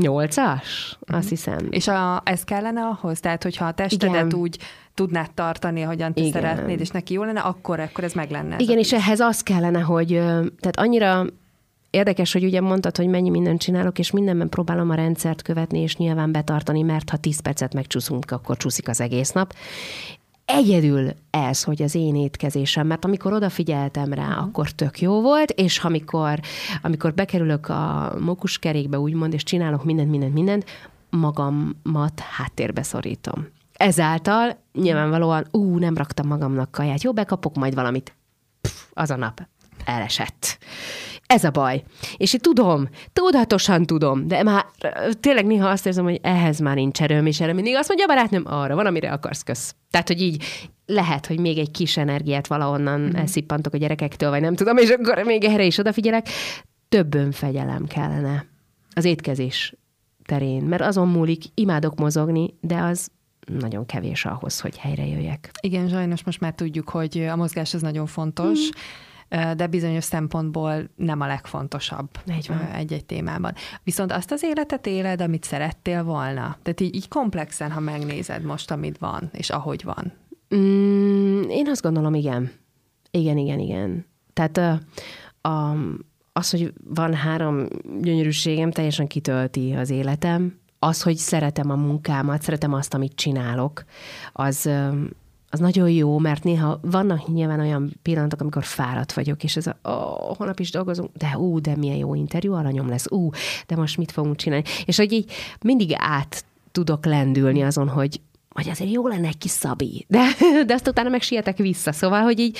nyolcas, 0.00 0.98
azt 1.00 1.20
mhm. 1.20 1.28
hiszem. 1.28 1.66
És 1.70 1.88
a, 1.88 2.22
ez 2.24 2.44
kellene 2.44 2.80
ahhoz? 2.80 3.20
Tehát, 3.20 3.42
hogyha 3.42 3.64
a 3.64 3.72
testedet 3.72 4.26
igen. 4.26 4.40
úgy 4.40 4.58
tudnád 4.94 5.30
tartani, 5.34 5.82
ahogyan 5.82 6.14
te 6.14 6.20
Igen. 6.20 6.32
szeretnéd, 6.32 6.80
és 6.80 6.88
neki 6.88 7.14
jó 7.14 7.24
lenne, 7.24 7.40
akkor, 7.40 7.80
akkor 7.80 8.04
ez 8.04 8.12
meg 8.12 8.30
lenne. 8.30 8.56
Igen, 8.58 8.78
és 8.78 8.92
ehhez 8.92 9.20
az 9.20 9.42
kellene, 9.42 9.80
hogy 9.80 10.08
tehát 10.60 10.76
annyira 10.76 11.26
Érdekes, 11.90 12.32
hogy 12.32 12.44
ugye 12.44 12.60
mondtad, 12.60 12.96
hogy 12.96 13.06
mennyi 13.06 13.30
mindent 13.30 13.60
csinálok, 13.60 13.98
és 13.98 14.10
mindenben 14.10 14.48
próbálom 14.48 14.90
a 14.90 14.94
rendszert 14.94 15.42
követni, 15.42 15.78
és 15.78 15.96
nyilván 15.96 16.32
betartani, 16.32 16.82
mert 16.82 17.10
ha 17.10 17.16
10 17.16 17.40
percet 17.40 17.74
megcsúszunk, 17.74 18.30
akkor 18.30 18.56
csúszik 18.56 18.88
az 18.88 19.00
egész 19.00 19.30
nap. 19.30 19.54
Egyedül 20.44 21.10
ez, 21.30 21.62
hogy 21.62 21.82
az 21.82 21.94
én 21.94 22.16
étkezésem, 22.16 22.86
mert 22.86 23.04
amikor 23.04 23.32
odafigyeltem 23.32 24.12
rá, 24.12 24.28
uh-huh. 24.28 24.44
akkor 24.44 24.70
tök 24.70 25.00
jó 25.00 25.20
volt, 25.20 25.50
és 25.50 25.78
amikor, 25.78 26.40
amikor 26.82 27.14
bekerülök 27.14 27.68
a 27.68 28.14
mokuskerékbe, 28.20 28.98
úgymond, 28.98 29.32
és 29.32 29.42
csinálok 29.42 29.84
mindent, 29.84 30.10
mindent, 30.10 30.34
mindent, 30.34 30.64
magamat 31.10 32.20
háttérbe 32.20 32.82
szorítom. 32.82 33.48
Ezáltal 33.72 34.56
nyilvánvalóan, 34.72 35.46
ú, 35.50 35.78
nem 35.78 35.96
raktam 35.96 36.26
magamnak 36.26 36.70
kaját, 36.70 37.02
jó, 37.02 37.12
bekapok 37.12 37.54
majd 37.56 37.74
valamit. 37.74 38.14
Pff, 38.60 38.84
az 38.92 39.10
a 39.10 39.16
nap 39.16 39.40
elesett. 39.84 40.58
Ez 41.30 41.44
a 41.44 41.50
baj. 41.50 41.82
És 42.16 42.34
én 42.34 42.40
tudom, 42.40 42.88
tudatosan 43.12 43.86
tudom, 43.86 44.28
de 44.28 44.42
már 44.42 44.64
tényleg 45.20 45.46
néha 45.46 45.68
azt 45.68 45.86
érzem, 45.86 46.04
hogy 46.04 46.18
ehhez 46.22 46.58
már 46.58 46.74
nincs 46.74 47.02
erőm, 47.02 47.26
és 47.26 47.40
erre 47.40 47.52
mindig 47.52 47.74
azt 47.74 47.88
mondja 47.88 48.06
a 48.06 48.08
barátnőm, 48.08 48.42
arra 48.46 48.74
van, 48.74 48.86
amire 48.86 49.12
akarsz, 49.12 49.42
kösz. 49.42 49.74
Tehát, 49.90 50.08
hogy 50.08 50.20
így 50.20 50.44
lehet, 50.86 51.26
hogy 51.26 51.38
még 51.38 51.58
egy 51.58 51.70
kis 51.70 51.96
energiát 51.96 52.46
valahonnan 52.46 53.00
mm-hmm. 53.00 53.16
elszippantok 53.16 53.74
a 53.74 53.76
gyerekektől, 53.76 54.30
vagy 54.30 54.40
nem 54.40 54.54
tudom, 54.54 54.76
és 54.76 54.88
akkor 54.88 55.22
még 55.24 55.44
erre 55.44 55.64
is 55.64 55.78
odafigyelek. 55.78 56.28
Több 56.88 57.14
önfegyelem 57.14 57.86
kellene 57.86 58.46
az 58.94 59.04
étkezés 59.04 59.74
terén, 60.24 60.62
mert 60.62 60.82
azon 60.82 61.08
múlik, 61.08 61.44
imádok 61.54 61.98
mozogni, 61.98 62.54
de 62.60 62.76
az 62.76 63.08
nagyon 63.58 63.86
kevés 63.86 64.24
ahhoz, 64.24 64.60
hogy 64.60 64.78
helyre 64.78 65.06
jöjjek. 65.06 65.50
Igen, 65.60 65.88
sajnos 65.88 66.24
most 66.24 66.40
már 66.40 66.52
tudjuk, 66.52 66.88
hogy 66.88 67.18
a 67.18 67.36
mozgás 67.36 67.74
az 67.74 67.80
nagyon 67.80 68.06
fontos. 68.06 68.58
Mm 68.58 69.08
de 69.30 69.66
bizonyos 69.66 70.04
szempontból 70.04 70.90
nem 70.96 71.20
a 71.20 71.26
legfontosabb 71.26 72.08
egy-egy 72.74 73.04
témában. 73.04 73.54
Viszont 73.82 74.12
azt 74.12 74.30
az 74.30 74.42
életet 74.42 74.86
éled, 74.86 75.20
amit 75.20 75.44
szerettél 75.44 76.04
volna? 76.04 76.56
Tehát 76.62 76.80
így, 76.80 76.94
így 76.94 77.08
komplexen, 77.08 77.70
ha 77.70 77.80
megnézed 77.80 78.42
most, 78.42 78.70
amit 78.70 78.98
van, 78.98 79.30
és 79.32 79.50
ahogy 79.50 79.84
van. 79.84 80.12
Mm, 80.54 81.42
én 81.42 81.68
azt 81.68 81.82
gondolom, 81.82 82.14
igen. 82.14 82.50
Igen, 83.10 83.36
igen, 83.36 83.58
igen. 83.58 84.06
Tehát 84.32 84.56
a, 84.56 84.80
a, 85.48 85.76
az, 86.32 86.50
hogy 86.50 86.72
van 86.84 87.14
három 87.14 87.66
gyönyörűségem, 88.00 88.70
teljesen 88.70 89.06
kitölti 89.06 89.72
az 89.72 89.90
életem. 89.90 90.58
Az, 90.78 91.02
hogy 91.02 91.16
szeretem 91.16 91.70
a 91.70 91.74
munkámat, 91.74 92.42
szeretem 92.42 92.72
azt, 92.72 92.94
amit 92.94 93.14
csinálok, 93.14 93.84
az, 94.32 94.70
az 95.50 95.58
nagyon 95.58 95.90
jó, 95.90 96.18
mert 96.18 96.44
néha 96.44 96.80
vannak 96.82 97.28
nyilván 97.28 97.60
olyan 97.60 97.92
pillanatok, 98.02 98.40
amikor 98.40 98.64
fáradt 98.64 99.12
vagyok, 99.12 99.44
és 99.44 99.56
ez 99.56 99.66
a 99.66 99.76
oh, 99.82 100.36
holnap 100.36 100.60
is 100.60 100.70
dolgozunk, 100.70 101.10
de 101.16 101.38
ú, 101.38 101.60
de 101.60 101.76
milyen 101.76 101.96
jó 101.96 102.14
interjú 102.14 102.52
alanyom 102.52 102.88
lesz, 102.88 103.10
ú, 103.10 103.30
de 103.66 103.76
most 103.76 103.96
mit 103.96 104.12
fogunk 104.12 104.36
csinálni. 104.36 104.64
És 104.84 104.96
hogy 104.96 105.12
így 105.12 105.32
mindig 105.60 105.92
át 105.96 106.44
tudok 106.72 107.04
lendülni 107.04 107.62
azon, 107.62 107.88
hogy 107.88 108.20
hogy 108.54 108.68
azért 108.68 108.90
jó 108.90 109.08
lenne 109.08 109.28
egy 109.28 109.38
kis 109.38 109.50
szabi, 109.50 110.04
de, 110.08 110.22
de 110.66 110.74
azt 110.74 110.88
utána 110.88 111.08
meg 111.08 111.22
sietek 111.22 111.56
vissza. 111.56 111.92
Szóval, 111.92 112.22
hogy 112.22 112.38
így 112.38 112.58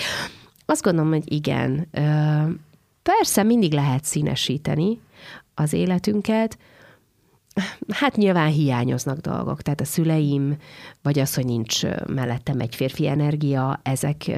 azt 0.67 0.83
gondolom, 0.83 1.11
hogy 1.11 1.33
igen, 1.33 1.89
persze 3.03 3.43
mindig 3.43 3.73
lehet 3.73 4.05
színesíteni 4.05 5.01
az 5.55 5.73
életünket, 5.73 6.59
Hát 7.89 8.17
nyilván 8.17 8.51
hiányoznak 8.51 9.19
dolgok, 9.19 9.63
tehát 9.63 9.81
a 9.81 9.85
szüleim, 9.85 10.57
vagy 11.03 11.19
az, 11.19 11.35
hogy 11.35 11.45
nincs 11.45 11.83
mellettem 12.07 12.61
egy 12.61 12.75
férfi 12.75 13.09
energia, 13.09 13.81
ezek 13.83 14.31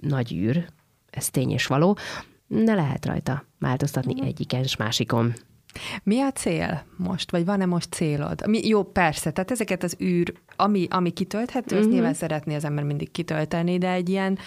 nagy 0.00 0.32
űr, 0.32 0.66
ez 1.10 1.30
tény 1.30 1.50
és 1.50 1.66
való, 1.66 1.98
de 2.46 2.74
lehet 2.74 3.06
rajta 3.06 3.44
változtatni 3.58 4.14
mhm. 4.14 4.24
egyiken 4.26 4.62
és 4.62 4.76
másikon. 4.76 5.32
Mi 6.02 6.20
a 6.20 6.32
cél 6.32 6.84
most, 6.96 7.30
vagy 7.30 7.44
van-e 7.44 7.66
most 7.66 7.92
célod? 7.92 8.46
Mi, 8.46 8.66
jó, 8.66 8.82
persze, 8.82 9.30
tehát 9.30 9.50
ezeket 9.50 9.82
az 9.82 9.96
űr, 10.00 10.32
ami, 10.56 10.86
ami 10.90 11.10
kitölthető, 11.10 11.74
mm-hmm. 11.74 11.84
azt 11.84 11.92
nyilván 11.92 12.14
szeretné 12.14 12.54
az 12.54 12.64
ember 12.64 12.84
mindig 12.84 13.10
kitölteni, 13.10 13.78
de 13.78 13.90
egy 13.90 14.08
ilyen 14.08 14.38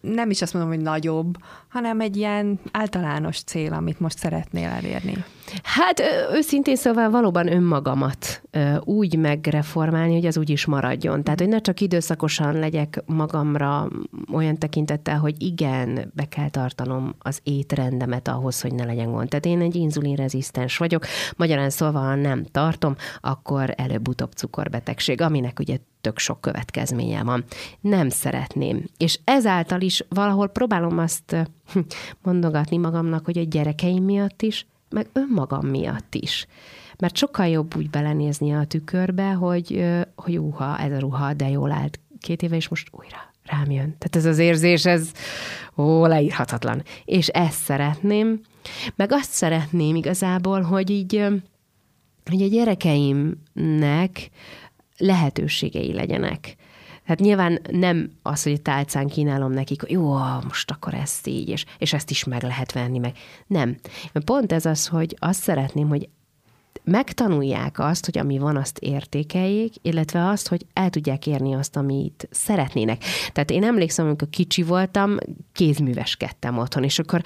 nem 0.00 0.30
is 0.30 0.42
azt 0.42 0.52
mondom, 0.52 0.72
hogy 0.72 0.82
nagyobb, 0.82 1.36
hanem 1.68 2.00
egy 2.00 2.16
ilyen 2.16 2.60
általános 2.72 3.40
cél, 3.42 3.72
amit 3.72 4.00
most 4.00 4.18
szeretnél 4.18 4.68
elérni. 4.68 5.24
Hát 5.62 6.02
őszintén 6.32 6.76
szóval 6.76 7.10
valóban 7.10 7.52
önmagamat 7.52 8.42
úgy 8.80 9.18
megreformálni, 9.18 10.14
hogy 10.14 10.26
az 10.26 10.38
úgy 10.38 10.50
is 10.50 10.64
maradjon. 10.64 11.22
Tehát, 11.22 11.40
hogy 11.40 11.48
ne 11.48 11.60
csak 11.60 11.80
időszakosan 11.80 12.58
legyek 12.58 13.02
magamra 13.06 13.88
olyan 14.32 14.58
tekintettel, 14.58 15.18
hogy 15.18 15.42
igen, 15.42 16.12
be 16.14 16.24
kell 16.24 16.48
tartanom 16.48 17.14
az 17.18 17.40
étrendemet 17.42 18.28
ahhoz, 18.28 18.60
hogy 18.60 18.74
ne 18.74 18.84
legyen 18.84 19.10
gond. 19.10 19.28
Tehát 19.28 19.46
én 19.46 19.60
egy 19.60 19.74
inzulinrezisztens 19.74 20.76
vagyok, 20.76 21.04
magyarán 21.36 21.70
szóval, 21.70 22.14
nem 22.14 22.44
tartom, 22.44 22.96
akkor 23.20 23.74
előbb-utóbb 23.76 24.32
cukorbetegség, 24.32 25.20
aminek 25.20 25.58
ugye 25.58 25.76
tök 26.06 26.18
sok 26.18 26.40
következménye 26.40 27.22
van. 27.22 27.44
Nem 27.80 28.08
szeretném. 28.08 28.84
És 28.96 29.18
ezáltal 29.24 29.80
is 29.80 30.04
valahol 30.08 30.48
próbálom 30.48 30.98
azt 30.98 31.36
mondogatni 32.22 32.76
magamnak, 32.76 33.24
hogy 33.24 33.38
a 33.38 33.44
gyerekeim 33.44 34.04
miatt 34.04 34.42
is, 34.42 34.66
meg 34.90 35.08
önmagam 35.12 35.66
miatt 35.66 36.14
is. 36.14 36.46
Mert 36.98 37.16
sokkal 37.16 37.46
jobb 37.46 37.76
úgy 37.76 37.90
belenézni 37.90 38.54
a 38.54 38.64
tükörbe, 38.64 39.32
hogy, 39.32 39.84
hogy 40.16 40.38
uha, 40.38 40.78
ez 40.78 40.92
a 40.92 40.98
ruha, 40.98 41.32
de 41.34 41.48
jól 41.48 41.72
állt 41.72 42.00
két 42.20 42.42
éve, 42.42 42.56
és 42.56 42.68
most 42.68 42.88
újra 42.90 43.34
rám 43.44 43.70
jön. 43.70 43.94
Tehát 43.98 44.16
ez 44.16 44.24
az 44.24 44.38
érzés, 44.38 44.84
ez 44.84 45.10
ó, 45.76 46.06
leírhatatlan. 46.06 46.82
És 47.04 47.26
ezt 47.26 47.62
szeretném, 47.62 48.40
meg 48.96 49.12
azt 49.12 49.30
szeretném 49.30 49.96
igazából, 49.96 50.60
hogy 50.60 50.90
így, 50.90 51.26
hogy 52.24 52.42
a 52.42 52.48
gyerekeimnek 52.48 54.30
lehetőségei 54.96 55.92
legyenek. 55.92 56.56
Hát 57.04 57.20
nyilván 57.20 57.60
nem 57.70 58.10
az, 58.22 58.42
hogy 58.42 58.62
tálcán 58.62 59.08
kínálom 59.08 59.52
nekik, 59.52 59.80
hogy 59.80 59.90
jó, 59.90 60.16
most 60.42 60.70
akkor 60.70 60.94
ezt 60.94 61.26
így, 61.26 61.48
és, 61.48 61.64
és 61.78 61.92
ezt 61.92 62.10
is 62.10 62.24
meg 62.24 62.42
lehet 62.42 62.72
venni, 62.72 62.98
meg 62.98 63.16
nem. 63.46 63.76
Pont 64.24 64.52
ez 64.52 64.66
az, 64.66 64.86
hogy 64.86 65.16
azt 65.18 65.42
szeretném, 65.42 65.88
hogy 65.88 66.08
megtanulják 66.84 67.78
azt, 67.78 68.04
hogy 68.04 68.18
ami 68.18 68.38
van, 68.38 68.56
azt 68.56 68.78
értékeljék, 68.78 69.74
illetve 69.82 70.28
azt, 70.28 70.48
hogy 70.48 70.66
el 70.72 70.90
tudják 70.90 71.26
érni 71.26 71.54
azt, 71.54 71.76
amit 71.76 72.28
szeretnének. 72.30 73.02
Tehát 73.32 73.50
én 73.50 73.64
emlékszem, 73.64 74.06
amikor 74.06 74.28
kicsi 74.30 74.62
voltam, 74.62 75.16
kézműveskedtem 75.52 76.58
otthon, 76.58 76.84
és 76.84 76.98
akkor 76.98 77.22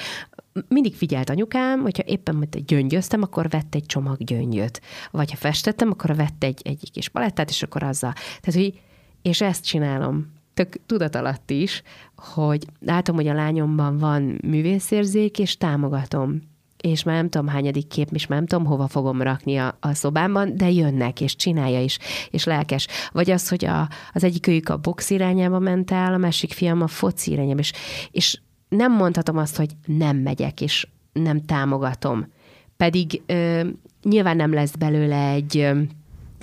mindig 0.69 0.95
figyelt 0.95 1.31
anyukám, 1.31 1.81
hogyha 1.81 2.03
éppen 2.07 2.35
majd 2.35 2.57
gyöngyöztem, 2.57 3.23
akkor 3.23 3.49
vett 3.49 3.75
egy 3.75 3.87
csomag 3.87 4.25
gyöngyöt. 4.25 4.81
Vagy 5.11 5.31
ha 5.31 5.37
festettem, 5.37 5.91
akkor 5.91 6.17
vett 6.17 6.45
egy, 6.45 6.61
egy 6.65 6.91
kis 6.93 7.09
palettát, 7.09 7.51
és 7.51 7.63
akkor 7.63 7.83
azzal. 7.83 8.13
Tehát, 8.13 8.61
hogy 8.61 8.81
és 9.23 9.41
ezt 9.41 9.65
csinálom 9.65 10.33
tök 10.55 10.77
tudat 10.87 11.15
alatt 11.15 11.51
is, 11.51 11.83
hogy 12.17 12.67
látom, 12.81 13.15
hogy 13.15 13.27
a 13.27 13.35
lányomban 13.35 13.99
van 13.99 14.39
művészérzék, 14.43 15.39
és 15.39 15.57
támogatom. 15.57 16.41
És 16.83 17.03
már 17.03 17.15
nem 17.15 17.29
tudom 17.29 17.49
hányadik 17.49 17.87
kép, 17.87 18.09
és 18.13 18.27
már 18.27 18.39
nem 18.39 18.49
tudom 18.49 18.67
hova 18.67 18.89
fogom 18.89 19.23
rakni 19.23 19.57
a, 19.57 19.77
a 19.81 19.95
szobámban, 19.95 20.57
de 20.57 20.71
jönnek, 20.71 21.21
és 21.21 21.37
csinálja 21.37 21.83
is, 21.83 21.99
és 22.31 22.45
lelkes. 22.45 22.87
Vagy 23.13 23.31
az, 23.31 23.49
hogy 23.49 23.65
a, 23.65 23.89
az 24.13 24.25
egyik 24.25 24.47
őjük 24.47 24.69
a 24.69 24.77
box 24.77 25.11
irányába 25.11 25.59
ment 25.59 25.91
el, 25.91 26.15
a 26.15 26.17
másik 26.17 26.53
fiam 26.53 26.83
a 26.83 26.87
foci 26.87 27.31
irányába, 27.31 27.61
és, 27.61 27.73
és 28.11 28.41
nem 28.71 28.93
mondhatom 28.93 29.37
azt, 29.37 29.57
hogy 29.57 29.71
nem 29.87 30.17
megyek, 30.17 30.61
és 30.61 30.87
nem 31.13 31.45
támogatom. 31.45 32.33
Pedig 32.77 33.23
ö, 33.27 33.69
nyilván 34.03 34.37
nem 34.37 34.53
lesz 34.53 34.75
belőle 34.77 35.31
egy 35.31 35.59
ö, 35.59 35.81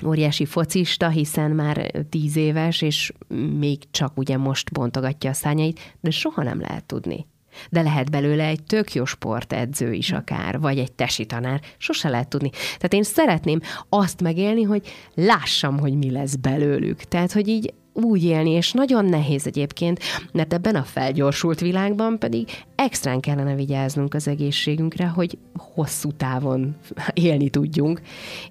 óriási 0.05 0.45
focista, 0.45 1.09
hiszen 1.09 1.51
már 1.51 1.91
tíz 2.09 2.35
éves, 2.35 2.81
és 2.81 3.13
még 3.59 3.91
csak 3.91 4.17
ugye 4.17 4.37
most 4.37 4.71
bontogatja 4.71 5.29
a 5.29 5.33
szányait, 5.33 5.95
de 5.99 6.09
soha 6.09 6.43
nem 6.43 6.59
lehet 6.59 6.85
tudni. 6.85 7.25
De 7.69 7.81
lehet 7.81 8.11
belőle 8.11 8.45
egy 8.45 8.63
tök 8.63 8.93
jó 8.93 9.05
sportedző 9.05 9.93
is 9.93 10.11
akár, 10.11 10.59
vagy 10.59 10.79
egy 10.79 10.91
tesi 10.91 11.25
tanár, 11.25 11.61
sose 11.77 12.09
lehet 12.09 12.27
tudni. 12.27 12.49
Tehát 12.49 12.93
én 12.93 13.03
szeretném 13.03 13.59
azt 13.89 14.21
megélni, 14.21 14.63
hogy 14.63 14.87
lássam, 15.13 15.79
hogy 15.79 15.97
mi 15.97 16.11
lesz 16.11 16.35
belőlük. 16.35 17.03
Tehát, 17.03 17.31
hogy 17.31 17.47
így 17.47 17.73
úgy 18.03 18.23
élni, 18.23 18.49
és 18.49 18.71
nagyon 18.71 19.05
nehéz 19.05 19.47
egyébként, 19.47 19.99
mert 20.31 20.53
ebben 20.53 20.75
a 20.75 20.83
felgyorsult 20.83 21.59
világban 21.59 22.19
pedig 22.19 22.49
extrán 22.75 23.19
kellene 23.19 23.55
vigyáznunk 23.55 24.13
az 24.13 24.27
egészségünkre, 24.27 25.07
hogy 25.07 25.37
hosszú 25.55 26.11
távon 26.11 26.75
élni 27.13 27.49
tudjunk. 27.49 28.01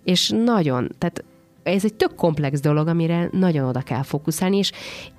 És 0.04 0.32
nagyon, 0.44 0.90
tehát 0.98 1.24
ez 1.62 1.84
egy 1.84 1.94
tök 1.94 2.14
komplex 2.14 2.60
dolog, 2.60 2.88
amire 2.88 3.28
nagyon 3.32 3.68
oda 3.68 3.80
kell 3.80 4.02
fókuszálni, 4.02 4.56
és 4.56 4.72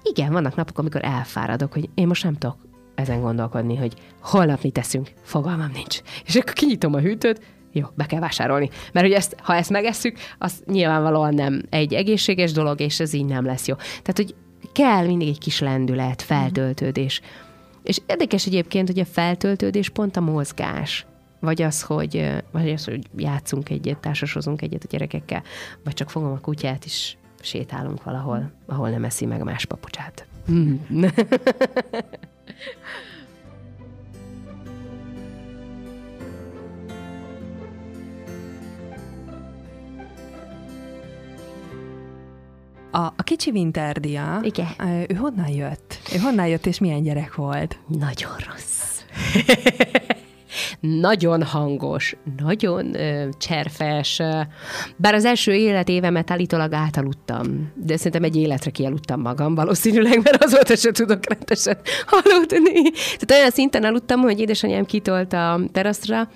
igen, 0.04 0.32
vannak 0.32 0.56
napok, 0.56 0.78
amikor 0.80 1.02
elfáradok, 1.04 1.74
hogy 1.74 1.90
én 1.96 2.08
most 2.08 2.24
nem 2.24 2.34
tudok 2.34 2.58
ezen 2.96 3.22
gondolkodni, 3.22 3.76
hogy 3.76 3.94
holnap 4.22 4.64
mit 4.64 4.74
teszünk, 4.74 5.12
fogalmam 5.22 5.72
nincs. 5.74 6.02
És 6.26 6.36
akkor 6.36 6.54
kinyitom 6.54 6.94
a 6.94 7.00
hűtőt, 7.00 7.42
jó, 7.72 7.86
be 7.96 8.06
kell 8.06 8.20
vásárolni. 8.20 8.70
Mert 8.94 9.06
hogy 9.06 9.16
ezt, 9.16 9.36
ha 9.42 9.56
ezt 9.56 9.70
megesszük, 9.70 10.18
az 10.38 10.64
nyilvánvalóan 10.66 11.34
nem 11.34 11.62
egy 11.70 11.94
egészséges 11.94 12.52
dolog, 12.52 12.80
és 12.80 13.00
ez 13.00 13.14
így 13.14 13.26
nem 13.26 13.46
lesz 13.46 13.68
jó. 13.68 13.76
Tehát, 13.76 14.16
hogy 14.16 14.36
kell 14.72 15.06
mindig 15.06 15.28
egy 15.28 15.40
kis 15.40 15.60
lendület, 15.60 16.22
feltöltődés. 16.22 17.22
És 17.84 18.02
érdekes 18.06 18.46
egyébként, 18.46 18.88
hogy 18.88 19.00
a 19.00 19.06
feltöltődés 19.06 19.90
pont 19.90 20.18
a 20.18 20.22
mozgás. 20.22 21.06
Vagy 21.40 21.62
az, 21.62 21.82
hogy, 21.82 22.30
vagy 22.52 22.70
az, 22.70 22.86
hogy 22.86 23.02
játszunk 23.16 23.70
egyet, 23.70 23.98
társasozunk 23.98 24.62
egyet 24.62 24.84
a 24.84 24.88
gyerekekkel, 24.90 25.44
vagy 25.84 25.94
csak 25.94 26.10
fogom 26.10 26.32
a 26.32 26.40
kutyát, 26.40 26.86
és 26.86 27.16
sétálunk 27.42 28.04
valahol, 28.04 28.52
ahol 28.66 28.90
nem 28.90 29.04
eszi 29.04 29.26
meg 29.26 29.42
a 29.42 29.44
más 29.44 29.66
papucsát. 29.66 30.28
Mm. 30.52 30.76
A, 42.98 43.14
a 43.16 43.24
kicsi 43.24 43.52
Winterdia, 43.52 44.40
Igen. 44.42 44.68
ő 45.08 45.14
honnan 45.14 45.50
jött? 45.50 46.00
Ő 46.16 46.18
honnan 46.18 46.48
jött, 46.48 46.66
és 46.66 46.80
milyen 46.80 47.04
gyerek 47.04 47.36
volt? 47.36 47.80
Nagyon 47.88 48.32
rossz. 48.50 49.02
nagyon 51.02 51.44
hangos, 51.44 52.16
nagyon 52.38 52.96
ö, 52.96 53.30
cserfes, 53.38 54.22
bár 54.96 55.14
az 55.14 55.26
első 55.26 55.54
életévemet 55.54 56.32
állítólag 56.32 56.74
átaludtam, 56.74 57.72
de 57.76 57.98
szerintem 57.98 58.24
egy 58.24 58.36
életre 58.36 58.72
kialudtam 58.72 59.22
magam 59.22 59.56
valószínűleg, 59.56 60.22
mert 60.24 60.44
azóta 60.44 60.76
se 60.76 60.92
tudok 60.92 61.30
rendesen 61.30 61.78
aludni. 62.08 62.92
Tehát 62.92 63.32
olyan 63.32 63.52
szinten 63.52 63.84
aludtam, 63.84 64.20
hogy 64.20 64.40
édesanyám 64.40 64.86
kitolt 64.86 65.34
a 65.34 65.60
teraszra, 65.72 66.30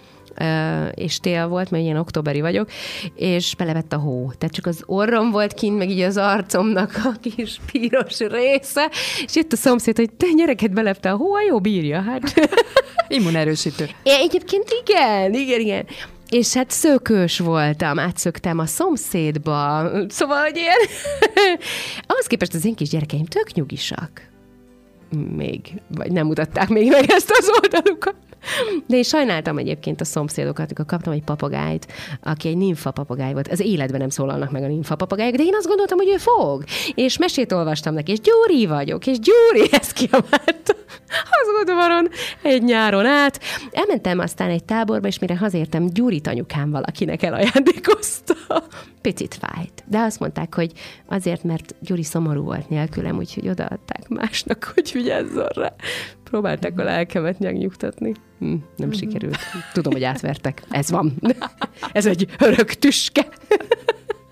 és 0.94 1.20
tél 1.20 1.48
volt, 1.48 1.72
mert 1.72 1.84
ilyen 1.84 1.98
októberi 1.98 2.42
vagyok, 2.42 2.70
és 3.16 3.56
belevett 3.56 3.94
a 3.94 3.98
hó. 3.98 4.32
Tehát 4.38 4.56
csak 4.56 4.66
az 4.66 4.84
orrom 4.86 5.32
volt 5.32 5.54
kint, 5.54 5.78
meg 5.78 5.90
így 5.90 6.02
az 6.02 6.18
arcomnak 6.18 7.02
a 7.04 7.12
kis 7.22 7.60
piros 7.72 8.20
része, 8.20 8.90
és 9.26 9.36
jött 9.36 9.52
a 9.54 9.56
szomszéd, 9.56 9.96
hogy 9.96 10.12
te 10.12 10.28
gyereket 10.36 10.74
belepte 10.74 11.12
a 11.12 11.16
hó, 11.16 11.34
a 11.34 11.42
jó 11.42 11.60
bírja, 11.60 12.02
hát. 12.02 12.34
Immunerősítő. 13.08 13.90
É, 14.04 14.12
egyébként 14.12 14.68
igen, 14.84 15.34
igen, 15.34 15.60
igen. 15.60 15.86
És 16.30 16.54
hát 16.54 16.70
szökős 16.72 17.40
voltam, 17.40 18.00
átszöktem 18.00 18.60
a 18.60 18.66
szomszédba, 18.66 19.90
szóval, 20.08 20.42
hogy 20.42 20.56
ilyen... 20.56 20.78
Ahhoz 22.08 22.26
képest 22.28 22.54
az 22.54 22.66
én 22.66 22.76
kis 22.76 22.90
gyerekeim 22.90 23.26
tök 23.26 23.54
nyugisak. 23.54 24.30
Még, 25.36 25.60
vagy 25.88 26.12
nem 26.12 26.26
mutatták 26.26 26.70
még 26.70 26.90
meg 26.90 27.10
ezt 27.10 27.32
az 27.40 27.50
oldalukat. 27.62 28.16
De 28.88 28.96
én 28.96 29.04
sajnáltam 29.04 29.58
egyébként 29.58 30.02
a 30.02 30.06
szomszédokat, 30.06 30.66
amikor 30.66 30.86
kaptam 30.86 31.14
egy 31.14 31.24
papagájt, 31.24 31.88
aki 32.24 32.48
egy 32.48 32.58
nimfa 32.58 32.92
papagáj 32.92 33.34
volt. 33.34 33.48
Az 33.48 33.60
életben 33.60 34.00
nem 34.00 34.10
szólalnak 34.10 34.52
meg 34.52 34.64
a 34.64 34.68
nimfa 34.68 34.96
papagájok, 34.96 35.36
de 35.36 35.44
én 35.44 35.56
azt 35.56 35.68
gondoltam, 35.68 35.98
hogy 35.98 36.10
ő 36.10 36.18
fog. 36.18 36.64
És 36.96 37.18
mesét 37.18 37.52
olvastam 37.52 37.94
neki, 37.94 38.12
és 38.12 38.20
Gyuri 38.20 38.66
vagyok, 38.66 39.08
és 39.08 39.18
Gyuri 39.20 39.68
ezt 39.82 39.94
kiabálta. 39.94 40.74
Az 41.12 41.62
udvaron 41.62 42.10
egy 42.42 42.64
nyáron 42.64 43.06
át. 43.06 43.40
Elmentem 43.72 44.20
aztán 44.20 44.50
egy 44.50 44.64
táborba, 44.64 45.08
és 45.08 45.20
mire 45.20 45.38
hazértem, 45.38 45.88
Gyuri 45.88 46.22
anyukám 46.24 46.72
valakinek 46.72 47.24
elajándékozta. 47.24 48.34
Picit 49.02 49.38
fájt. 49.40 49.84
De 49.88 50.00
azt 50.00 50.20
mondták, 50.20 50.56
hogy 50.56 50.72
azért, 51.06 51.44
mert 51.44 51.76
Gyuri 51.80 52.04
szomorú 52.04 52.44
volt 52.44 52.70
nélkülem, 52.70 53.18
úgyhogy 53.18 53.50
odaadták 53.50 54.08
másnak, 54.08 54.72
hogy 54.74 54.90
vigyázzon 54.94 55.48
rá. 55.48 55.74
Próbálták 56.32 56.80
a 56.80 56.84
lelkemet 56.84 57.40
nyugtatni. 57.40 58.14
Hm, 58.40 58.56
nem 58.78 58.88
mhm. 58.88 58.92
sikerült. 58.92 59.38
Tudom, 59.74 59.94
hogy 59.94 60.04
átvertek. 60.04 60.64
Ez 60.70 60.92
van. 60.92 61.14
Ez 61.92 62.06
egy 62.06 62.28
örök 62.40 62.74
tüske. 62.74 63.28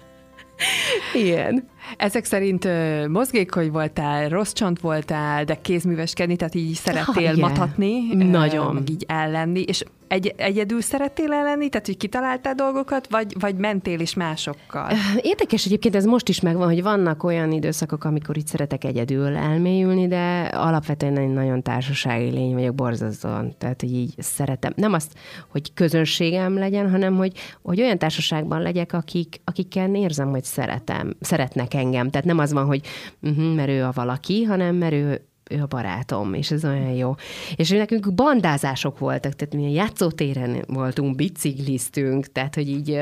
Ilyen. 1.14 1.68
Ezek 1.98 2.26
szerint 2.26 2.68
mozgékony 3.08 3.72
voltál, 3.72 4.30
rossz 4.30 4.52
csont 4.52 4.80
voltál, 4.80 5.44
de 5.44 5.56
kézműveskedni, 5.62 6.36
tehát 6.36 6.56
így 6.56 6.74
szerettél 6.74 7.22
yeah. 7.22 7.38
matatni. 7.38 8.14
Nagyon. 8.14 8.74
Meg 8.74 8.90
így 8.90 9.06
ellenni, 9.08 9.62
és 9.62 9.84
egy, 10.10 10.34
egyedül 10.38 10.82
szerettél 10.82 11.34
ellenni, 11.34 11.70
tehát 11.70 11.86
hogy 11.86 11.98
kitaláltál 11.98 12.56
dolgokat, 12.56 13.08
vagy, 13.10 13.36
vagy 13.40 13.56
mentél 13.56 14.00
is 14.00 14.14
másokkal? 14.14 14.92
Érdekes 15.22 15.66
egyébként, 15.66 15.96
ez 15.96 16.06
most 16.06 16.30
is 16.30 16.40
megvan, 16.40 16.68
hogy 16.68 16.84
vannak 16.84 17.24
olyan 17.24 17.52
időszakok, 17.52 18.04
amikor 18.04 18.38
itt 18.38 18.48
szeretek 18.48 18.84
egyedül 18.84 19.36
elmélyülni, 19.36 20.08
de 20.08 20.50
alapvetően 20.54 21.18
egy 21.18 21.30
nagyon 21.30 21.62
társasági 21.62 22.30
lény 22.30 22.54
vagyok, 22.54 22.76
borzasztóan. 22.76 23.54
Tehát, 23.58 23.82
hogy 23.82 23.94
így 23.94 24.14
szeretem. 24.18 24.74
Nem 24.76 24.94
azt, 24.94 25.14
hogy 25.50 25.74
közönségem 25.74 26.54
legyen, 26.54 26.90
hanem 26.90 27.16
hogy, 27.16 27.32
hogy 27.62 27.82
olyan 27.82 27.98
társaságban 27.98 28.62
legyek, 28.62 28.94
akik, 28.94 29.42
akikkel 29.44 29.96
érzem, 29.96 30.30
hogy 30.30 30.44
szeretem, 30.44 31.16
szeretnek 31.20 31.74
engem. 31.74 32.10
Tehát 32.10 32.28
nem 32.28 32.38
az 32.38 32.54
van, 32.54 32.66
hogy 32.66 32.82
uh-huh, 33.22 33.56
mert 33.56 33.82
a 33.82 33.92
valaki, 33.94 34.44
hanem 34.44 34.76
mert 34.76 34.94
ő, 34.94 35.29
ő 35.50 35.62
a 35.62 35.66
barátom, 35.66 36.34
és 36.34 36.52
ez 36.52 36.66
olyan 36.66 36.92
jó. 36.92 37.16
És 37.56 37.70
nekünk 37.70 38.14
bandázások 38.14 39.00
voltak, 39.00 39.34
tehát 39.34 39.56
mi 39.56 39.66
a 39.66 39.74
játszótéren 39.74 40.64
voltunk, 40.68 41.16
bicikliztünk, 41.16 42.32
tehát 42.32 42.56
hogy 42.56 42.70
így, 42.70 43.00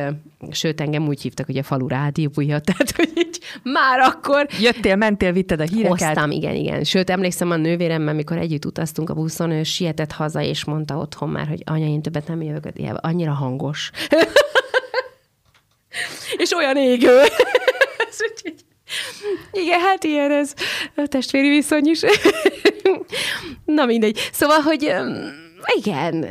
sőt, 0.52 0.82
engem 0.82 1.08
úgy 1.08 1.22
hívtak, 1.22 1.46
hogy 1.46 1.58
a 1.58 1.64
falu 1.64 1.88
rádiója, 1.88 2.60
tehát 2.66 2.92
hogy 2.96 3.12
így 3.16 3.40
már 3.64 4.00
akkor... 4.00 4.48
Jöttél, 4.60 4.96
mentél, 4.96 5.32
vitted 5.32 5.60
a 5.60 5.64
híreket? 5.64 6.02
Hoztam, 6.02 6.32
igen, 6.32 6.56
igen. 6.56 6.84
Sőt, 6.84 7.10
emlékszem 7.10 7.52
a 7.52 7.56
nővéremmel, 7.56 8.14
mikor 8.14 8.38
együtt 8.38 8.66
utaztunk 8.66 9.10
a 9.10 9.14
buszon, 9.14 9.52
ő 9.52 9.64
sietett 9.64 10.12
haza, 10.12 10.42
és 10.42 10.66
mondta 10.66 10.98
otthon 10.98 11.30
már, 11.30 11.48
hogy 11.48 11.62
anya, 11.66 11.86
én 11.86 12.02
többet 12.02 12.28
nem 12.28 12.42
jövök, 12.42 12.70
annyira 12.96 13.32
hangos. 13.32 13.92
és 16.38 16.52
olyan 16.52 16.78
égő. 16.78 17.22
Igen, 19.52 19.80
hát 19.80 20.04
ilyen 20.04 20.32
ez 20.32 20.54
a 20.96 21.06
testvéri 21.08 21.50
viszony 21.50 21.88
is. 21.88 22.02
Na 23.66 23.86
mindegy. 23.86 24.20
Szóval, 24.32 24.60
hogy 24.60 24.94
igen, 25.78 26.26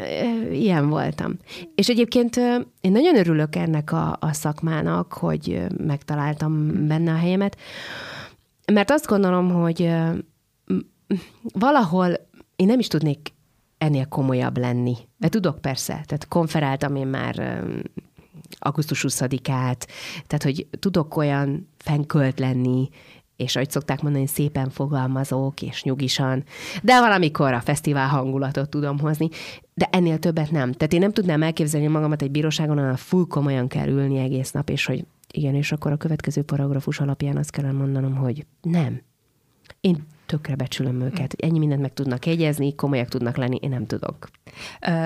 ilyen 0.53 0.89
voltam. 0.89 1.37
És 1.75 1.89
egyébként 1.89 2.37
én 2.81 2.93
nagyon 2.93 3.17
örülök 3.17 3.57
ennek 3.57 3.93
a, 3.93 4.17
a 4.21 4.33
szakmának, 4.33 5.13
hogy 5.13 5.67
megtaláltam 5.77 6.87
benne 6.87 7.13
a 7.13 7.17
helyemet, 7.17 7.57
mert 8.73 8.91
azt 8.91 9.07
gondolom, 9.07 9.51
hogy 9.51 9.91
valahol 11.43 12.29
én 12.57 12.67
nem 12.67 12.79
is 12.79 12.87
tudnék 12.87 13.33
ennél 13.79 14.07
komolyabb 14.07 14.59
lenni. 14.59 14.97
De 15.17 15.29
tudok 15.29 15.61
persze, 15.61 15.93
tehát 15.93 16.29
konferáltam 16.29 16.97
én 16.97 17.07
már 17.07 17.65
augusztus 18.59 19.05
20-át, 19.09 19.89
tehát 20.27 20.43
hogy 20.43 20.67
tudok 20.79 21.17
olyan 21.17 21.69
fenkölt 21.79 22.39
lenni, 22.39 22.89
és 23.37 23.57
ahogy 23.57 23.71
szokták 23.71 24.03
mondani, 24.03 24.27
szépen 24.27 24.71
fogalmazók, 24.71 25.63
és 25.63 25.83
nyugisan, 25.83 26.45
de 26.83 27.01
valamikor 27.01 27.53
a 27.53 27.61
fesztivál 27.61 28.09
hangulatot 28.09 28.71
tudom 28.71 28.99
hozni, 28.99 29.29
de 29.75 29.89
ennél 29.91 30.19
többet 30.19 30.51
nem. 30.51 30.73
Tehát 30.73 30.93
én 30.93 31.01
nem 31.01 31.13
tudnám 31.13 31.43
elképzelni 31.43 31.87
magamat 31.87 32.23
egy 32.23 32.31
bíróságon, 32.31 32.79
ahol 32.79 32.97
full 32.97 33.27
komolyan 33.29 33.69
kell 33.69 33.89
ülni 33.89 34.19
egész 34.19 34.51
nap, 34.51 34.71
és 34.71 34.87
hogy 34.87 35.05
igen, 35.33 35.55
és 35.55 35.73
akkor 35.73 35.93
a 35.93 35.97
következő 35.97 36.43
paragrafus 36.43 37.01
alapján 37.01 37.37
azt 37.37 37.51
kell 37.51 37.73
mondanom, 37.73 38.15
hogy 38.15 38.47
nem. 38.61 39.03
Én 39.81 40.07
tökre 40.27 40.55
becsülöm 40.55 41.01
őket. 41.01 41.35
Ennyi 41.39 41.59
mindent 41.59 41.81
meg 41.81 41.95
tudnak 41.95 42.27
jegyezni, 42.27 42.75
komolyak 42.75 43.09
tudnak 43.09 43.37
lenni, 43.37 43.59
én 43.61 43.71
nem 43.71 43.87
tudok. 43.87 44.29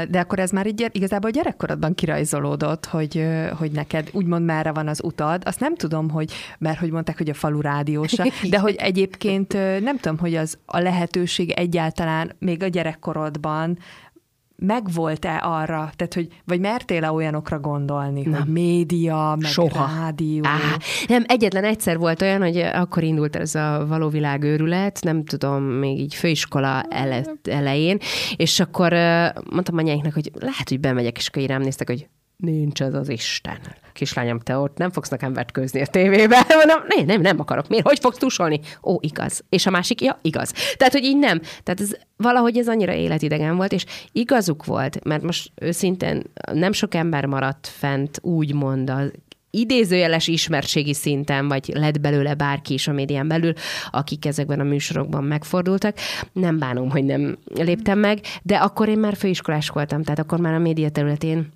De 0.09 0.21
akkor 0.21 0.39
ez 0.39 0.51
már 0.51 0.67
így 0.67 0.89
igazából 0.93 1.31
gyerekkorodban 1.31 1.95
kirajzolódott, 1.95 2.87
hogy, 2.87 3.27
hogy 3.59 3.71
neked 3.71 4.09
úgymond 4.13 4.45
merre 4.45 4.73
van 4.73 4.89
az 4.89 5.01
utad. 5.05 5.43
Azt 5.45 5.61
nem 5.61 5.77
tudom, 5.77 6.11
hogy, 6.11 6.33
mert 6.59 6.79
hogy 6.79 6.91
mondták, 6.91 7.19
hogy 7.19 7.31
a 7.31 7.35
falu 7.35 7.61
rádiósa, 7.61 8.25
de 8.51 8.59
hogy 8.59 8.75
egyébként 8.75 9.53
nem 9.81 9.97
tudom, 9.97 10.19
hogy 10.19 10.35
az 10.35 10.59
a 10.65 10.79
lehetőség 10.79 11.51
egyáltalán 11.51 12.33
még 12.39 12.63
a 12.63 12.69
gyerekkorodban 12.69 13.79
megvolt-e 14.61 15.41
arra, 15.43 15.91
tehát 15.97 16.15
hogy, 16.15 16.29
vagy 16.45 16.61
mertél-e 16.61 17.13
olyanokra 17.13 17.59
gondolni, 17.59 18.23
nem. 18.23 18.41
hogy 18.41 18.53
média, 18.53 19.37
meg 19.41 19.51
Soha. 19.51 19.87
rádió? 19.87 20.43
Á, 20.45 20.59
nem, 21.09 21.25
egyetlen 21.27 21.65
egyszer 21.65 21.99
volt 21.99 22.23
olyan, 22.23 22.41
hogy 22.41 22.57
akkor 22.59 23.03
indult 23.03 23.37
ez 23.37 23.55
a 23.55 23.85
való 23.89 24.09
világ 24.09 24.43
őrület, 24.43 24.99
nem 25.03 25.25
tudom, 25.25 25.63
még 25.63 25.99
így 25.99 26.15
főiskola 26.15 26.83
ele, 26.83 27.25
elején, 27.43 27.99
és 28.37 28.61
akkor 28.61 28.93
mondtam 29.51 29.77
anyáiknak, 29.77 30.13
hogy 30.13 30.31
lehet, 30.35 30.69
hogy 30.69 30.81
bemegyek, 30.81 31.17
és 31.17 31.29
akkor 31.29 31.43
így 31.43 31.49
rám 31.49 31.63
néztek, 31.63 31.89
hogy 31.89 32.09
nincs 32.41 32.81
az 32.81 32.95
az 32.95 33.09
Isten. 33.09 33.59
Kislányom, 33.93 34.39
te 34.39 34.57
ott 34.57 34.77
nem 34.77 34.91
fogsz 34.91 35.09
nekem 35.09 35.33
vetkőzni 35.33 35.81
a 35.81 35.87
tévében. 35.87 36.43
Mondom, 36.65 36.83
nem, 36.97 37.07
nem, 37.07 37.21
nem 37.21 37.41
akarok. 37.41 37.69
Miért? 37.69 37.87
Hogy 37.87 37.99
fogsz 37.99 38.19
tusolni? 38.19 38.61
Ó, 38.83 38.97
igaz. 39.01 39.45
És 39.49 39.67
a 39.67 39.71
másik, 39.71 40.01
ja, 40.01 40.19
igaz. 40.23 40.53
Tehát, 40.77 40.93
hogy 40.93 41.05
így 41.05 41.19
nem. 41.19 41.41
Tehát 41.41 41.81
ez, 41.81 41.93
valahogy 42.17 42.59
ez 42.59 42.69
annyira 42.69 42.93
életidegen 42.93 43.57
volt, 43.57 43.73
és 43.73 43.85
igazuk 44.13 44.65
volt, 44.65 45.05
mert 45.05 45.23
most 45.23 45.53
őszintén 45.55 46.23
nem 46.53 46.73
sok 46.73 46.95
ember 46.95 47.27
maradt 47.27 47.67
fent 47.67 48.19
úgymond 48.23 48.91
az 48.91 49.11
idézőjeles 49.51 50.29
ismertségi 50.29 50.95
szinten, 50.95 51.49
vagy 51.49 51.71
lett 51.75 52.01
belőle 52.01 52.35
bárki 52.35 52.75
is 52.75 52.89
a 52.89 52.93
médián 52.93 53.29
belül, 53.29 53.53
akik 53.91 54.27
ezekben 54.27 54.61
a 54.61 54.65
műsorokban 54.65 55.25
megfordultak. 55.25 55.97
Nem 56.33 56.59
bánom, 56.59 56.91
hogy 56.91 57.05
nem 57.05 57.39
léptem 57.55 57.99
meg, 57.99 58.21
de 58.43 58.57
akkor 58.57 58.89
én 58.89 58.99
már 58.99 59.17
főiskolás 59.17 59.69
voltam, 59.69 60.03
tehát 60.03 60.19
akkor 60.19 60.41
már 60.41 60.55
a 60.55 60.59
média 60.59 60.91
területén 60.91 61.53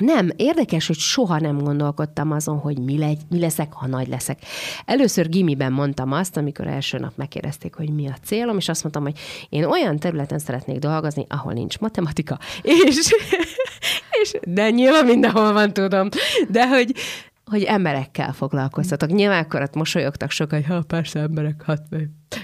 nem, 0.00 0.30
érdekes, 0.36 0.86
hogy 0.86 0.98
soha 0.98 1.38
nem 1.38 1.58
gondolkodtam 1.58 2.30
azon, 2.30 2.58
hogy 2.58 2.78
mi, 2.78 2.98
legy, 2.98 3.20
mi 3.28 3.38
leszek, 3.38 3.72
ha 3.72 3.86
nagy 3.86 4.08
leszek. 4.08 4.38
Először 4.84 5.28
gimiben 5.28 5.72
mondtam 5.72 6.12
azt, 6.12 6.36
amikor 6.36 6.66
első 6.66 6.98
nap 6.98 7.12
megkérdezték, 7.16 7.74
hogy 7.74 7.90
mi 7.90 8.08
a 8.08 8.16
célom, 8.24 8.56
és 8.56 8.68
azt 8.68 8.82
mondtam, 8.82 9.02
hogy 9.02 9.18
én 9.48 9.64
olyan 9.64 9.98
területen 9.98 10.38
szeretnék 10.38 10.78
dolgozni, 10.78 11.26
ahol 11.28 11.52
nincs 11.52 11.78
matematika, 11.78 12.38
és, 12.62 13.14
és 14.22 14.34
de 14.42 14.70
nyilván 14.70 15.04
mindenhol 15.04 15.52
van, 15.52 15.72
tudom, 15.72 16.08
de 16.48 16.68
hogy, 16.68 16.94
hogy 17.44 17.62
emberekkel 17.62 18.32
foglalkoztatok. 18.32 19.10
Nyilván 19.10 19.44
akkor 19.44 19.62
ott 19.62 19.74
mosolyogtak 19.74 20.30
sokan, 20.30 20.58
hogy 20.58 20.68
ha 20.68 20.82
persze 20.82 21.20
emberek, 21.20 21.62
hát 21.66 21.82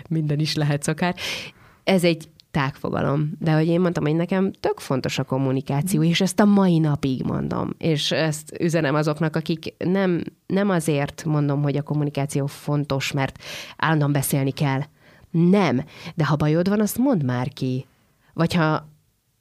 minden 0.09 0.39
is 0.39 0.55
lehet 0.55 0.89
akár. 0.89 1.15
Ez 1.85 2.05
egy 2.05 2.29
tágfogalom. 2.51 3.33
De 3.39 3.53
hogy 3.53 3.67
én 3.67 3.81
mondtam, 3.81 4.05
hogy 4.05 4.15
nekem 4.15 4.53
tök 4.53 4.79
fontos 4.79 5.19
a 5.19 5.25
kommunikáció, 5.25 6.03
és 6.03 6.21
ezt 6.21 6.41
a 6.41 6.45
mai 6.45 6.79
napig 6.79 7.23
mondom. 7.23 7.75
És 7.79 8.11
ezt 8.11 8.57
üzenem 8.61 8.95
azoknak, 8.95 9.37
akik 9.37 9.75
nem, 9.79 10.23
nem 10.47 10.71
azért 10.71 11.25
mondom, 11.25 11.63
hogy 11.63 11.77
a 11.77 11.83
kommunikáció 11.83 12.47
fontos, 12.47 13.13
mert 13.13 13.39
állandóan 13.77 14.13
beszélni 14.13 14.51
kell. 14.51 14.81
Nem. 15.31 15.85
De 16.15 16.27
ha 16.27 16.37
bajod 16.37 16.69
van, 16.69 16.81
azt 16.81 16.99
mondd 16.99 17.25
már 17.25 17.49
ki. 17.49 17.87
Vagy 18.35 18.55
ha 18.55 18.89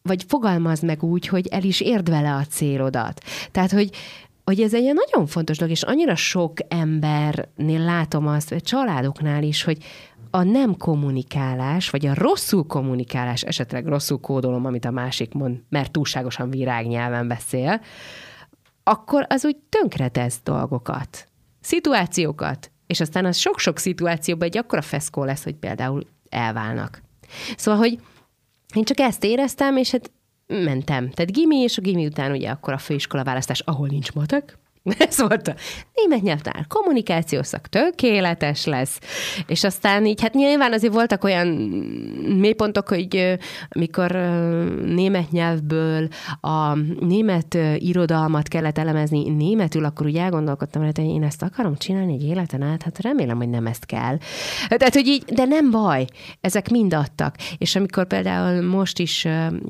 vagy 0.01 0.23
fogalmazd 0.27 0.85
meg 0.85 1.03
úgy, 1.03 1.27
hogy 1.27 1.47
el 1.47 1.63
is 1.63 1.81
érd 1.81 2.09
vele 2.09 2.35
a 2.35 2.45
célodat. 2.45 3.23
Tehát, 3.51 3.71
hogy, 3.71 3.89
hogy 4.43 4.61
ez 4.61 4.73
egy 4.73 4.93
nagyon 4.93 5.27
fontos 5.27 5.57
dolog, 5.57 5.73
és 5.73 5.83
annyira 5.83 6.15
sok 6.15 6.53
embernél 6.67 7.79
látom 7.79 8.27
azt, 8.27 8.49
vagy 8.49 8.63
családoknál 8.63 9.43
is, 9.43 9.63
hogy 9.63 9.77
a 10.31 10.43
nem 10.43 10.77
kommunikálás, 10.77 11.89
vagy 11.89 12.05
a 12.05 12.13
rosszul 12.13 12.65
kommunikálás, 12.65 13.41
esetleg 13.41 13.85
rosszul 13.85 14.19
kódolom, 14.19 14.65
amit 14.65 14.85
a 14.85 14.91
másik 14.91 15.33
mond, 15.33 15.61
mert 15.69 15.91
túlságosan 15.91 16.49
virágnyelven 16.49 17.27
beszél, 17.27 17.81
akkor 18.83 19.25
az 19.29 19.45
úgy 19.45 19.57
tönkretesz 19.69 20.39
dolgokat, 20.43 21.27
szituációkat, 21.61 22.71
és 22.87 22.99
aztán 22.99 23.25
az 23.25 23.37
sok-sok 23.37 23.77
szituációban 23.77 24.47
egy 24.47 24.57
akkora 24.57 24.81
feszkó 24.81 25.23
lesz, 25.23 25.43
hogy 25.43 25.55
például 25.55 26.03
elválnak. 26.29 27.01
Szóval, 27.57 27.79
hogy 27.79 27.99
én 28.75 28.83
csak 28.83 28.99
ezt 28.99 29.23
éreztem, 29.23 29.77
és 29.77 29.91
hát 29.91 30.11
mentem. 30.47 31.09
Tehát 31.09 31.31
gimi, 31.31 31.57
és 31.57 31.77
a 31.77 31.81
gimi 31.81 32.05
után 32.05 32.31
ugye 32.31 32.49
akkor 32.49 32.73
a 32.73 32.77
főiskola 32.77 33.23
választás, 33.23 33.59
ahol 33.59 33.87
nincs 33.87 34.11
matek, 34.11 34.57
Ez 35.09 35.17
volt 35.17 35.47
a 35.47 35.55
német 35.93 36.21
nyelvtár 36.21 36.65
kommunikációszak 36.67 37.67
tökéletes 37.67 38.65
lesz. 38.65 38.99
És 39.47 39.63
aztán 39.63 40.05
így, 40.05 40.21
hát 40.21 40.33
nyilván 40.33 40.73
azért 40.73 40.93
voltak 40.93 41.23
olyan 41.23 41.47
mélypontok, 42.37 42.87
hogy 42.87 43.37
amikor 43.69 44.11
német 44.85 45.31
nyelvből 45.31 46.07
a 46.41 46.75
német 46.99 47.57
irodalmat 47.77 48.47
kellett 48.47 48.77
elemezni 48.77 49.29
németül, 49.29 49.85
akkor 49.85 50.05
úgy 50.05 50.15
elgondolkodtam, 50.15 50.85
hogy 50.85 50.97
én 50.97 51.23
ezt 51.23 51.41
akarom 51.41 51.75
csinálni 51.75 52.13
egy 52.13 52.23
életen 52.23 52.61
át, 52.61 52.83
hát 52.83 53.01
remélem, 53.01 53.37
hogy 53.37 53.49
nem 53.49 53.65
ezt 53.65 53.85
kell. 53.85 54.17
Tehát, 54.67 54.93
hogy 54.93 55.07
így, 55.07 55.23
de 55.23 55.45
nem 55.45 55.71
baj, 55.71 56.05
ezek 56.41 56.69
mind 56.69 56.93
adtak. 56.93 57.35
És 57.57 57.75
amikor 57.75 58.07
például 58.07 58.61
most 58.61 58.99
is 58.99 59.27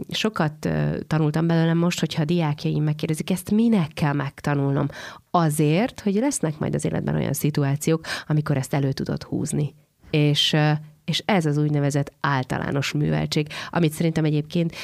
sokat 0.09 0.69
tanultam 1.07 1.47
belőlem 1.47 1.77
most, 1.77 1.99
hogyha 1.99 2.21
a 2.21 2.25
diákjaim 2.25 2.83
megkérdezik, 2.83 3.31
ezt 3.31 3.51
minek 3.51 3.91
kell 3.93 4.13
megtanulnom? 4.13 4.87
Azért, 5.31 5.99
hogy 5.99 6.13
lesznek 6.13 6.59
majd 6.59 6.75
az 6.75 6.85
életben 6.85 7.15
olyan 7.15 7.33
szituációk, 7.33 8.05
amikor 8.27 8.57
ezt 8.57 8.73
elő 8.73 8.91
tudod 8.91 9.23
húzni. 9.23 9.75
És 10.09 10.55
és 11.05 11.23
ez 11.25 11.45
az 11.45 11.57
úgynevezett 11.57 12.13
általános 12.19 12.91
műveltség, 12.91 13.47
amit 13.69 13.91
szerintem 13.91 14.25
egyébként 14.25 14.75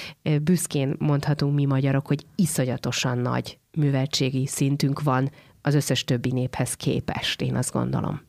büszkén 0.42 0.96
mondhatunk 1.00 1.56
mi 1.56 1.66
magyarok, 1.66 2.08
hogy 2.08 2.26
iszonyatosan 2.36 3.18
nagy 3.18 3.58
műveltségi 3.78 4.46
szintünk 4.46 5.02
van 5.02 5.32
az 5.62 5.74
összes 5.74 6.04
többi 6.04 6.32
néphez 6.32 6.74
képest, 6.74 7.42
én 7.42 7.56
azt 7.56 7.72
gondolom 7.72 8.22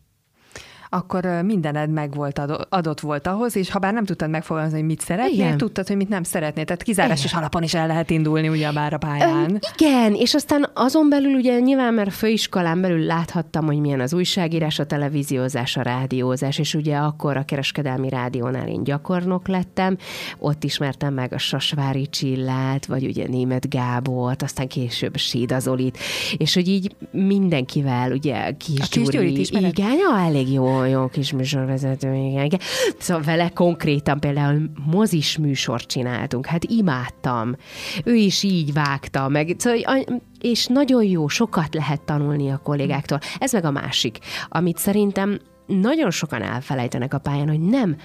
akkor 0.88 1.24
mindened 1.44 1.90
meg 1.90 2.14
volt 2.14 2.40
adott 2.68 3.00
volt 3.00 3.26
ahhoz, 3.26 3.56
és 3.56 3.70
ha 3.70 3.78
bár 3.78 3.92
nem 3.92 4.04
tudtad 4.04 4.30
megfogalmazni, 4.30 4.78
hogy 4.78 4.86
mit 4.86 5.00
szeretnél, 5.00 5.34
igen. 5.34 5.56
tudtad, 5.56 5.86
hogy 5.86 5.96
mit 5.96 6.08
nem 6.08 6.22
szeretnél. 6.22 6.64
Tehát 6.64 6.82
kizárásos 6.82 7.32
alapon 7.32 7.62
is 7.62 7.74
el 7.74 7.86
lehet 7.86 8.10
indulni 8.10 8.48
ugye 8.48 8.72
bár 8.72 8.92
a 8.92 8.98
pályán. 8.98 9.50
Ö, 9.50 9.56
igen, 9.78 10.14
és 10.14 10.34
aztán 10.34 10.70
azon 10.74 11.08
belül 11.08 11.34
ugye 11.34 11.58
nyilván, 11.58 11.94
mert 11.94 12.12
főiskolán 12.12 12.80
belül 12.80 13.04
láthattam, 13.04 13.66
hogy 13.66 13.80
milyen 13.80 14.00
az 14.00 14.14
újságírás, 14.14 14.78
a 14.78 14.86
televíziózás, 14.86 15.76
a 15.76 15.82
rádiózás, 15.82 16.58
és 16.58 16.74
ugye 16.74 16.96
akkor 16.96 17.36
a 17.36 17.44
kereskedelmi 17.44 18.08
rádiónál 18.08 18.68
én 18.68 18.84
gyakornok 18.84 19.48
lettem, 19.48 19.96
ott 20.38 20.64
ismertem 20.64 21.14
meg 21.14 21.32
a 21.32 21.38
Sasvári 21.38 22.06
Csillát, 22.06 22.86
vagy 22.86 23.04
ugye 23.04 23.26
Német 23.28 23.68
Gábort, 23.68 24.42
aztán 24.42 24.68
később 24.68 25.16
Sída 25.16 25.58
Zolit, 25.58 25.98
és 26.36 26.54
hogy 26.54 26.68
így 26.68 26.94
mindenkivel, 27.10 28.12
ugye 28.12 28.50
Kis, 28.50 28.80
a 28.80 28.84
Kis 28.90 29.08
Gyuri, 29.08 29.40
igen, 29.50 29.92
ja, 29.92 30.18
elég 30.18 30.52
jó 30.52 30.75
jó 30.84 31.08
kis 31.08 31.32
műsorvezető, 31.32 32.14
igen, 32.14 32.44
igen. 32.44 32.60
Szóval 32.98 33.22
vele 33.22 33.48
konkrétan 33.48 34.20
például 34.20 34.70
mozis 34.86 35.38
műsort 35.38 35.86
csináltunk, 35.88 36.46
hát 36.46 36.64
imádtam. 36.64 37.56
Ő 38.04 38.14
is 38.14 38.42
így 38.42 38.72
vágta 38.72 39.28
meg, 39.28 39.54
szóval, 39.58 40.04
és 40.40 40.66
nagyon 40.66 41.04
jó, 41.04 41.28
sokat 41.28 41.74
lehet 41.74 42.02
tanulni 42.02 42.50
a 42.50 42.60
kollégáktól. 42.62 43.18
Ez 43.38 43.52
meg 43.52 43.64
a 43.64 43.70
másik, 43.70 44.18
amit 44.48 44.78
szerintem 44.78 45.38
nagyon 45.66 46.10
sokan 46.10 46.42
elfelejtenek 46.42 47.14
a 47.14 47.18
pályán, 47.18 47.48
hogy 47.48 47.60
nem 47.60 47.96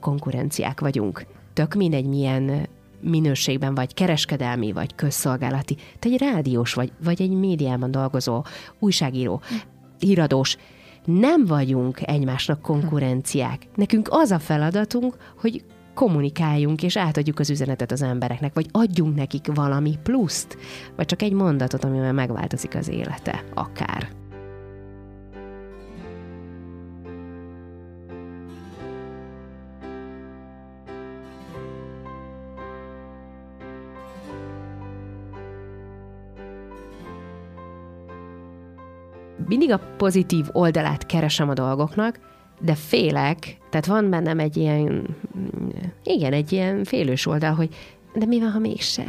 konkurenciák 0.00 0.80
vagyunk. 0.80 1.26
Tök 1.52 1.74
mindegy, 1.74 2.06
milyen 2.06 2.68
minőségben, 3.00 3.74
vagy 3.74 3.94
kereskedelmi, 3.94 4.72
vagy 4.72 4.94
közszolgálati. 4.94 5.76
Te 5.98 6.08
egy 6.08 6.18
rádiós 6.18 6.74
vagy, 6.74 6.92
vagy 7.04 7.22
egy 7.22 7.30
médiában 7.30 7.90
dolgozó 7.90 8.44
újságíró, 8.78 9.40
híradós 9.98 10.56
nem 11.04 11.44
vagyunk 11.46 12.08
egymásnak 12.08 12.60
konkurenciák. 12.60 13.66
Nekünk 13.74 14.08
az 14.10 14.30
a 14.30 14.38
feladatunk, 14.38 15.16
hogy 15.40 15.64
kommunikáljunk 15.94 16.82
és 16.82 16.96
átadjuk 16.96 17.38
az 17.38 17.50
üzenetet 17.50 17.92
az 17.92 18.02
embereknek, 18.02 18.54
vagy 18.54 18.66
adjunk 18.70 19.14
nekik 19.14 19.46
valami 19.54 19.98
pluszt, 20.02 20.58
vagy 20.96 21.06
csak 21.06 21.22
egy 21.22 21.32
mondatot, 21.32 21.84
amivel 21.84 22.12
megváltozik 22.12 22.74
az 22.74 22.88
élete, 22.88 23.44
akár. 23.54 24.21
Mindig 39.48 39.72
a 39.72 39.80
pozitív 39.96 40.46
oldalát 40.52 41.06
keresem 41.06 41.48
a 41.48 41.54
dolgoknak, 41.54 42.18
de 42.60 42.74
félek, 42.74 43.56
tehát 43.70 43.86
van 43.86 44.10
bennem 44.10 44.38
egy 44.38 44.56
ilyen, 44.56 45.16
igen, 46.04 46.32
egy 46.32 46.52
ilyen 46.52 46.84
félős 46.84 47.26
oldal, 47.26 47.52
hogy 47.52 47.68
de 48.14 48.26
mi 48.26 48.40
van, 48.40 48.50
ha 48.50 48.58
mégse? 48.58 49.04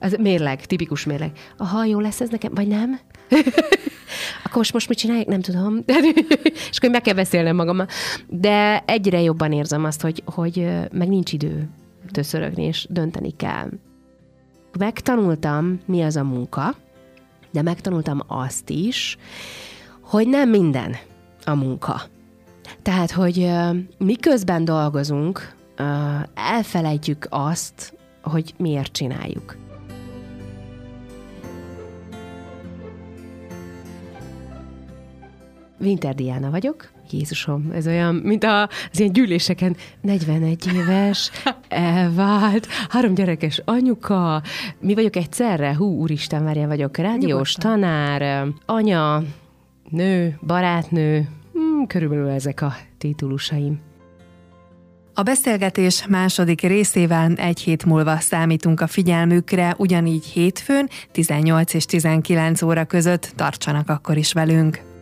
Az 0.00 0.16
mérleg, 0.20 0.66
tipikus 0.66 1.04
mérleg. 1.04 1.30
Ha 1.56 1.84
jó 1.84 2.00
lesz 2.00 2.20
ez 2.20 2.28
nekem, 2.28 2.54
vagy 2.54 2.66
nem? 2.66 2.98
akkor 4.44 4.56
most, 4.56 4.72
most 4.72 4.88
mit 4.88 4.98
csinálják? 4.98 5.26
Nem 5.26 5.40
tudom. 5.40 5.82
és 6.70 6.76
akkor 6.76 6.90
meg 6.90 7.00
kell 7.00 7.14
beszélnem 7.14 7.56
magammal. 7.56 7.86
De 8.28 8.82
egyre 8.86 9.20
jobban 9.20 9.52
érzem 9.52 9.84
azt, 9.84 10.00
hogy, 10.00 10.22
hogy 10.24 10.68
meg 10.92 11.08
nincs 11.08 11.32
idő 11.32 11.68
töszörögni, 12.10 12.62
és 12.62 12.86
dönteni 12.90 13.36
kell. 13.36 13.68
Megtanultam, 14.78 15.80
mi 15.86 16.02
az 16.02 16.16
a 16.16 16.24
munka, 16.24 16.74
de 17.54 17.62
megtanultam 17.62 18.20
azt 18.26 18.70
is, 18.70 19.16
hogy 20.00 20.28
nem 20.28 20.50
minden 20.50 20.96
a 21.44 21.54
munka. 21.54 22.02
Tehát, 22.82 23.10
hogy 23.10 23.50
miközben 23.98 24.64
dolgozunk, 24.64 25.54
elfelejtjük 26.34 27.26
azt, 27.30 27.94
hogy 28.22 28.54
miért 28.56 28.92
csináljuk. 28.92 29.56
Winter 35.80 36.14
Diana 36.14 36.50
vagyok, 36.50 36.90
Jézusom, 37.14 37.70
ez 37.74 37.86
olyan, 37.86 38.14
mint 38.14 38.44
a, 38.44 38.62
az 38.62 39.00
ilyen 39.00 39.12
gyűléseken, 39.12 39.76
41 40.00 40.66
éves, 40.74 41.30
elvált, 41.68 42.66
három 42.88 43.14
gyerekes 43.14 43.62
anyuka, 43.64 44.42
mi 44.80 44.94
vagyok 44.94 45.16
egyszerre, 45.16 45.74
hú, 45.76 45.84
úristen, 45.84 46.44
várjál 46.44 46.68
vagyok, 46.68 46.96
rádiós 46.96 47.56
Nyugodtan. 47.56 47.80
tanár, 47.80 48.46
anya, 48.66 49.22
nő, 49.90 50.38
barátnő, 50.46 51.28
hmm, 51.52 51.86
körülbelül 51.86 52.28
ezek 52.28 52.62
a 52.62 52.74
titulusaim. 52.98 53.80
A 55.16 55.22
beszélgetés 55.22 56.06
második 56.06 56.60
részével 56.60 57.32
egy 57.32 57.60
hét 57.60 57.84
múlva 57.84 58.18
számítunk 58.18 58.80
a 58.80 58.86
figyelmükre, 58.86 59.74
ugyanígy 59.78 60.24
hétfőn 60.24 60.88
18 61.12 61.74
és 61.74 61.84
19 61.84 62.62
óra 62.62 62.84
között 62.84 63.32
tartsanak 63.36 63.88
akkor 63.88 64.16
is 64.16 64.32
velünk. 64.32 64.93